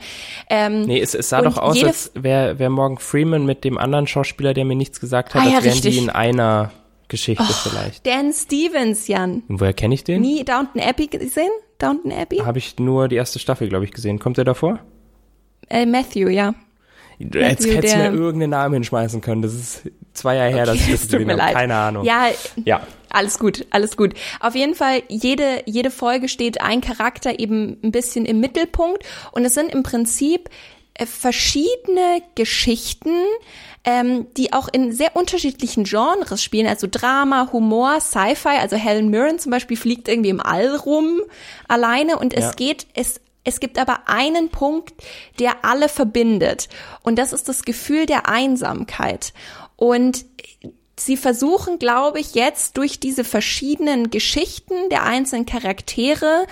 Ähm, 0.50 0.82
nee, 0.82 1.00
es, 1.00 1.14
es 1.14 1.28
sah 1.28 1.40
doch 1.40 1.56
aus, 1.56 1.82
als 1.82 2.10
wäre 2.14 2.58
wär 2.58 2.68
Morgan 2.68 2.98
Freeman 2.98 3.46
mit 3.46 3.64
dem 3.64 3.78
anderen 3.78 4.06
Schauspieler, 4.06 4.54
der 4.54 4.64
mir 4.64 4.76
nichts 4.76 4.98
gesagt 4.98 5.34
hat, 5.34 5.42
ah, 5.42 5.48
ja, 5.48 5.56
als 5.56 5.64
wären 5.64 5.74
richtig. 5.74 5.94
die 5.94 6.02
in 6.02 6.10
einer 6.10 6.72
Geschichte 7.08 7.44
oh, 7.48 7.68
vielleicht. 7.68 8.06
Dan 8.06 8.32
Stevens, 8.32 9.08
Jan. 9.08 9.42
Und 9.48 9.60
woher 9.60 9.72
kenne 9.72 9.94
ich 9.94 10.04
den? 10.04 10.20
Nie 10.20 10.44
Downton 10.44 10.80
Abbey 10.80 11.06
gesehen? 11.06 11.50
Downton 11.78 12.12
Abbey? 12.12 12.38
Habe 12.38 12.58
ich 12.58 12.78
nur 12.78 13.08
die 13.08 13.16
erste 13.16 13.38
Staffel, 13.38 13.68
glaube 13.68 13.84
ich, 13.84 13.92
gesehen. 13.92 14.18
Kommt 14.18 14.36
der 14.36 14.44
davor? 14.44 14.80
Äh, 15.68 15.86
Matthew, 15.86 16.28
ja. 16.28 16.54
Du 17.20 17.40
Jetzt 17.40 17.66
hättest 17.66 17.94
du 17.94 17.98
mir 17.98 18.12
irgendeinen 18.12 18.50
Namen 18.50 18.74
hinschmeißen 18.74 19.20
können. 19.20 19.42
Das 19.42 19.52
ist 19.52 19.82
zwei 20.12 20.36
Jahre 20.36 20.50
her, 20.50 20.62
okay, 20.62 20.66
dass 20.66 20.76
ich 20.76 20.86
das 20.92 21.08
gesehen 21.08 21.30
habe. 21.30 21.52
Keine 21.52 21.74
Ahnung. 21.74 22.04
Ja, 22.04 22.28
ja, 22.64 22.86
alles 23.10 23.38
gut, 23.40 23.66
alles 23.70 23.96
gut. 23.96 24.14
Auf 24.38 24.54
jeden 24.54 24.76
Fall, 24.76 25.02
jede, 25.08 25.62
jede 25.66 25.90
Folge 25.90 26.28
steht 26.28 26.60
ein 26.60 26.80
Charakter 26.80 27.40
eben 27.40 27.76
ein 27.82 27.90
bisschen 27.90 28.24
im 28.24 28.38
Mittelpunkt. 28.38 29.02
Und 29.32 29.44
es 29.44 29.54
sind 29.54 29.72
im 29.72 29.82
Prinzip 29.82 30.48
äh, 30.98 31.06
verschiedene 31.06 32.22
Geschichten, 32.34 33.14
ähm, 33.84 34.26
die 34.36 34.52
auch 34.52 34.68
in 34.68 34.92
sehr 34.92 35.16
unterschiedlichen 35.16 35.84
Genres 35.84 36.42
spielen, 36.42 36.66
also 36.66 36.86
Drama, 36.90 37.50
Humor, 37.52 38.00
Sci-Fi. 38.00 38.58
Also 38.60 38.76
Helen 38.76 39.08
Mirren 39.08 39.38
zum 39.38 39.50
Beispiel 39.50 39.76
fliegt 39.76 40.08
irgendwie 40.08 40.30
im 40.30 40.40
All 40.40 40.76
rum 40.76 41.22
alleine 41.68 42.18
und 42.18 42.34
ja. 42.34 42.40
es 42.40 42.56
geht, 42.56 42.86
es 42.94 43.20
es 43.44 43.60
gibt 43.60 43.78
aber 43.78 44.08
einen 44.08 44.50
Punkt, 44.50 44.92
der 45.38 45.64
alle 45.64 45.88
verbindet. 45.88 46.68
Und 47.02 47.18
das 47.18 47.32
ist 47.32 47.48
das 47.48 47.62
Gefühl 47.62 48.04
der 48.04 48.28
Einsamkeit. 48.28 49.32
Und 49.76 50.26
sie 51.00 51.16
versuchen, 51.16 51.78
glaube 51.78 52.20
ich, 52.20 52.34
jetzt 52.34 52.76
durch 52.76 53.00
diese 53.00 53.24
verschiedenen 53.24 54.10
Geschichten 54.10 54.74
der 54.90 55.04
einzelnen 55.04 55.46
Charaktere 55.46 56.46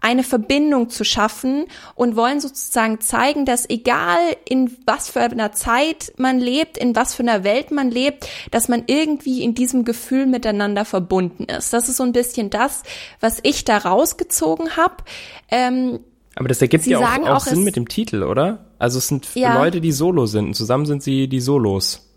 eine 0.00 0.22
Verbindung 0.22 0.90
zu 0.90 1.04
schaffen 1.04 1.66
und 1.94 2.16
wollen 2.16 2.40
sozusagen 2.40 3.00
zeigen, 3.00 3.44
dass 3.44 3.68
egal 3.68 4.18
in 4.48 4.76
was 4.86 5.10
für 5.10 5.20
einer 5.20 5.52
Zeit 5.52 6.12
man 6.16 6.38
lebt, 6.38 6.78
in 6.78 6.94
was 6.94 7.14
für 7.14 7.22
einer 7.22 7.44
Welt 7.44 7.70
man 7.70 7.90
lebt, 7.90 8.28
dass 8.50 8.68
man 8.68 8.84
irgendwie 8.86 9.42
in 9.42 9.54
diesem 9.54 9.84
Gefühl 9.84 10.26
miteinander 10.26 10.84
verbunden 10.84 11.44
ist. 11.44 11.72
Das 11.72 11.88
ist 11.88 11.96
so 11.96 12.04
ein 12.04 12.12
bisschen 12.12 12.50
das, 12.50 12.82
was 13.20 13.38
ich 13.42 13.64
da 13.64 13.78
rausgezogen 13.78 14.76
habe. 14.76 14.96
Ähm, 15.50 16.00
aber 16.36 16.48
das 16.48 16.62
ergibt 16.62 16.86
ja 16.86 17.00
auch, 17.00 17.22
auch, 17.22 17.28
auch 17.28 17.40
Sinn 17.40 17.64
mit 17.64 17.74
dem 17.74 17.88
Titel, 17.88 18.22
oder? 18.22 18.66
Also 18.78 18.98
es 18.98 19.08
sind 19.08 19.28
ja. 19.34 19.60
Leute, 19.60 19.80
die 19.80 19.90
Solo 19.90 20.26
sind 20.26 20.46
und 20.46 20.54
zusammen 20.54 20.86
sind 20.86 21.02
sie 21.02 21.28
die 21.28 21.40
Solos. 21.40 22.07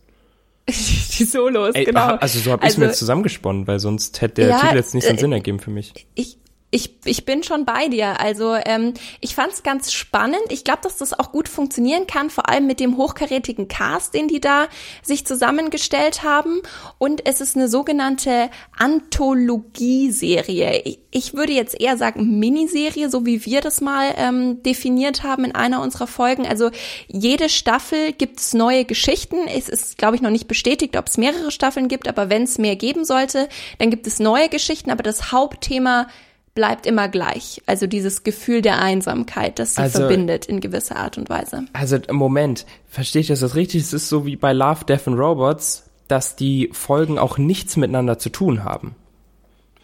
die 0.68 1.26
Solos, 1.26 1.76
Ey, 1.76 1.86
genau. 1.86 2.16
Also 2.16 2.40
so 2.40 2.52
habe 2.52 2.64
ich 2.64 2.70
also, 2.70 2.80
mir 2.82 2.88
jetzt 2.88 3.00
zusammengesponnen, 3.00 3.68
weil 3.68 3.80
sonst 3.80 4.22
hätte 4.22 4.42
der 4.42 4.50
ja, 4.50 4.60
Titel 4.60 4.76
jetzt 4.76 4.94
nicht 4.94 5.04
so 5.04 5.10
einen 5.10 5.18
äh, 5.18 5.22
Sinn 5.22 5.32
ergeben 5.32 5.60
für 5.60 5.72
mich. 5.72 6.08
Ich, 6.16 6.38
ich, 6.74 6.96
ich 7.04 7.26
bin 7.26 7.44
schon 7.44 7.66
bei 7.66 7.90
dir. 7.90 8.22
Also 8.22 8.56
ähm, 8.56 8.94
ich 9.20 9.36
fand 9.36 9.52
es 9.52 9.62
ganz 9.62 9.92
spannend. 9.92 10.42
Ich 10.50 10.64
glaube, 10.64 10.80
dass 10.84 10.96
das 10.96 11.18
auch 11.18 11.34
gut 11.34 11.50
funktionieren 11.50 12.08
kann, 12.08 12.30
vor 12.30 12.48
allem 12.48 12.66
mit 12.66 12.80
dem 12.80 12.96
hochkarätigen 12.96 13.68
Cast, 13.68 14.14
den 14.14 14.30
die 14.30 14.40
da 14.40 14.70
sich 15.04 15.28
zusammengestellt 15.28 16.24
haben. 16.24 16.62
Und 16.98 17.28
es 17.28 17.42
ist 17.42 17.58
eine 17.58 17.68
sogenannte 17.68 18.50
Anthologieserie. 18.78 20.82
Ich, 20.86 21.00
ich 21.12 21.34
würde 21.34 21.52
jetzt 21.52 21.80
eher 21.80 21.98
sagen 21.98 22.40
Miniserie, 22.40 23.10
so 23.10 23.26
wie 23.26 23.46
wir 23.46 23.60
das 23.60 23.82
mal 23.82 24.14
ähm, 24.16 24.64
definiert 24.64 25.24
haben 25.24 25.44
in 25.44 25.54
einer 25.54 25.82
unserer 25.82 26.08
Folgen. 26.08 26.48
Also 26.48 26.72
jede 27.10 27.50
Staffel 27.50 28.14
gibt 28.14 28.40
es 28.40 28.54
neue 28.54 28.86
Geschichten. 28.86 29.46
Es 29.46 29.68
ist, 29.68 29.98
glaube 29.98 30.16
ich, 30.16 30.22
noch 30.22 30.30
nicht 30.30 30.48
bestätigt, 30.48 30.96
ob 30.96 31.08
es 31.08 31.18
mehrere 31.18 31.52
Staffeln 31.52 31.90
gibt, 31.90 32.08
aber 32.08 32.30
wenn 32.30 32.44
es 32.44 32.58
mehr 32.58 32.78
geben 32.78 33.04
sollte, 33.04 33.50
dann 33.78 33.90
gibt 33.90 34.08
es 34.08 34.22
neue 34.22 34.48
Geschichten. 34.48 34.90
Aber 34.90 35.04
das 35.04 35.34
Hauptthema 35.34 36.08
bleibt 36.54 36.86
immer 36.86 37.08
gleich. 37.08 37.62
Also 37.66 37.88
dieses 37.88 38.24
Gefühl 38.24 38.62
der 38.62 38.82
Einsamkeit, 38.82 39.60
das 39.60 39.76
sie 39.76 39.82
also, 39.82 40.00
verbindet 40.00 40.46
in 40.46 40.60
gewisser 40.60 40.98
Art 40.98 41.18
und 41.18 41.30
Weise. 41.30 41.66
Also 41.74 41.98
Moment, 42.12 42.66
verstehe 42.90 43.22
ich 43.22 43.28
das, 43.28 43.40
das 43.40 43.56
richtig? 43.56 43.84
Es 43.84 43.94
ist 43.94 44.10
so 44.10 44.26
wie 44.26 44.36
bei 44.36 44.54
Love, 44.54 44.86
Death 44.86 45.08
and 45.08 45.18
Robots, 45.18 45.90
dass 46.08 46.36
die 46.36 46.70
Folgen 46.74 47.18
auch 47.18 47.38
nichts 47.38 47.78
miteinander 47.78 48.20
zu 48.20 48.30
tun 48.30 48.64
haben. 48.64 48.96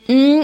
Mm, 0.07 0.43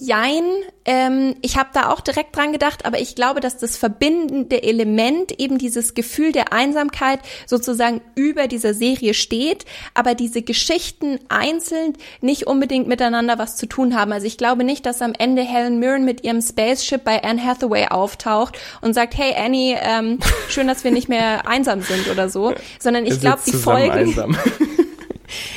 Jein, 0.00 0.44
ähm, 0.84 1.34
ich 1.42 1.56
habe 1.56 1.70
da 1.72 1.90
auch 1.90 2.00
direkt 2.00 2.34
dran 2.34 2.52
gedacht, 2.52 2.86
aber 2.86 3.00
ich 3.00 3.14
glaube, 3.14 3.40
dass 3.40 3.58
das 3.58 3.76
verbindende 3.76 4.62
Element 4.62 5.38
eben 5.38 5.58
dieses 5.58 5.94
Gefühl 5.94 6.32
der 6.32 6.52
Einsamkeit 6.52 7.20
sozusagen 7.46 8.00
über 8.14 8.48
dieser 8.48 8.74
Serie 8.74 9.14
steht, 9.14 9.64
aber 9.94 10.14
diese 10.14 10.42
Geschichten 10.42 11.18
einzeln 11.28 11.94
nicht 12.20 12.46
unbedingt 12.46 12.88
miteinander 12.88 13.38
was 13.38 13.56
zu 13.56 13.66
tun 13.66 13.94
haben. 13.94 14.12
Also 14.12 14.26
ich 14.26 14.38
glaube 14.38 14.64
nicht, 14.64 14.86
dass 14.86 15.02
am 15.02 15.12
Ende 15.18 15.42
Helen 15.42 15.78
Mirren 15.78 16.04
mit 16.04 16.24
ihrem 16.24 16.40
Spaceship 16.40 17.04
bei 17.04 17.22
Anne 17.22 17.44
Hathaway 17.44 17.88
auftaucht 17.88 18.58
und 18.80 18.94
sagt, 18.94 19.16
hey 19.16 19.34
Annie, 19.36 19.76
ähm, 19.80 20.18
schön, 20.48 20.66
dass 20.66 20.84
wir 20.84 20.90
nicht 20.90 21.08
mehr 21.08 21.46
einsam 21.46 21.82
sind 21.82 22.08
oder 22.10 22.28
so, 22.28 22.54
sondern 22.78 23.06
ich 23.06 23.20
glaube, 23.20 23.40
die 23.46 23.52
Folgen 23.52 24.14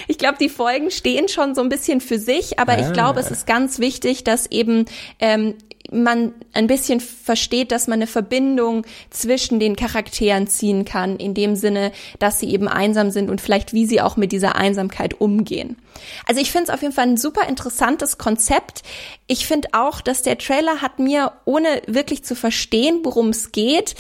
ich 0.08 0.18
glaube, 0.18 0.38
die 0.40 0.50
Folgen 0.50 0.92
stehen 0.92 1.28
schon 1.28 1.56
so 1.56 1.62
ein 1.62 1.70
bisschen 1.70 2.02
für 2.02 2.20
sich, 2.20 2.60
aber 2.60 2.74
ah. 2.74 2.80
ich 2.80 2.94
glaube, 2.94 3.20
es 3.20 3.32
ist 3.32 3.48
ganz 3.48 3.80
wichtig, 3.80 4.24
dass 4.24 4.50
eben 4.50 4.86
ähm, 5.20 5.56
man 5.92 6.34
ein 6.54 6.68
bisschen 6.68 7.00
versteht, 7.00 7.72
dass 7.72 7.88
man 7.88 8.00
eine 8.00 8.08
Verbindung 8.08 8.86
zwischen 9.10 9.60
den 9.60 9.76
Charakteren 9.76 10.48
ziehen 10.48 10.86
kann, 10.86 11.18
in 11.18 11.34
dem 11.34 11.56
Sinne, 11.56 11.92
dass 12.20 12.40
sie 12.40 12.52
eben 12.52 12.68
einsam 12.68 13.12
sind 13.12 13.30
und 13.30 13.42
vielleicht 13.42 13.74
wie 13.74 13.86
sie 13.86 14.02
auch 14.02 14.18
mit 14.18 14.32
dieser 14.32 14.56
Einsamkeit 14.56 15.20
umgehen. 15.20 15.78
Also 16.26 16.42
ich 16.42 16.52
finde 16.52 16.66
es 16.66 16.70
auf 16.74 16.82
jeden 16.82 16.94
Fall 16.94 17.08
ein 17.08 17.18
super 17.18 17.48
interessantes 17.48 18.18
Konzept. 18.18 18.84
Ich 19.28 19.46
finde 19.46 19.70
auch, 19.74 20.02
dass 20.02 20.22
der 20.22 20.38
Trailer 20.38 20.82
hat 20.82 21.00
mir, 21.00 21.34
ohne 21.46 21.82
wirklich 21.88 22.24
zu 22.24 22.36
verstehen, 22.36 23.02
worum 23.04 23.30
es 23.30 23.52
geht, 23.52 23.96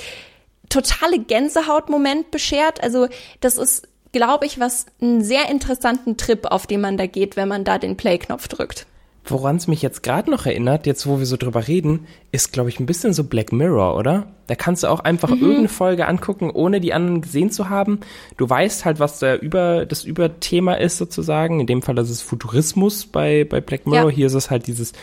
totale 0.69 1.19
Gänsehautmoment 1.19 2.31
beschert. 2.31 2.81
Also 2.81 3.07
das 3.41 3.57
ist 3.57 3.87
glaube 4.11 4.45
ich, 4.45 4.59
was 4.59 4.85
einen 5.01 5.23
sehr 5.23 5.49
interessanten 5.49 6.17
Trip, 6.17 6.45
auf 6.45 6.67
den 6.67 6.81
man 6.81 6.97
da 6.97 7.05
geht, 7.07 7.35
wenn 7.35 7.47
man 7.47 7.63
da 7.63 7.77
den 7.77 7.97
Play-Knopf 7.97 8.47
drückt. 8.47 8.85
woran 9.25 9.55
es 9.55 9.67
mich 9.67 9.81
jetzt 9.81 10.03
gerade 10.03 10.31
noch 10.31 10.45
erinnert, 10.45 10.87
jetzt 10.87 11.05
wo 11.05 11.19
wir 11.19 11.25
so 11.25 11.37
drüber 11.37 11.67
reden, 11.67 12.07
ist, 12.31 12.51
glaube 12.51 12.69
ich, 12.69 12.79
ein 12.79 12.85
bisschen 12.85 13.13
so 13.13 13.23
Black 13.23 13.51
Mirror, 13.51 13.95
oder? 13.95 14.27
Da 14.47 14.55
kannst 14.55 14.83
du 14.83 14.87
auch 14.87 14.99
einfach 15.01 15.29
mhm. 15.29 15.41
irgendeine 15.41 15.69
Folge 15.69 16.07
angucken, 16.07 16.49
ohne 16.49 16.81
die 16.81 16.93
anderen 16.93 17.21
gesehen 17.21 17.51
zu 17.51 17.69
haben. 17.69 17.99
Du 18.37 18.49
weißt 18.49 18.83
halt, 18.83 18.99
was 18.99 19.19
der 19.19 19.41
über, 19.41 19.85
das 19.85 20.03
Überthema 20.03 20.73
ist 20.73 20.97
sozusagen. 20.97 21.59
In 21.59 21.67
dem 21.67 21.81
Fall 21.81 21.97
ist 21.99 22.09
es 22.09 22.21
Futurismus 22.21 23.05
bei, 23.05 23.45
bei 23.45 23.61
Black 23.61 23.85
Mirror. 23.85 24.09
Ja. 24.09 24.15
Hier 24.15 24.27
ist 24.27 24.33
es 24.33 24.49
halt 24.49 24.67
dieses, 24.67 24.93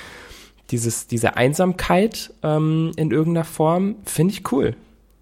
dieses, 0.70 1.06
diese 1.06 1.36
Einsamkeit 1.36 2.32
ähm, 2.42 2.92
in 2.96 3.10
irgendeiner 3.10 3.44
Form. 3.44 3.96
Finde 4.04 4.34
ich 4.34 4.52
cool. 4.52 4.74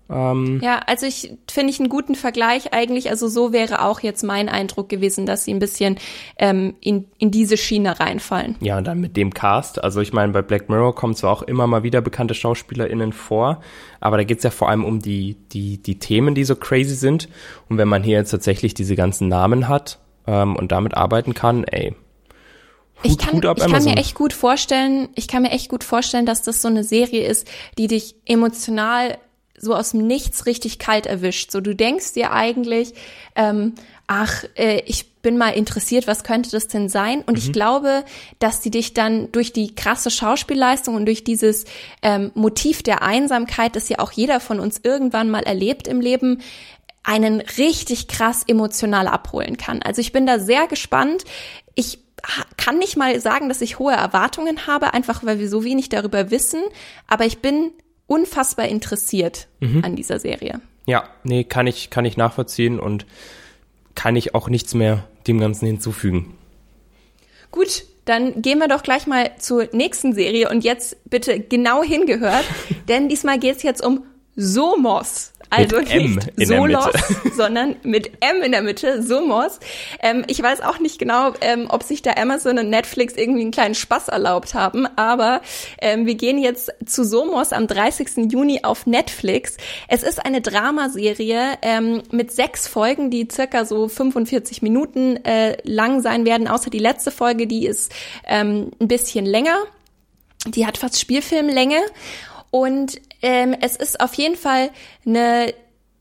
Ähm, 0.09 0.61
ja, 0.63 0.81
also 0.87 1.07
ich 1.07 1.33
finde 1.51 1.73
ich 1.73 1.81
einen 1.81 1.89
guten 1.89 2.15
Vergleich 2.15 2.73
eigentlich. 2.73 3.11
Also 3.11 3.29
so 3.29 3.53
wäre 3.53 3.83
auch 3.83 4.01
jetzt 4.01 4.23
mein 4.23 4.49
Eindruck 4.49 4.89
gewesen, 4.89 5.27
dass 5.27 5.45
sie 5.45 5.53
ein 5.53 5.59
bisschen 5.59 5.99
ähm, 6.39 6.75
in, 6.81 7.07
in 7.19 7.31
diese 7.31 7.57
Schiene 7.57 7.99
reinfallen. 7.99 8.57
Ja, 8.61 8.79
und 8.79 8.87
dann 8.87 9.01
mit 9.01 9.17
dem 9.17 9.35
Cast. 9.35 9.83
Also 9.83 10.01
ich 10.01 10.13
meine, 10.13 10.33
bei 10.33 10.43
Black 10.43 10.69
Mirror 10.69 10.95
kommen 10.95 11.15
zwar 11.15 11.33
auch 11.33 11.43
immer 11.43 11.67
mal 11.67 11.83
wieder 11.83 12.01
bekannte 12.01 12.35
SchauspielerInnen 12.35 13.13
vor, 13.13 13.61
aber 14.01 14.17
da 14.17 14.25
geht's 14.25 14.45
ja 14.45 14.51
vor 14.51 14.69
allem 14.69 14.85
um 14.85 15.01
die, 15.01 15.37
die, 15.53 15.79
die 15.83 15.99
Themen, 15.99 16.35
die 16.35 16.45
so 16.45 16.55
crazy 16.55 16.95
sind. 16.95 17.29
Und 17.69 17.79
wenn 17.79 17.89
man 17.89 18.03
hier 18.03 18.19
jetzt 18.19 18.31
tatsächlich 18.31 18.75
diese 18.75 18.95
ganzen 18.95 19.29
Namen 19.29 19.69
hat 19.69 19.99
ähm, 20.27 20.55
und 20.55 20.71
damit 20.71 20.97
arbeiten 20.97 21.35
kann, 21.35 21.65
ey, 21.65 21.95
Hut, 23.05 23.11
ich 23.11 23.19
kann, 23.19 23.37
ich 23.37 23.73
kann 23.73 23.85
mir 23.85 23.97
echt 23.99 24.15
gut 24.15 24.33
vorstellen, 24.33 25.11
ich 25.15 25.29
kann 25.29 25.43
mir 25.43 25.51
echt 25.51 25.69
gut 25.69 25.85
vorstellen, 25.85 26.25
dass 26.25 26.41
das 26.41 26.63
so 26.63 26.69
eine 26.69 26.83
Serie 26.83 27.27
ist, 27.27 27.47
die 27.77 27.89
dich 27.89 28.15
emotional 28.25 29.19
so 29.59 29.75
aus 29.75 29.91
dem 29.91 30.07
Nichts 30.07 30.47
richtig 30.47 30.79
kalt 30.79 31.07
erwischt. 31.07 31.51
So, 31.51 31.61
du 31.61 31.75
denkst 31.75 32.13
dir 32.13 32.33
eigentlich, 32.33 32.95
ähm, 33.35 33.75
ach, 34.07 34.45
äh, 34.55 34.83
ich 34.87 35.13
bin 35.23 35.39
mal 35.39 35.51
interessiert, 35.51 36.07
was 36.07 36.23
könnte 36.23 36.51
das 36.51 36.69
denn 36.69 36.89
sein? 36.89 37.23
Und 37.27 37.35
mhm. 37.35 37.39
ich 37.39 37.53
glaube, 37.53 38.05
dass 38.39 38.61
die 38.61 38.71
dich 38.71 38.95
dann 38.95 39.33
durch 39.33 39.53
die 39.53 39.75
krasse 39.75 40.11
Schauspielleistung 40.11 40.95
und 40.95 41.07
durch 41.07 41.25
dieses 41.25 41.65
ähm, 42.03 42.31
Motiv 42.35 42.83
der 42.83 43.03
Einsamkeit, 43.03 43.75
das 43.75 43.89
ja 43.89 43.99
auch 43.99 44.13
jeder 44.13 44.41
von 44.41 44.61
uns 44.61 44.81
irgendwann 44.83 45.31
mal 45.31 45.43
erlebt 45.43 45.89
im 45.89 46.01
Leben, 46.01 46.43
einen 47.03 47.41
richtig 47.41 48.09
krass 48.09 48.43
emotional 48.47 49.07
abholen 49.07 49.57
kann. 49.57 49.83
Also 49.83 50.01
ich 50.01 50.13
bin 50.13 50.27
da 50.27 50.39
sehr 50.39 50.67
gespannt. 50.67 51.25
Ich 51.75 52.01
kann 52.57 52.79
nicht 52.79 52.97
mal 52.97 53.19
sagen, 53.21 53.49
dass 53.49 53.61
ich 53.61 53.79
hohe 53.79 53.93
Erwartungen 53.93 54.67
habe, 54.67 54.93
einfach 54.95 55.25
weil 55.25 55.39
wir 55.39 55.49
so 55.49 55.65
wenig 55.65 55.89
darüber 55.89 56.31
wissen. 56.31 56.63
Aber 57.07 57.25
ich 57.25 57.39
bin 57.39 57.73
unfassbar 58.07 58.69
interessiert 58.69 59.49
mhm. 59.61 59.85
an 59.85 59.97
dieser 59.97 60.19
Serie. 60.19 60.61
Ja, 60.87 61.09
nee, 61.25 61.45
kann 61.45 61.67
ich, 61.67 61.91
kann 61.91 62.05
ich 62.05 62.17
nachvollziehen 62.17 62.79
und 62.79 63.07
kann 63.95 64.15
ich 64.17 64.35
auch 64.35 64.49
nichts 64.49 64.75
mehr 64.75 65.05
dem 65.27 65.41
Ganzen 65.41 65.67
hinzufügen. 65.67 66.35
Gut, 67.51 67.85
dann 68.05 68.41
gehen 68.41 68.59
wir 68.59 68.69
doch 68.69 68.83
gleich 68.83 69.07
mal 69.07 69.33
zur 69.39 69.69
nächsten 69.73 70.15
Serie 70.15 70.49
und 70.49 70.63
jetzt 70.63 70.97
bitte 71.11 71.41
genau 71.41 71.83
hingehört, 71.83 72.45
denn 72.89 73.09
diesmal 73.09 73.39
geht 73.39 73.57
es 73.57 73.63
jetzt 73.63 73.85
um 73.85 74.05
Somos. 74.37 75.33
Also 75.51 75.79
mit 75.79 75.89
nicht 76.37 76.49
Solos, 76.49 76.89
sondern 77.37 77.77
mit 77.83 78.11
M 78.21 78.43
in 78.43 78.53
der 78.53 78.63
Mitte, 78.63 79.03
Somos. 79.03 79.61
Ähm, 80.01 80.25
ich 80.27 80.43
weiß 80.43 80.61
auch 80.63 80.79
nicht 80.79 80.99
genau, 80.99 81.33
ähm, 81.41 81.67
ob 81.69 81.83
sich 81.83 82.03
da 82.03 82.13
Amazon 82.17 82.59
und 82.59 82.71
Netflix 82.71 83.15
irgendwie 83.15 83.43
einen 83.43 83.51
kleinen 83.51 83.75
Spaß 83.75 84.09
erlaubt 84.09 84.55
haben, 84.55 84.87
aber 84.97 85.41
ähm, 85.81 86.07
wir 86.07 86.15
gehen 86.15 86.39
jetzt 86.39 86.73
zu 86.85 87.05
Somos 87.05 87.53
am 87.53 87.67
30. 87.67 88.33
Juni 88.33 88.61
auf 88.63 88.87
Netflix. 88.87 89.57
Es 89.89 90.03
ist 90.03 90.25
eine 90.25 90.41
Dramaserie 90.41 91.59
ähm, 91.63 92.03
mit 92.11 92.33
sechs 92.33 92.67
Folgen, 92.67 93.11
die 93.11 93.29
circa 93.31 93.65
so 93.65 93.89
45 93.89 94.63
Minuten 94.63 95.25
äh, 95.25 95.57
lang 95.63 96.01
sein 96.01 96.25
werden, 96.25 96.49
außer 96.49 96.71
die 96.71 96.79
letzte 96.79 97.11
Folge, 97.11 97.47
die 97.47 97.67
ist 97.67 97.93
ähm, 98.27 98.71
ein 98.81 98.89
bisschen 98.89 99.27
länger. 99.27 99.57
Die 100.47 100.67
hat 100.67 100.79
fast 100.79 101.01
Spielfilmlänge. 101.01 101.79
Und 102.51 103.01
ähm, 103.23 103.55
es 103.61 103.77
ist 103.77 104.01
auf 104.01 104.15
jeden 104.15 104.37
Fall 104.37 104.71
eine 105.05 105.53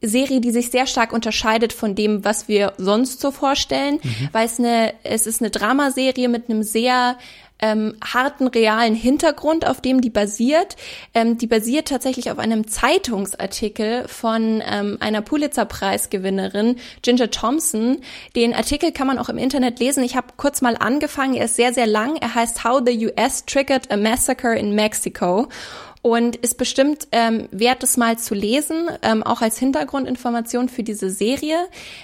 Serie, 0.01 0.41
die 0.41 0.51
sich 0.51 0.70
sehr 0.70 0.88
stark 0.88 1.13
unterscheidet 1.13 1.74
von 1.74 1.95
dem, 1.95 2.24
was 2.24 2.47
wir 2.47 2.74
sonst 2.78 3.22
so 3.22 3.32
vorstellen, 3.32 3.99
mhm. 4.01 4.30
weil 4.32 4.45
es 4.45 4.59
eine, 4.59 4.93
es 5.03 5.28
ist 5.28 5.41
eine 5.41 5.49
Dramaserie 5.49 6.28
mit 6.28 6.49
einem 6.49 6.63
sehr 6.63 7.18
ähm, 7.59 7.95
harten, 8.03 8.47
realen 8.47 8.95
Hintergrund, 8.95 9.66
auf 9.66 9.80
dem 9.80 10.01
die 10.01 10.09
basiert. 10.09 10.76
Ähm, 11.13 11.38
die 11.38 11.47
basiert 11.47 11.88
tatsächlich 11.88 12.30
auf 12.30 12.38
einem 12.38 12.68
Zeitungsartikel 12.68 14.07
von 14.07 14.61
ähm, 14.66 14.97
einer 14.99 15.22
Pulitzer-Preisgewinnerin, 15.22 16.76
Ginger 17.01 17.32
Thompson. 17.32 18.01
Den 18.36 18.53
Artikel 18.53 18.91
kann 18.91 19.07
man 19.07 19.20
auch 19.20 19.30
im 19.30 19.38
Internet 19.38 19.80
lesen. 19.80 20.03
Ich 20.03 20.18
habe 20.18 20.28
kurz 20.36 20.61
mal 20.61 20.76
angefangen. 20.78 21.36
Er 21.36 21.45
ist 21.45 21.55
sehr, 21.55 21.74
sehr 21.74 21.88
lang. 21.88 22.18
Er 22.18 22.36
heißt 22.36 22.66
How 22.66 22.82
the 22.86 23.07
US 23.07 23.45
Triggered 23.45 23.89
a 23.89 23.97
Massacre 23.97 24.57
in 24.57 24.76
Mexico 24.76 25.47
und 26.06 26.36
ist 26.36 26.60
bestimmt 26.60 27.08
ähm, 27.12 27.49
wert, 27.49 27.82
es 27.82 27.97
mal 27.97 28.20
zu 28.20 28.36
lesen, 28.36 28.89
ähm, 29.01 29.24
auch 29.24 29.41
als 29.41 29.58
Hintergrundinformation 29.58 30.70
für 30.70 30.84
diese 30.84 31.10
Serie. 31.10 31.58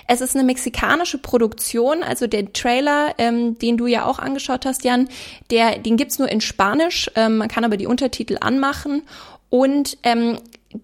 Es 0.07 0.21
ist 0.21 0.35
eine 0.35 0.43
mexikanische 0.43 1.19
Produktion, 1.19 2.01
also 2.01 2.25
der 2.25 2.51
Trailer, 2.51 3.13
ähm, 3.19 3.59
den 3.59 3.77
du 3.77 3.85
ja 3.85 4.05
auch 4.05 4.17
angeschaut 4.17 4.65
hast, 4.65 4.83
Jan, 4.85 5.07
der, 5.51 5.77
den 5.77 5.97
gibt's 5.97 6.17
nur 6.17 6.29
in 6.29 6.41
Spanisch, 6.41 7.11
ähm, 7.13 7.37
man 7.37 7.47
kann 7.47 7.63
aber 7.63 7.77
die 7.77 7.85
Untertitel 7.85 8.37
anmachen 8.41 9.03
und 9.51 9.99
ähm, 10.01 10.39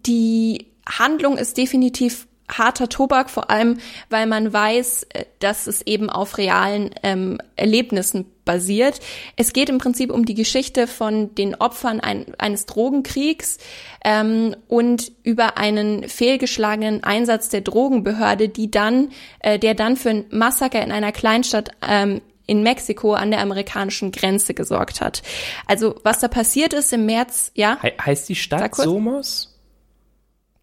die 0.05 0.67
Handlung 0.87 1.39
ist 1.39 1.57
definitiv 1.57 2.27
harter 2.47 2.87
Tobak, 2.87 3.31
vor 3.31 3.49
allem 3.49 3.79
weil 4.11 4.27
man 4.27 4.53
weiß, 4.53 5.07
äh, 5.09 5.25
dass 5.39 5.65
es 5.65 5.81
eben 5.81 6.11
auf 6.11 6.37
realen 6.37 6.91
ähm, 7.01 7.39
Erlebnissen 7.55 8.27
basiert. 8.47 8.99
Es 9.35 9.53
geht 9.53 9.69
im 9.69 9.77
Prinzip 9.77 10.11
um 10.11 10.25
die 10.25 10.33
Geschichte 10.33 10.87
von 10.87 11.35
den 11.35 11.53
Opfern 11.53 11.99
ein, 11.99 12.25
eines 12.39 12.65
Drogenkriegs 12.65 13.59
ähm, 14.03 14.55
und 14.67 15.11
über 15.21 15.57
einen 15.59 16.09
fehlgeschlagenen 16.09 17.03
Einsatz 17.03 17.49
der 17.49 17.61
Drogenbehörde, 17.61 18.49
die 18.49 18.71
dann, 18.71 19.09
äh, 19.39 19.59
der 19.59 19.75
dann 19.75 19.95
für 19.95 20.09
ein 20.09 20.25
Massaker 20.31 20.81
in 20.81 20.91
einer 20.91 21.11
Kleinstadt 21.11 21.69
ähm, 21.87 22.21
in 22.47 22.63
Mexiko 22.63 23.13
an 23.13 23.29
der 23.29 23.41
amerikanischen 23.41 24.11
Grenze 24.11 24.53
gesorgt 24.53 25.01
hat. 25.01 25.21
Also 25.67 25.95
was 26.03 26.19
da 26.19 26.29
passiert 26.29 26.73
ist 26.73 26.91
im 26.93 27.05
März, 27.05 27.51
ja? 27.53 27.77
He 27.81 27.91
heißt 28.03 28.27
die 28.29 28.35
Stadt 28.35 28.73
Somos? 28.73 29.53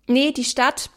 Nee, 0.07 0.33
die 0.33 0.45
Stadt 0.45 0.91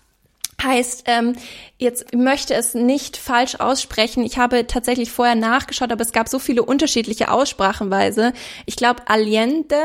Heißt, 0.62 1.04
ähm, 1.06 1.36
jetzt 1.78 2.16
möchte 2.16 2.56
es 2.56 2.74
nicht 2.74 3.16
falsch 3.18 3.56
aussprechen. 3.56 4.24
Ich 4.24 4.40
habe 4.40 4.66
tatsächlich 4.66 5.12
vorher 5.12 5.36
nachgeschaut, 5.36 5.92
aber 5.92 6.02
es 6.02 6.14
gab 6.14 6.28
so 6.28 6.40
viele 6.40 6.64
unterschiedliche 6.64 7.30
Aussprachenweise. 7.30 8.34
Ich 8.66 8.76
glaube, 8.76 9.04
Allende, 9.08 9.78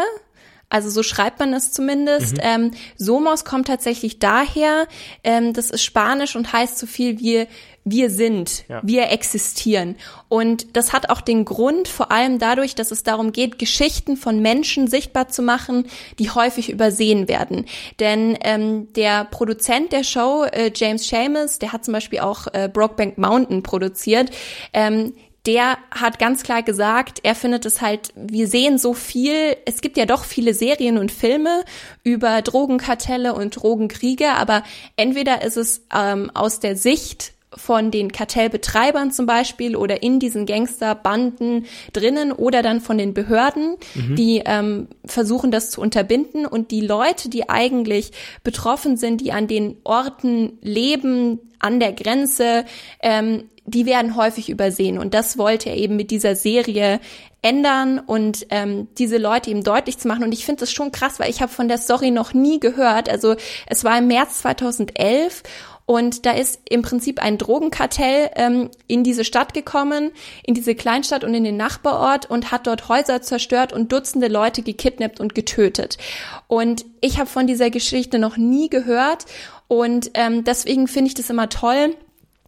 also 0.70 0.88
so 0.88 1.02
schreibt 1.02 1.38
man 1.38 1.52
es 1.52 1.70
zumindest. 1.72 2.38
Mhm. 2.38 2.42
Ähm, 2.42 2.70
Somos 2.96 3.44
kommt 3.44 3.66
tatsächlich 3.66 4.18
daher. 4.18 4.88
Ähm, 5.22 5.52
das 5.52 5.68
ist 5.68 5.84
Spanisch 5.84 6.34
und 6.34 6.54
heißt 6.54 6.78
so 6.78 6.86
viel 6.86 7.20
wie 7.20 7.46
wir 7.84 8.10
sind, 8.10 8.64
ja. 8.68 8.80
wir 8.84 9.10
existieren. 9.10 9.96
Und 10.28 10.76
das 10.76 10.92
hat 10.92 11.10
auch 11.10 11.20
den 11.20 11.44
Grund, 11.44 11.88
vor 11.88 12.12
allem 12.12 12.38
dadurch, 12.38 12.74
dass 12.74 12.90
es 12.90 13.02
darum 13.02 13.32
geht, 13.32 13.58
Geschichten 13.58 14.16
von 14.16 14.40
Menschen 14.40 14.86
sichtbar 14.86 15.28
zu 15.28 15.42
machen, 15.42 15.86
die 16.18 16.30
häufig 16.30 16.70
übersehen 16.70 17.28
werden. 17.28 17.66
Denn 17.98 18.38
ähm, 18.42 18.92
der 18.94 19.24
Produzent 19.24 19.92
der 19.92 20.04
Show, 20.04 20.44
äh, 20.44 20.70
James 20.74 21.08
Seamus, 21.08 21.58
der 21.58 21.72
hat 21.72 21.84
zum 21.84 21.92
Beispiel 21.92 22.20
auch 22.20 22.46
äh, 22.52 22.70
Brokeback 22.72 23.18
Mountain 23.18 23.62
produziert, 23.62 24.30
ähm, 24.72 25.14
der 25.46 25.78
hat 25.90 26.20
ganz 26.20 26.44
klar 26.44 26.62
gesagt, 26.62 27.18
er 27.24 27.34
findet 27.34 27.66
es 27.66 27.80
halt, 27.80 28.12
wir 28.14 28.46
sehen 28.46 28.78
so 28.78 28.94
viel, 28.94 29.56
es 29.64 29.80
gibt 29.80 29.96
ja 29.96 30.06
doch 30.06 30.24
viele 30.24 30.54
Serien 30.54 30.98
und 30.98 31.10
Filme 31.10 31.64
über 32.04 32.42
Drogenkartelle 32.42 33.34
und 33.34 33.56
Drogenkriege, 33.56 34.30
aber 34.30 34.62
entweder 34.96 35.42
ist 35.42 35.56
es 35.56 35.84
ähm, 35.92 36.30
aus 36.32 36.60
der 36.60 36.76
Sicht 36.76 37.32
von 37.56 37.90
den 37.90 38.12
Kartellbetreibern 38.12 39.10
zum 39.10 39.26
Beispiel 39.26 39.76
oder 39.76 40.02
in 40.02 40.18
diesen 40.20 40.46
Gangsterbanden 40.46 41.66
drinnen 41.92 42.32
oder 42.32 42.62
dann 42.62 42.80
von 42.80 42.98
den 42.98 43.14
Behörden, 43.14 43.76
mhm. 43.94 44.16
die 44.16 44.42
ähm, 44.44 44.88
versuchen, 45.04 45.50
das 45.50 45.70
zu 45.70 45.80
unterbinden. 45.80 46.46
Und 46.46 46.70
die 46.70 46.80
Leute, 46.80 47.28
die 47.28 47.48
eigentlich 47.48 48.12
betroffen 48.42 48.96
sind, 48.96 49.20
die 49.20 49.32
an 49.32 49.46
den 49.46 49.76
Orten 49.84 50.58
leben, 50.62 51.40
an 51.58 51.80
der 51.80 51.92
Grenze, 51.92 52.64
ähm, 53.00 53.44
die 53.64 53.86
werden 53.86 54.16
häufig 54.16 54.48
übersehen. 54.48 54.98
Und 54.98 55.14
das 55.14 55.38
wollte 55.38 55.70
er 55.70 55.76
eben 55.76 55.96
mit 55.96 56.10
dieser 56.10 56.34
Serie 56.34 57.00
ändern 57.42 57.98
und 57.98 58.46
ähm, 58.50 58.88
diese 58.98 59.18
Leute 59.18 59.50
eben 59.50 59.64
deutlich 59.64 59.98
zu 59.98 60.08
machen. 60.08 60.22
Und 60.22 60.32
ich 60.32 60.44
finde 60.44 60.60
das 60.60 60.72
schon 60.72 60.92
krass, 60.92 61.18
weil 61.18 61.30
ich 61.30 61.42
habe 61.42 61.52
von 61.52 61.68
der 61.68 61.78
Story 61.78 62.10
noch 62.10 62.34
nie 62.34 62.60
gehört. 62.60 63.08
Also 63.08 63.34
es 63.66 63.84
war 63.84 63.98
im 63.98 64.06
März 64.06 64.38
2011 64.38 65.42
und 65.86 66.26
da 66.26 66.32
ist 66.32 66.60
im 66.68 66.82
Prinzip 66.82 67.22
ein 67.22 67.38
Drogenkartell 67.38 68.30
ähm, 68.36 68.70
in 68.86 69.04
diese 69.04 69.24
Stadt 69.24 69.52
gekommen, 69.54 70.12
in 70.44 70.54
diese 70.54 70.74
Kleinstadt 70.74 71.24
und 71.24 71.34
in 71.34 71.44
den 71.44 71.56
Nachbarort 71.56 72.30
und 72.30 72.50
hat 72.50 72.66
dort 72.66 72.88
Häuser 72.88 73.22
zerstört 73.22 73.72
und 73.72 73.92
Dutzende 73.92 74.28
Leute 74.28 74.62
gekidnappt 74.62 75.20
und 75.20 75.34
getötet. 75.34 75.98
Und 76.46 76.84
ich 77.00 77.18
habe 77.18 77.28
von 77.28 77.46
dieser 77.46 77.70
Geschichte 77.70 78.18
noch 78.18 78.36
nie 78.36 78.68
gehört 78.68 79.26
und 79.68 80.10
ähm, 80.14 80.44
deswegen 80.44 80.86
finde 80.86 81.08
ich 81.08 81.14
das 81.14 81.30
immer 81.30 81.48
toll, 81.48 81.96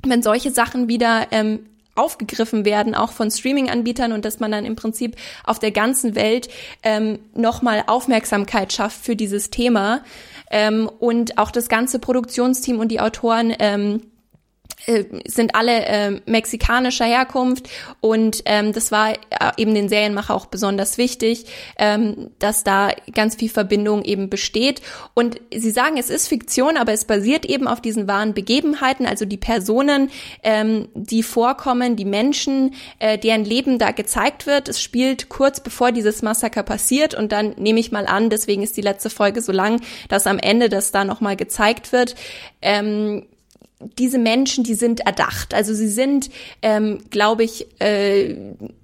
wenn 0.07 0.23
solche 0.23 0.51
Sachen 0.51 0.89
wieder 0.89 1.29
ähm, 1.31 1.67
aufgegriffen 1.95 2.65
werden, 2.65 2.95
auch 2.95 3.13
von 3.13 3.31
Streaming-Anbietern 3.31 4.13
und 4.13 4.25
dass 4.25 4.41
man 4.41 4.51
dann 4.51 4.65
im 4.65 4.77
Prinzip 4.77 5.17
auf 5.45 5.59
der 5.59 5.71
ganzen 5.71 6.15
Welt 6.15 6.49
ähm, 6.83 7.19
nochmal 7.35 7.85
Aufmerksamkeit 7.87 8.73
schafft 8.73 9.05
für 9.05 9.17
dieses 9.17 9.51
Thema. 9.51 10.03
Ähm, 10.51 10.91
und 10.99 11.39
auch 11.39 11.51
das 11.51 11.69
ganze 11.69 11.99
Produktionsteam 11.99 12.79
und 12.79 12.89
die 12.89 13.01
Autoren 13.01 13.55
ähm, 13.59 14.03
äh, 14.03 14.14
sind 15.27 15.55
alle 15.55 15.85
äh, 15.85 16.21
mexikanischer 16.27 17.05
Herkunft 17.05 17.69
und 18.01 18.43
ähm, 18.45 18.73
das 18.73 18.93
war 18.93 19.13
äh, 19.13 19.17
eben 19.57 19.75
den 19.75 19.89
Serienmacher 19.89 20.35
auch 20.35 20.47
besonders 20.47 20.99
wichtig, 20.99 21.47
ähm, 21.79 22.31
dass 22.39 22.65
da 22.65 22.91
ganz 23.13 23.37
viel 23.37 23.49
Verbindung 23.49 24.05
eben 24.05 24.29
besteht. 24.29 24.83
Und 25.15 25.41
sie 25.53 25.71
sagen, 25.71 25.97
es 25.97 26.11
ist 26.11 26.29
Fiktion, 26.29 26.77
aber 26.77 26.93
es 26.93 27.05
basiert 27.05 27.47
eben 27.47 27.67
auf 27.67 27.81
diesen 27.81 28.07
wahren 28.09 28.35
Begebenheiten, 28.35 29.07
also 29.07 29.25
die 29.25 29.37
Personen, 29.37 30.11
ähm, 30.43 30.89
die 30.95 31.23
vorkommen, 31.23 31.97
die 31.97 32.05
Menschen, 32.05 32.75
äh, 32.99 33.19
deren 33.19 33.45
Leben 33.45 33.79
da 33.79 33.91
gezeigt 33.91 34.47
wird. 34.47 34.69
Es 34.69 34.83
spielt 34.83 35.29
kurz 35.29 35.61
bevor 35.61 35.93
dieses 35.93 36.23
Massaker 36.23 36.63
passiert 36.63 37.15
und 37.15 37.33
dann 37.33 37.55
nehme 37.57 37.81
ich 37.81 37.93
mal 37.93 38.07
an, 38.07 38.31
deswegen 38.31 38.63
ist 38.63 38.77
die 38.77 38.83
letzte 38.83 39.11
Folge 39.11 39.41
so 39.41 39.53
lang, 39.53 39.81
dass 40.09 40.27
am 40.27 40.39
Ende 40.39 40.69
das 40.69 40.93
da 40.93 41.05
nochmal 41.05 41.37
gezeigt 41.37 41.93
wird. 41.93 42.15
Ähm, 42.61 43.27
diese 43.99 44.19
Menschen, 44.19 44.65
die 44.65 44.75
sind 44.75 45.01
erdacht. 45.01 45.53
Also 45.53 45.75
sie 45.75 45.89
sind, 45.89 46.31
ähm, 46.63 46.99
glaube 47.11 47.45
ich, 47.45 47.67
äh, 47.81 48.37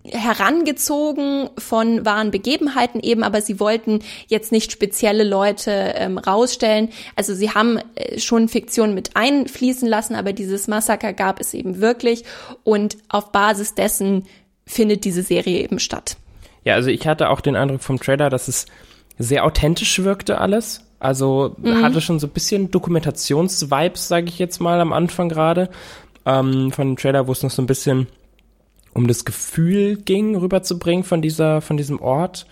herangezogen 0.04 1.48
von 1.58 2.04
wahren 2.04 2.30
Begebenheiten 2.30 3.00
eben, 3.00 3.22
aber 3.22 3.40
sie 3.40 3.60
wollten 3.60 4.00
jetzt 4.26 4.52
nicht 4.52 4.72
spezielle 4.72 5.24
Leute 5.24 5.70
ähm, 5.96 6.18
rausstellen. 6.18 6.90
Also 7.16 7.34
sie 7.34 7.50
haben 7.50 7.78
äh, 7.94 8.18
schon 8.18 8.48
Fiktion 8.48 8.94
mit 8.94 9.16
einfließen 9.16 9.88
lassen, 9.88 10.14
aber 10.14 10.32
dieses 10.32 10.68
Massaker 10.68 11.12
gab 11.12 11.40
es 11.40 11.54
eben 11.54 11.80
wirklich 11.80 12.24
und 12.64 12.96
auf 13.08 13.32
Basis 13.32 13.74
dessen 13.74 14.26
findet 14.66 15.04
diese 15.04 15.22
Serie 15.22 15.60
eben 15.60 15.78
statt. 15.78 16.16
Ja, 16.64 16.74
also 16.74 16.90
ich 16.90 17.06
hatte 17.06 17.30
auch 17.30 17.40
den 17.40 17.56
Eindruck 17.56 17.82
vom 17.82 17.98
Trailer, 17.98 18.28
dass 18.28 18.48
es 18.48 18.66
sehr 19.18 19.44
authentisch 19.44 20.02
wirkte 20.02 20.38
alles. 20.38 20.82
Also 21.00 21.56
mhm. 21.58 21.82
hatte 21.82 22.00
schon 22.00 22.20
so 22.20 22.26
ein 22.26 22.32
bisschen 22.32 22.70
Dokumentationsvibes, 22.70 24.06
sage 24.06 24.28
ich 24.28 24.38
jetzt 24.38 24.60
mal 24.60 24.80
am 24.80 24.92
Anfang 24.92 25.28
gerade, 25.28 25.70
ähm, 26.26 26.70
von 26.70 26.88
dem 26.88 26.96
Trailer, 26.96 27.26
wo 27.26 27.32
es 27.32 27.42
noch 27.42 27.50
so 27.50 27.62
ein 27.62 27.66
bisschen 27.66 28.06
um 28.92 29.08
das 29.08 29.24
Gefühl 29.24 29.96
ging, 29.96 30.36
rüberzubringen 30.36 31.02
von 31.02 31.22
dieser, 31.22 31.62
von 31.62 31.76
diesem 31.76 32.00
Ort, 32.00 32.46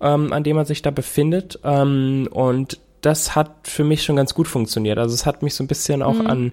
ähm, 0.00 0.32
an 0.32 0.42
dem 0.42 0.56
man 0.56 0.66
sich 0.66 0.82
da 0.82 0.90
befindet. 0.90 1.60
Ähm, 1.62 2.28
und 2.30 2.80
das 3.02 3.36
hat 3.36 3.68
für 3.68 3.84
mich 3.84 4.02
schon 4.02 4.16
ganz 4.16 4.34
gut 4.34 4.48
funktioniert. 4.48 4.98
Also 4.98 5.14
es 5.14 5.24
hat 5.24 5.42
mich 5.42 5.54
so 5.54 5.62
ein 5.62 5.68
bisschen 5.68 6.02
auch 6.02 6.14
mhm. 6.14 6.26
an 6.26 6.52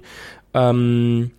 ähm, 0.54 1.32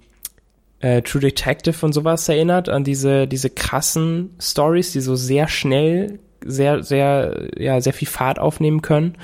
äh, 0.80 1.02
True 1.02 1.20
Detective 1.20 1.86
und 1.86 1.92
sowas 1.92 2.28
erinnert, 2.28 2.68
an 2.68 2.82
diese, 2.82 3.28
diese 3.28 3.50
krassen 3.50 4.34
Stories, 4.40 4.92
die 4.92 5.00
so 5.00 5.14
sehr 5.14 5.46
schnell 5.46 6.18
sehr, 6.44 6.82
sehr, 6.82 7.48
ja, 7.56 7.80
sehr 7.80 7.92
viel 7.92 8.08
Fahrt 8.08 8.38
aufnehmen 8.38 8.82
können. 8.82 9.16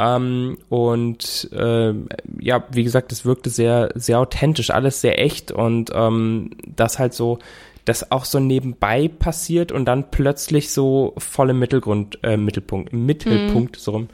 Ähm, 0.00 0.56
und 0.70 1.50
äh, 1.52 1.92
ja, 2.40 2.64
wie 2.72 2.84
gesagt, 2.84 3.12
es 3.12 3.26
wirkte 3.26 3.50
sehr, 3.50 3.90
sehr 3.94 4.18
authentisch, 4.18 4.70
alles 4.70 5.02
sehr 5.02 5.22
echt 5.22 5.52
und 5.52 5.90
ähm, 5.94 6.50
das 6.64 6.98
halt 6.98 7.12
so, 7.12 7.38
das 7.84 8.10
auch 8.10 8.24
so 8.24 8.40
nebenbei 8.40 9.08
passiert 9.08 9.72
und 9.72 9.84
dann 9.84 10.10
plötzlich 10.10 10.72
so 10.72 11.12
voll 11.18 11.50
im 11.50 11.58
Mittelgrund, 11.58 12.18
äh, 12.22 12.38
Mittelpunkt, 12.38 12.94
Mittelpunkt 12.94 13.76
mhm. 13.76 13.80
so 13.80 13.90
rum 13.90 14.08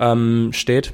ähm, 0.00 0.50
steht. 0.52 0.92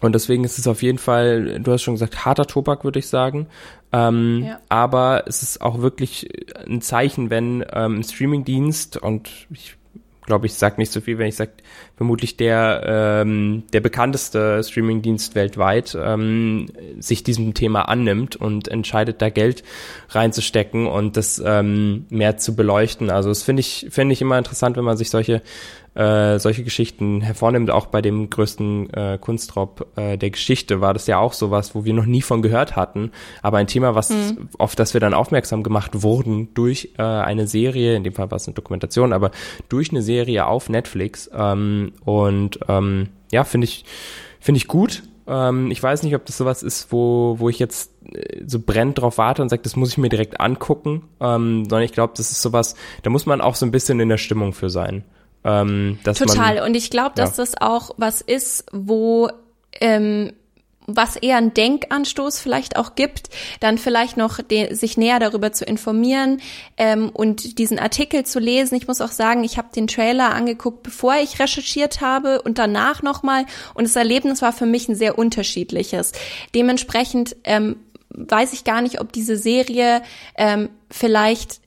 Und 0.00 0.14
deswegen 0.14 0.44
ist 0.44 0.58
es 0.58 0.66
auf 0.66 0.82
jeden 0.82 0.98
Fall, 0.98 1.60
du 1.60 1.72
hast 1.72 1.82
schon 1.82 1.94
gesagt, 1.94 2.24
harter 2.24 2.46
Tobak, 2.46 2.84
würde 2.84 3.00
ich 3.00 3.08
sagen. 3.08 3.48
Ähm, 3.92 4.44
ja. 4.46 4.60
Aber 4.68 5.24
es 5.26 5.42
ist 5.42 5.60
auch 5.60 5.82
wirklich 5.82 6.28
ein 6.66 6.80
Zeichen, 6.80 7.28
wenn 7.28 7.64
ähm, 7.72 7.98
ein 7.98 8.04
Streamingdienst, 8.04 8.96
und 8.96 9.28
ich 9.50 9.76
glaube 10.24 10.46
ich, 10.46 10.54
sag 10.54 10.78
nicht 10.78 10.92
so 10.92 11.00
viel, 11.00 11.18
wenn 11.18 11.26
ich 11.26 11.36
sage, 11.36 11.52
vermutlich 12.00 12.38
der, 12.38 13.20
ähm, 13.22 13.64
der 13.74 13.80
bekannteste 13.80 14.64
Streamingdienst 14.64 15.34
weltweit 15.34 15.94
ähm, 16.02 16.64
sich 16.98 17.24
diesem 17.24 17.52
Thema 17.52 17.90
annimmt 17.90 18.36
und 18.36 18.68
entscheidet, 18.68 19.20
da 19.20 19.28
Geld 19.28 19.64
reinzustecken 20.08 20.86
und 20.86 21.18
das 21.18 21.42
ähm, 21.44 22.06
mehr 22.08 22.38
zu 22.38 22.56
beleuchten. 22.56 23.10
Also 23.10 23.28
das 23.28 23.42
finde 23.42 23.60
ich, 23.60 23.88
finde 23.90 24.14
ich 24.14 24.22
immer 24.22 24.38
interessant, 24.38 24.78
wenn 24.78 24.84
man 24.84 24.96
sich 24.96 25.10
solche 25.10 25.42
äh, 25.94 26.38
solche 26.38 26.62
Geschichten 26.62 27.20
hervornimmt. 27.20 27.70
Auch 27.70 27.86
bei 27.86 28.00
dem 28.00 28.30
größten 28.30 28.90
äh, 28.90 29.18
Kunstraub 29.20 29.86
äh, 29.96 30.16
der 30.16 30.30
Geschichte 30.30 30.80
war 30.80 30.94
das 30.94 31.06
ja 31.06 31.18
auch 31.18 31.32
sowas, 31.32 31.74
wo 31.74 31.84
wir 31.84 31.94
noch 31.94 32.06
nie 32.06 32.22
von 32.22 32.42
gehört 32.42 32.76
hatten. 32.76 33.10
Aber 33.42 33.58
ein 33.58 33.66
Thema, 33.66 33.94
was 33.94 34.10
mhm. 34.10 34.48
auf 34.58 34.76
das 34.76 34.94
wir 34.94 35.00
dann 35.00 35.14
aufmerksam 35.14 35.62
gemacht 35.62 36.02
wurden 36.02 36.54
durch 36.54 36.90
äh, 36.96 37.02
eine 37.02 37.46
Serie, 37.46 37.96
in 37.96 38.04
dem 38.04 38.12
Fall 38.12 38.30
war 38.30 38.36
es 38.36 38.46
eine 38.46 38.54
Dokumentation, 38.54 39.12
aber 39.12 39.32
durch 39.68 39.90
eine 39.90 40.02
Serie 40.02 40.46
auf 40.46 40.68
Netflix. 40.68 41.28
Ähm, 41.34 41.89
und 42.04 42.60
ähm, 42.68 43.08
ja, 43.32 43.44
finde 43.44 43.66
ich, 43.66 43.84
finde 44.40 44.58
ich 44.58 44.66
gut. 44.66 45.02
Ähm, 45.26 45.70
ich 45.70 45.82
weiß 45.82 46.02
nicht, 46.02 46.14
ob 46.14 46.26
das 46.26 46.36
sowas 46.36 46.62
ist, 46.62 46.92
wo, 46.92 47.36
wo 47.38 47.48
ich 47.48 47.58
jetzt 47.58 47.92
äh, 48.12 48.42
so 48.46 48.58
brennend 48.58 48.98
drauf 48.98 49.18
warte 49.18 49.42
und 49.42 49.48
sage, 49.48 49.62
das 49.62 49.76
muss 49.76 49.90
ich 49.90 49.98
mir 49.98 50.08
direkt 50.08 50.40
angucken, 50.40 51.04
ähm, 51.20 51.64
sondern 51.64 51.82
ich 51.82 51.92
glaube, 51.92 52.14
das 52.16 52.30
ist 52.30 52.42
sowas, 52.42 52.74
da 53.02 53.10
muss 53.10 53.26
man 53.26 53.40
auch 53.40 53.54
so 53.54 53.64
ein 53.64 53.70
bisschen 53.70 54.00
in 54.00 54.08
der 54.08 54.18
Stimmung 54.18 54.52
für 54.52 54.70
sein. 54.70 55.04
Ähm, 55.44 55.98
Total. 56.04 56.56
Man, 56.56 56.64
und 56.64 56.76
ich 56.76 56.90
glaube, 56.90 57.12
dass 57.14 57.36
ja. 57.36 57.44
das 57.44 57.60
auch 57.60 57.92
was 57.96 58.20
ist, 58.20 58.66
wo 58.72 59.30
ähm, 59.80 60.32
was 60.96 61.16
eher 61.16 61.36
einen 61.36 61.54
Denkanstoß 61.54 62.38
vielleicht 62.38 62.76
auch 62.76 62.94
gibt, 62.94 63.30
dann 63.60 63.78
vielleicht 63.78 64.16
noch 64.16 64.42
de, 64.42 64.74
sich 64.74 64.96
näher 64.96 65.18
darüber 65.18 65.52
zu 65.52 65.64
informieren 65.64 66.40
ähm, 66.76 67.10
und 67.10 67.58
diesen 67.58 67.78
Artikel 67.78 68.24
zu 68.24 68.38
lesen. 68.38 68.74
Ich 68.76 68.86
muss 68.86 69.00
auch 69.00 69.12
sagen, 69.12 69.44
ich 69.44 69.58
habe 69.58 69.68
den 69.74 69.86
Trailer 69.86 70.34
angeguckt, 70.34 70.82
bevor 70.82 71.16
ich 71.16 71.38
recherchiert 71.38 72.00
habe 72.00 72.42
und 72.42 72.58
danach 72.58 73.02
nochmal. 73.02 73.46
Und 73.74 73.84
das 73.84 73.96
Erlebnis 73.96 74.42
war 74.42 74.52
für 74.52 74.66
mich 74.66 74.88
ein 74.88 74.94
sehr 74.94 75.18
unterschiedliches. 75.18 76.12
Dementsprechend 76.54 77.36
ähm, 77.44 77.76
weiß 78.10 78.52
ich 78.52 78.64
gar 78.64 78.82
nicht, 78.82 79.00
ob 79.00 79.12
diese 79.12 79.36
Serie 79.36 80.02
ähm, 80.36 80.70
vielleicht 80.90 81.60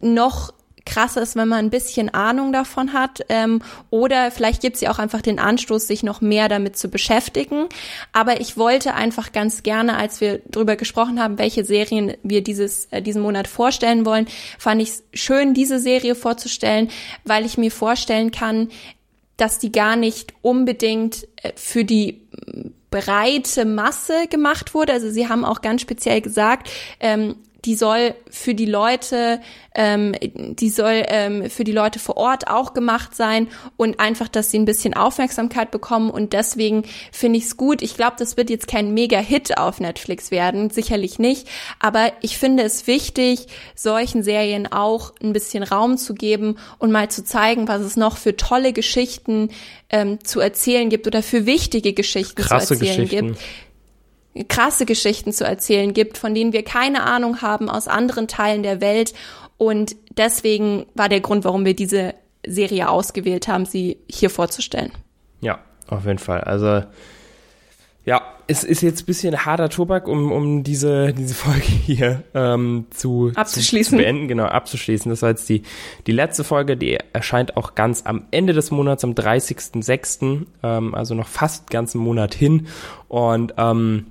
noch 0.00 0.52
krass 0.88 1.16
ist, 1.16 1.36
wenn 1.36 1.48
man 1.48 1.66
ein 1.66 1.70
bisschen 1.70 2.12
Ahnung 2.12 2.52
davon 2.52 2.92
hat. 2.92 3.20
Ähm, 3.28 3.62
oder 3.90 4.30
vielleicht 4.30 4.62
gibt 4.62 4.76
es 4.76 4.80
ja 4.80 4.90
auch 4.90 4.98
einfach 4.98 5.22
den 5.22 5.38
Anstoß, 5.38 5.86
sich 5.86 6.02
noch 6.02 6.20
mehr 6.20 6.48
damit 6.48 6.76
zu 6.76 6.88
beschäftigen. 6.88 7.66
Aber 8.12 8.40
ich 8.40 8.56
wollte 8.56 8.94
einfach 8.94 9.32
ganz 9.32 9.62
gerne, 9.62 9.96
als 9.96 10.20
wir 10.20 10.40
darüber 10.46 10.76
gesprochen 10.76 11.22
haben, 11.22 11.38
welche 11.38 11.64
Serien 11.64 12.14
wir 12.22 12.42
dieses, 12.42 12.86
äh, 12.86 13.02
diesen 13.02 13.22
Monat 13.22 13.46
vorstellen 13.46 14.06
wollen, 14.06 14.26
fand 14.58 14.82
ich 14.82 14.88
es 14.88 15.04
schön, 15.12 15.54
diese 15.54 15.78
Serie 15.78 16.14
vorzustellen, 16.14 16.90
weil 17.24 17.44
ich 17.44 17.58
mir 17.58 17.70
vorstellen 17.70 18.30
kann, 18.30 18.68
dass 19.36 19.58
die 19.58 19.70
gar 19.70 19.96
nicht 19.96 20.34
unbedingt 20.42 21.28
äh, 21.42 21.52
für 21.54 21.84
die 21.84 22.22
breite 22.90 23.64
Masse 23.64 24.26
gemacht 24.28 24.74
wurde. 24.74 24.92
Also 24.92 25.10
sie 25.10 25.28
haben 25.28 25.44
auch 25.44 25.60
ganz 25.60 25.82
speziell 25.82 26.20
gesagt, 26.20 26.70
ähm, 27.00 27.36
die 27.64 27.74
soll 27.74 28.14
für 28.30 28.54
die 28.54 28.66
Leute, 28.66 29.40
ähm, 29.74 30.14
die 30.22 30.70
soll 30.70 31.02
ähm, 31.08 31.50
für 31.50 31.64
die 31.64 31.72
Leute 31.72 31.98
vor 31.98 32.16
Ort 32.16 32.48
auch 32.48 32.72
gemacht 32.72 33.16
sein 33.16 33.48
und 33.76 33.98
einfach, 33.98 34.28
dass 34.28 34.50
sie 34.50 34.58
ein 34.58 34.64
bisschen 34.64 34.94
Aufmerksamkeit 34.94 35.70
bekommen 35.70 36.10
und 36.10 36.32
deswegen 36.32 36.84
finde 37.10 37.38
ich 37.38 37.46
es 37.46 37.56
gut. 37.56 37.82
Ich 37.82 37.96
glaube, 37.96 38.16
das 38.18 38.36
wird 38.36 38.48
jetzt 38.50 38.68
kein 38.68 38.94
Mega-Hit 38.94 39.58
auf 39.58 39.80
Netflix 39.80 40.30
werden, 40.30 40.70
sicherlich 40.70 41.18
nicht, 41.18 41.48
aber 41.80 42.12
ich 42.20 42.38
finde 42.38 42.62
es 42.62 42.86
wichtig, 42.86 43.46
solchen 43.74 44.22
Serien 44.22 44.70
auch 44.70 45.12
ein 45.20 45.32
bisschen 45.32 45.64
Raum 45.64 45.96
zu 45.96 46.14
geben 46.14 46.58
und 46.78 46.92
mal 46.92 47.10
zu 47.10 47.24
zeigen, 47.24 47.66
was 47.66 47.80
es 47.80 47.96
noch 47.96 48.16
für 48.16 48.36
tolle 48.36 48.72
Geschichten 48.72 49.50
ähm, 49.90 50.22
zu 50.22 50.38
erzählen 50.38 50.90
gibt 50.90 51.06
oder 51.08 51.22
für 51.24 51.44
wichtige 51.44 51.92
Geschichten 51.92 52.42
Krasse 52.42 52.68
zu 52.68 52.74
erzählen 52.74 53.08
Geschichten. 53.08 53.26
gibt 53.28 53.40
krasse 54.44 54.86
Geschichten 54.86 55.32
zu 55.32 55.44
erzählen 55.44 55.92
gibt, 55.92 56.18
von 56.18 56.34
denen 56.34 56.52
wir 56.52 56.62
keine 56.62 57.02
Ahnung 57.02 57.42
haben 57.42 57.68
aus 57.68 57.88
anderen 57.88 58.28
Teilen 58.28 58.62
der 58.62 58.80
Welt. 58.80 59.14
Und 59.56 59.96
deswegen 60.16 60.86
war 60.94 61.08
der 61.08 61.20
Grund, 61.20 61.44
warum 61.44 61.64
wir 61.64 61.74
diese 61.74 62.14
Serie 62.46 62.88
ausgewählt 62.88 63.48
haben, 63.48 63.66
sie 63.66 63.98
hier 64.08 64.30
vorzustellen. 64.30 64.92
Ja, 65.40 65.58
auf 65.88 66.06
jeden 66.06 66.18
Fall. 66.18 66.42
Also 66.42 66.82
ja, 68.08 68.22
es 68.46 68.64
ist 68.64 68.80
jetzt 68.80 69.02
ein 69.02 69.04
bisschen 69.04 69.44
harter 69.44 69.68
Tobak, 69.68 70.08
um, 70.08 70.32
um 70.32 70.62
diese, 70.64 71.12
diese 71.12 71.34
Folge 71.34 71.60
hier 71.60 72.22
ähm, 72.32 72.86
zu, 72.88 73.32
abzuschließen. 73.34 73.90
Zu, 73.90 73.96
zu 73.98 74.02
beenden, 74.02 74.28
genau, 74.28 74.46
abzuschließen. 74.46 75.10
Das 75.10 75.20
war 75.20 75.28
jetzt 75.28 75.46
die, 75.50 75.62
die 76.06 76.12
letzte 76.12 76.42
Folge, 76.42 76.78
die 76.78 76.96
erscheint 77.12 77.58
auch 77.58 77.74
ganz 77.74 78.06
am 78.06 78.24
Ende 78.30 78.54
des 78.54 78.70
Monats, 78.70 79.04
am 79.04 79.12
30.06., 79.12 80.46
ähm, 80.62 80.94
also 80.94 81.14
noch 81.14 81.28
fast 81.28 81.70
ganzen 81.70 81.98
Monat 81.98 82.34
hin. 82.34 82.68
Und 83.08 83.52
ähm, 83.58 84.06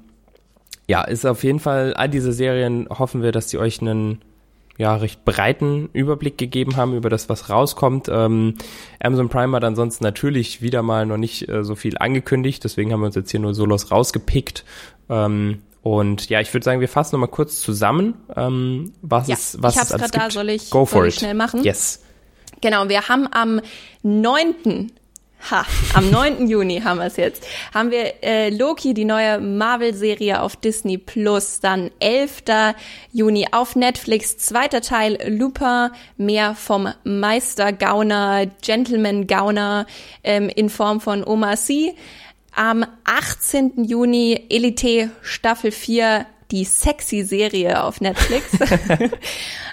ja, 0.87 1.03
ist 1.03 1.25
auf 1.25 1.43
jeden 1.43 1.59
Fall, 1.59 1.93
all 1.93 2.09
diese 2.09 2.31
Serien 2.31 2.87
hoffen 2.89 3.21
wir, 3.21 3.31
dass 3.31 3.49
sie 3.49 3.57
euch 3.57 3.81
einen 3.81 4.21
ja, 4.77 4.95
recht 4.95 5.25
breiten 5.25 5.89
Überblick 5.93 6.37
gegeben 6.37 6.75
haben 6.75 6.95
über 6.95 7.09
das, 7.09 7.29
was 7.29 7.49
rauskommt. 7.49 8.09
Ähm, 8.11 8.53
Amazon 9.01 9.27
Prime 9.27 9.55
hat 9.55 9.63
ansonsten 9.63 10.03
natürlich 10.03 10.61
wieder 10.61 10.83
mal 10.83 11.05
noch 11.07 11.17
nicht 11.17 11.49
äh, 11.49 11.63
so 11.63 11.73
viel 11.75 11.97
angekündigt, 11.97 12.63
deswegen 12.63 12.93
haben 12.93 12.99
wir 13.01 13.07
uns 13.07 13.15
jetzt 13.15 13.31
hier 13.31 13.39
nur 13.39 13.55
Solos 13.55 13.89
rausgepickt. 13.91 14.63
Ähm, 15.09 15.63
Und 15.81 16.29
ja, 16.29 16.41
ich 16.41 16.53
würde 16.53 16.63
sagen, 16.63 16.79
wir 16.79 16.89
fassen 16.89 17.15
nochmal 17.15 17.29
kurz 17.29 17.59
zusammen, 17.61 18.13
ähm, 18.35 18.91
was 19.01 19.27
Ja, 19.27 19.35
es, 19.35 19.57
was 19.61 19.73
ich 19.75 19.79
hab's 19.79 19.89
es 19.89 19.95
alles 19.95 20.11
grad 20.11 20.15
da, 20.15 20.25
gibt. 20.25 20.33
soll 20.33 20.49
ich- 20.49 20.69
Go 20.69 20.79
soll 20.79 20.85
for 20.85 21.05
ich 21.07 21.15
it. 21.15 21.19
schnell 21.21 21.33
machen? 21.33 21.63
Yes. 21.63 22.03
Genau, 22.61 22.87
wir 22.89 23.07
haben 23.09 23.27
am 23.31 23.61
9. 24.03 24.91
Ha, 25.49 25.65
am 25.93 26.09
9. 26.09 26.47
Juni 26.47 26.81
haben 26.81 26.97
wir 26.97 27.05
es 27.05 27.15
jetzt. 27.15 27.45
Haben 27.73 27.91
wir 27.91 28.23
äh, 28.23 28.49
Loki, 28.49 28.93
die 28.93 29.05
neue 29.05 29.39
Marvel-Serie 29.39 30.41
auf 30.41 30.55
Disney 30.55 30.97
Plus. 30.97 31.59
Dann 31.59 31.91
11. 31.99 32.43
Juni 33.13 33.47
auf 33.51 33.75
Netflix, 33.75 34.37
zweiter 34.37 34.81
Teil 34.81 35.17
Lupin, 35.27 35.89
mehr 36.17 36.53
vom 36.55 36.89
Meister 37.03 37.71
Gauner, 37.71 38.47
Gentleman 38.61 39.27
Gauner 39.27 39.85
ähm, 40.23 40.49
in 40.49 40.69
Form 40.69 40.99
von 40.99 41.23
Oma 41.23 41.55
C. 41.55 41.95
Am 42.53 42.85
18. 43.05 43.85
Juni 43.85 44.47
Elite 44.49 45.11
Staffel 45.21 45.71
4, 45.71 46.25
die 46.51 46.63
sexy 46.63 47.23
Serie 47.23 47.83
auf 47.83 48.01
Netflix. 48.01 48.45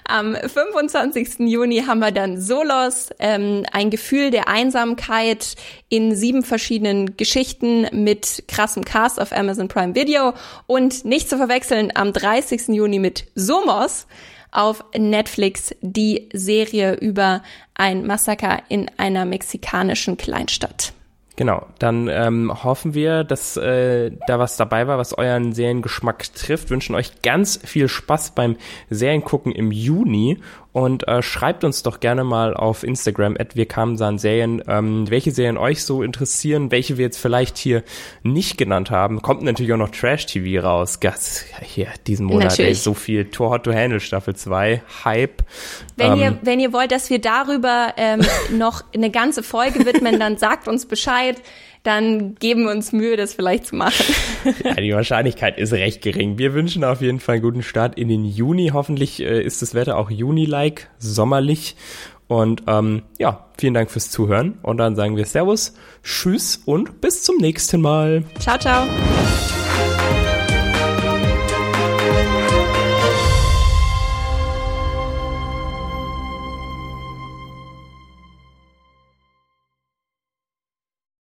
Am 0.05 0.35
25. 0.35 1.39
Juni 1.41 1.83
haben 1.87 2.01
wir 2.01 2.13
dann 2.13 2.41
Solos, 2.41 3.11
ähm, 3.19 3.65
ein 3.73 3.91
Gefühl 3.91 4.31
der 4.31 4.49
Einsamkeit 4.49 5.55
in 5.89 6.15
sieben 6.15 6.43
verschiedenen 6.43 7.17
Geschichten 7.17 7.87
mit 7.93 8.45
krassem 8.49 8.85
Cast 8.85 9.21
auf 9.21 9.33
Amazon 9.33 9.69
Prime 9.69 9.95
Video 9.95 10.35
und 10.67 11.05
nicht 11.05 11.31
zu 11.31 11.37
verwechseln 11.37 11.91
am 11.95 12.13
30. 12.13 12.69
Juni 12.69 12.99
mit 12.99 13.27
Somos 13.35 14.07
auf 14.51 14.85
Netflix 14.97 15.75
die 15.81 16.29
Serie 16.33 16.95
über 16.95 17.43
ein 17.75 18.07
Massaker 18.07 18.63
in 18.69 18.91
einer 18.99 19.25
mexikanischen 19.25 20.17
Kleinstadt. 20.17 20.93
Genau, 21.37 21.67
dann 21.81 22.07
ähm, 22.09 22.63
hoffen 22.63 22.95
wir, 22.95 23.25
dass 23.25 23.57
äh, 23.57 24.13
da 24.29 24.39
was 24.39 24.57
dabei 24.57 24.87
war, 24.87 24.99
was 24.99 25.19
euren 25.19 25.53
Seriengeschmack 25.53 26.33
trifft. 26.33 26.71
Wünschen 26.71 26.95
euch 26.95 27.23
ganz 27.23 27.59
viel 27.65 27.89
Spaß 27.89 28.37
beim 28.37 28.57
Seriengucken 28.89 29.51
im 29.51 29.73
Juni 29.73 30.39
und 30.75 31.07
äh, 31.07 31.23
schreibt 31.23 31.63
uns 31.63 31.85
doch 31.85 32.01
gerne 32.01 32.25
mal 32.25 32.53
auf 32.53 32.83
Instagram 32.83 33.37
at 33.39 33.55
wir 33.55 33.67
kamen 33.67 33.97
sahen 33.97 34.19
Serien, 34.19 34.61
ähm, 34.67 35.09
welche 35.09 35.31
Serien 35.31 35.57
euch 35.57 35.85
so 35.85 36.03
interessieren, 36.03 36.73
welche 36.73 36.99
wir 36.99 37.05
jetzt 37.05 37.19
vielleicht 37.19 37.57
hier 37.57 37.85
nicht 38.25 38.59
genannt 38.59 38.91
haben. 38.91 39.23
Kommt 39.23 39.43
natürlich 39.43 39.73
auch 39.73 39.79
noch 39.79 39.91
Trash 39.91 40.27
TV 40.27 40.67
raus. 40.67 40.99
Gas, 40.99 41.45
hier 41.63 41.87
diesen 42.09 42.27
Monat 42.27 42.59
ey, 42.59 42.75
so 42.75 42.93
viel 42.93 43.27
Tor 43.27 43.51
Hot 43.51 43.63
to 43.63 43.73
Handle 43.73 44.01
Staffel 44.01 44.35
2, 44.35 44.83
Hype. 45.05 45.45
Wenn 45.97 46.15
Ähm, 46.15 46.19
ihr, 46.19 46.39
wenn 46.43 46.59
ihr 46.59 46.73
wollt, 46.73 46.91
dass 46.91 47.09
wir 47.09 47.21
darüber 47.21 47.95
ähm, 47.97 48.23
noch 48.51 48.83
eine 48.93 49.11
ganze 49.11 49.45
Folge 49.45 49.87
widmen, 49.87 50.19
dann 50.19 50.39
sagt 50.39 50.67
uns 50.67 50.87
Bescheid. 50.87 51.41
Dann 51.85 52.35
geben 52.37 52.65
wir 52.65 52.73
uns 52.73 52.93
Mühe, 52.93 53.17
das 53.17 53.35
vielleicht 53.35 53.67
zu 53.67 53.77
machen. 53.77 54.05
Ja, 54.65 54.75
die 54.75 54.93
Wahrscheinlichkeit 54.93 55.59
ist 55.59 55.73
recht 55.73 56.03
gering. 56.03 56.37
Wir 56.37 56.53
wünschen 56.53 56.85
auf 56.85 57.01
jeden 57.01 57.19
Fall 57.19 57.37
einen 57.37 57.43
guten 57.43 57.63
Start 57.63 57.99
in 57.99 58.09
den 58.09 58.25
Juni. 58.25 58.71
Hoffentlich 58.75 59.21
äh, 59.21 59.43
ist 59.43 59.63
das 59.63 59.75
Wetter 59.75 59.97
auch 59.97 60.11
Juni-like, 60.11 60.91
sommerlich. 60.99 61.77
Und 62.27 62.63
ähm, 62.67 63.03
ja, 63.19 63.47
vielen 63.59 63.75
Dank 63.75 63.91
fürs 63.91 64.11
Zuhören. 64.11 64.59
Und 64.63 64.79
dann 64.79 64.97
sagen 64.97 65.17
wir 65.17 65.25
Servus, 65.25 65.75
Tschüss 66.03 66.63
und 66.65 67.01
bis 67.01 67.23
zum 67.23 67.37
nächsten 67.37 67.81
Mal. 67.81 68.25
Ciao, 68.39 68.59
ciao. 68.59 68.87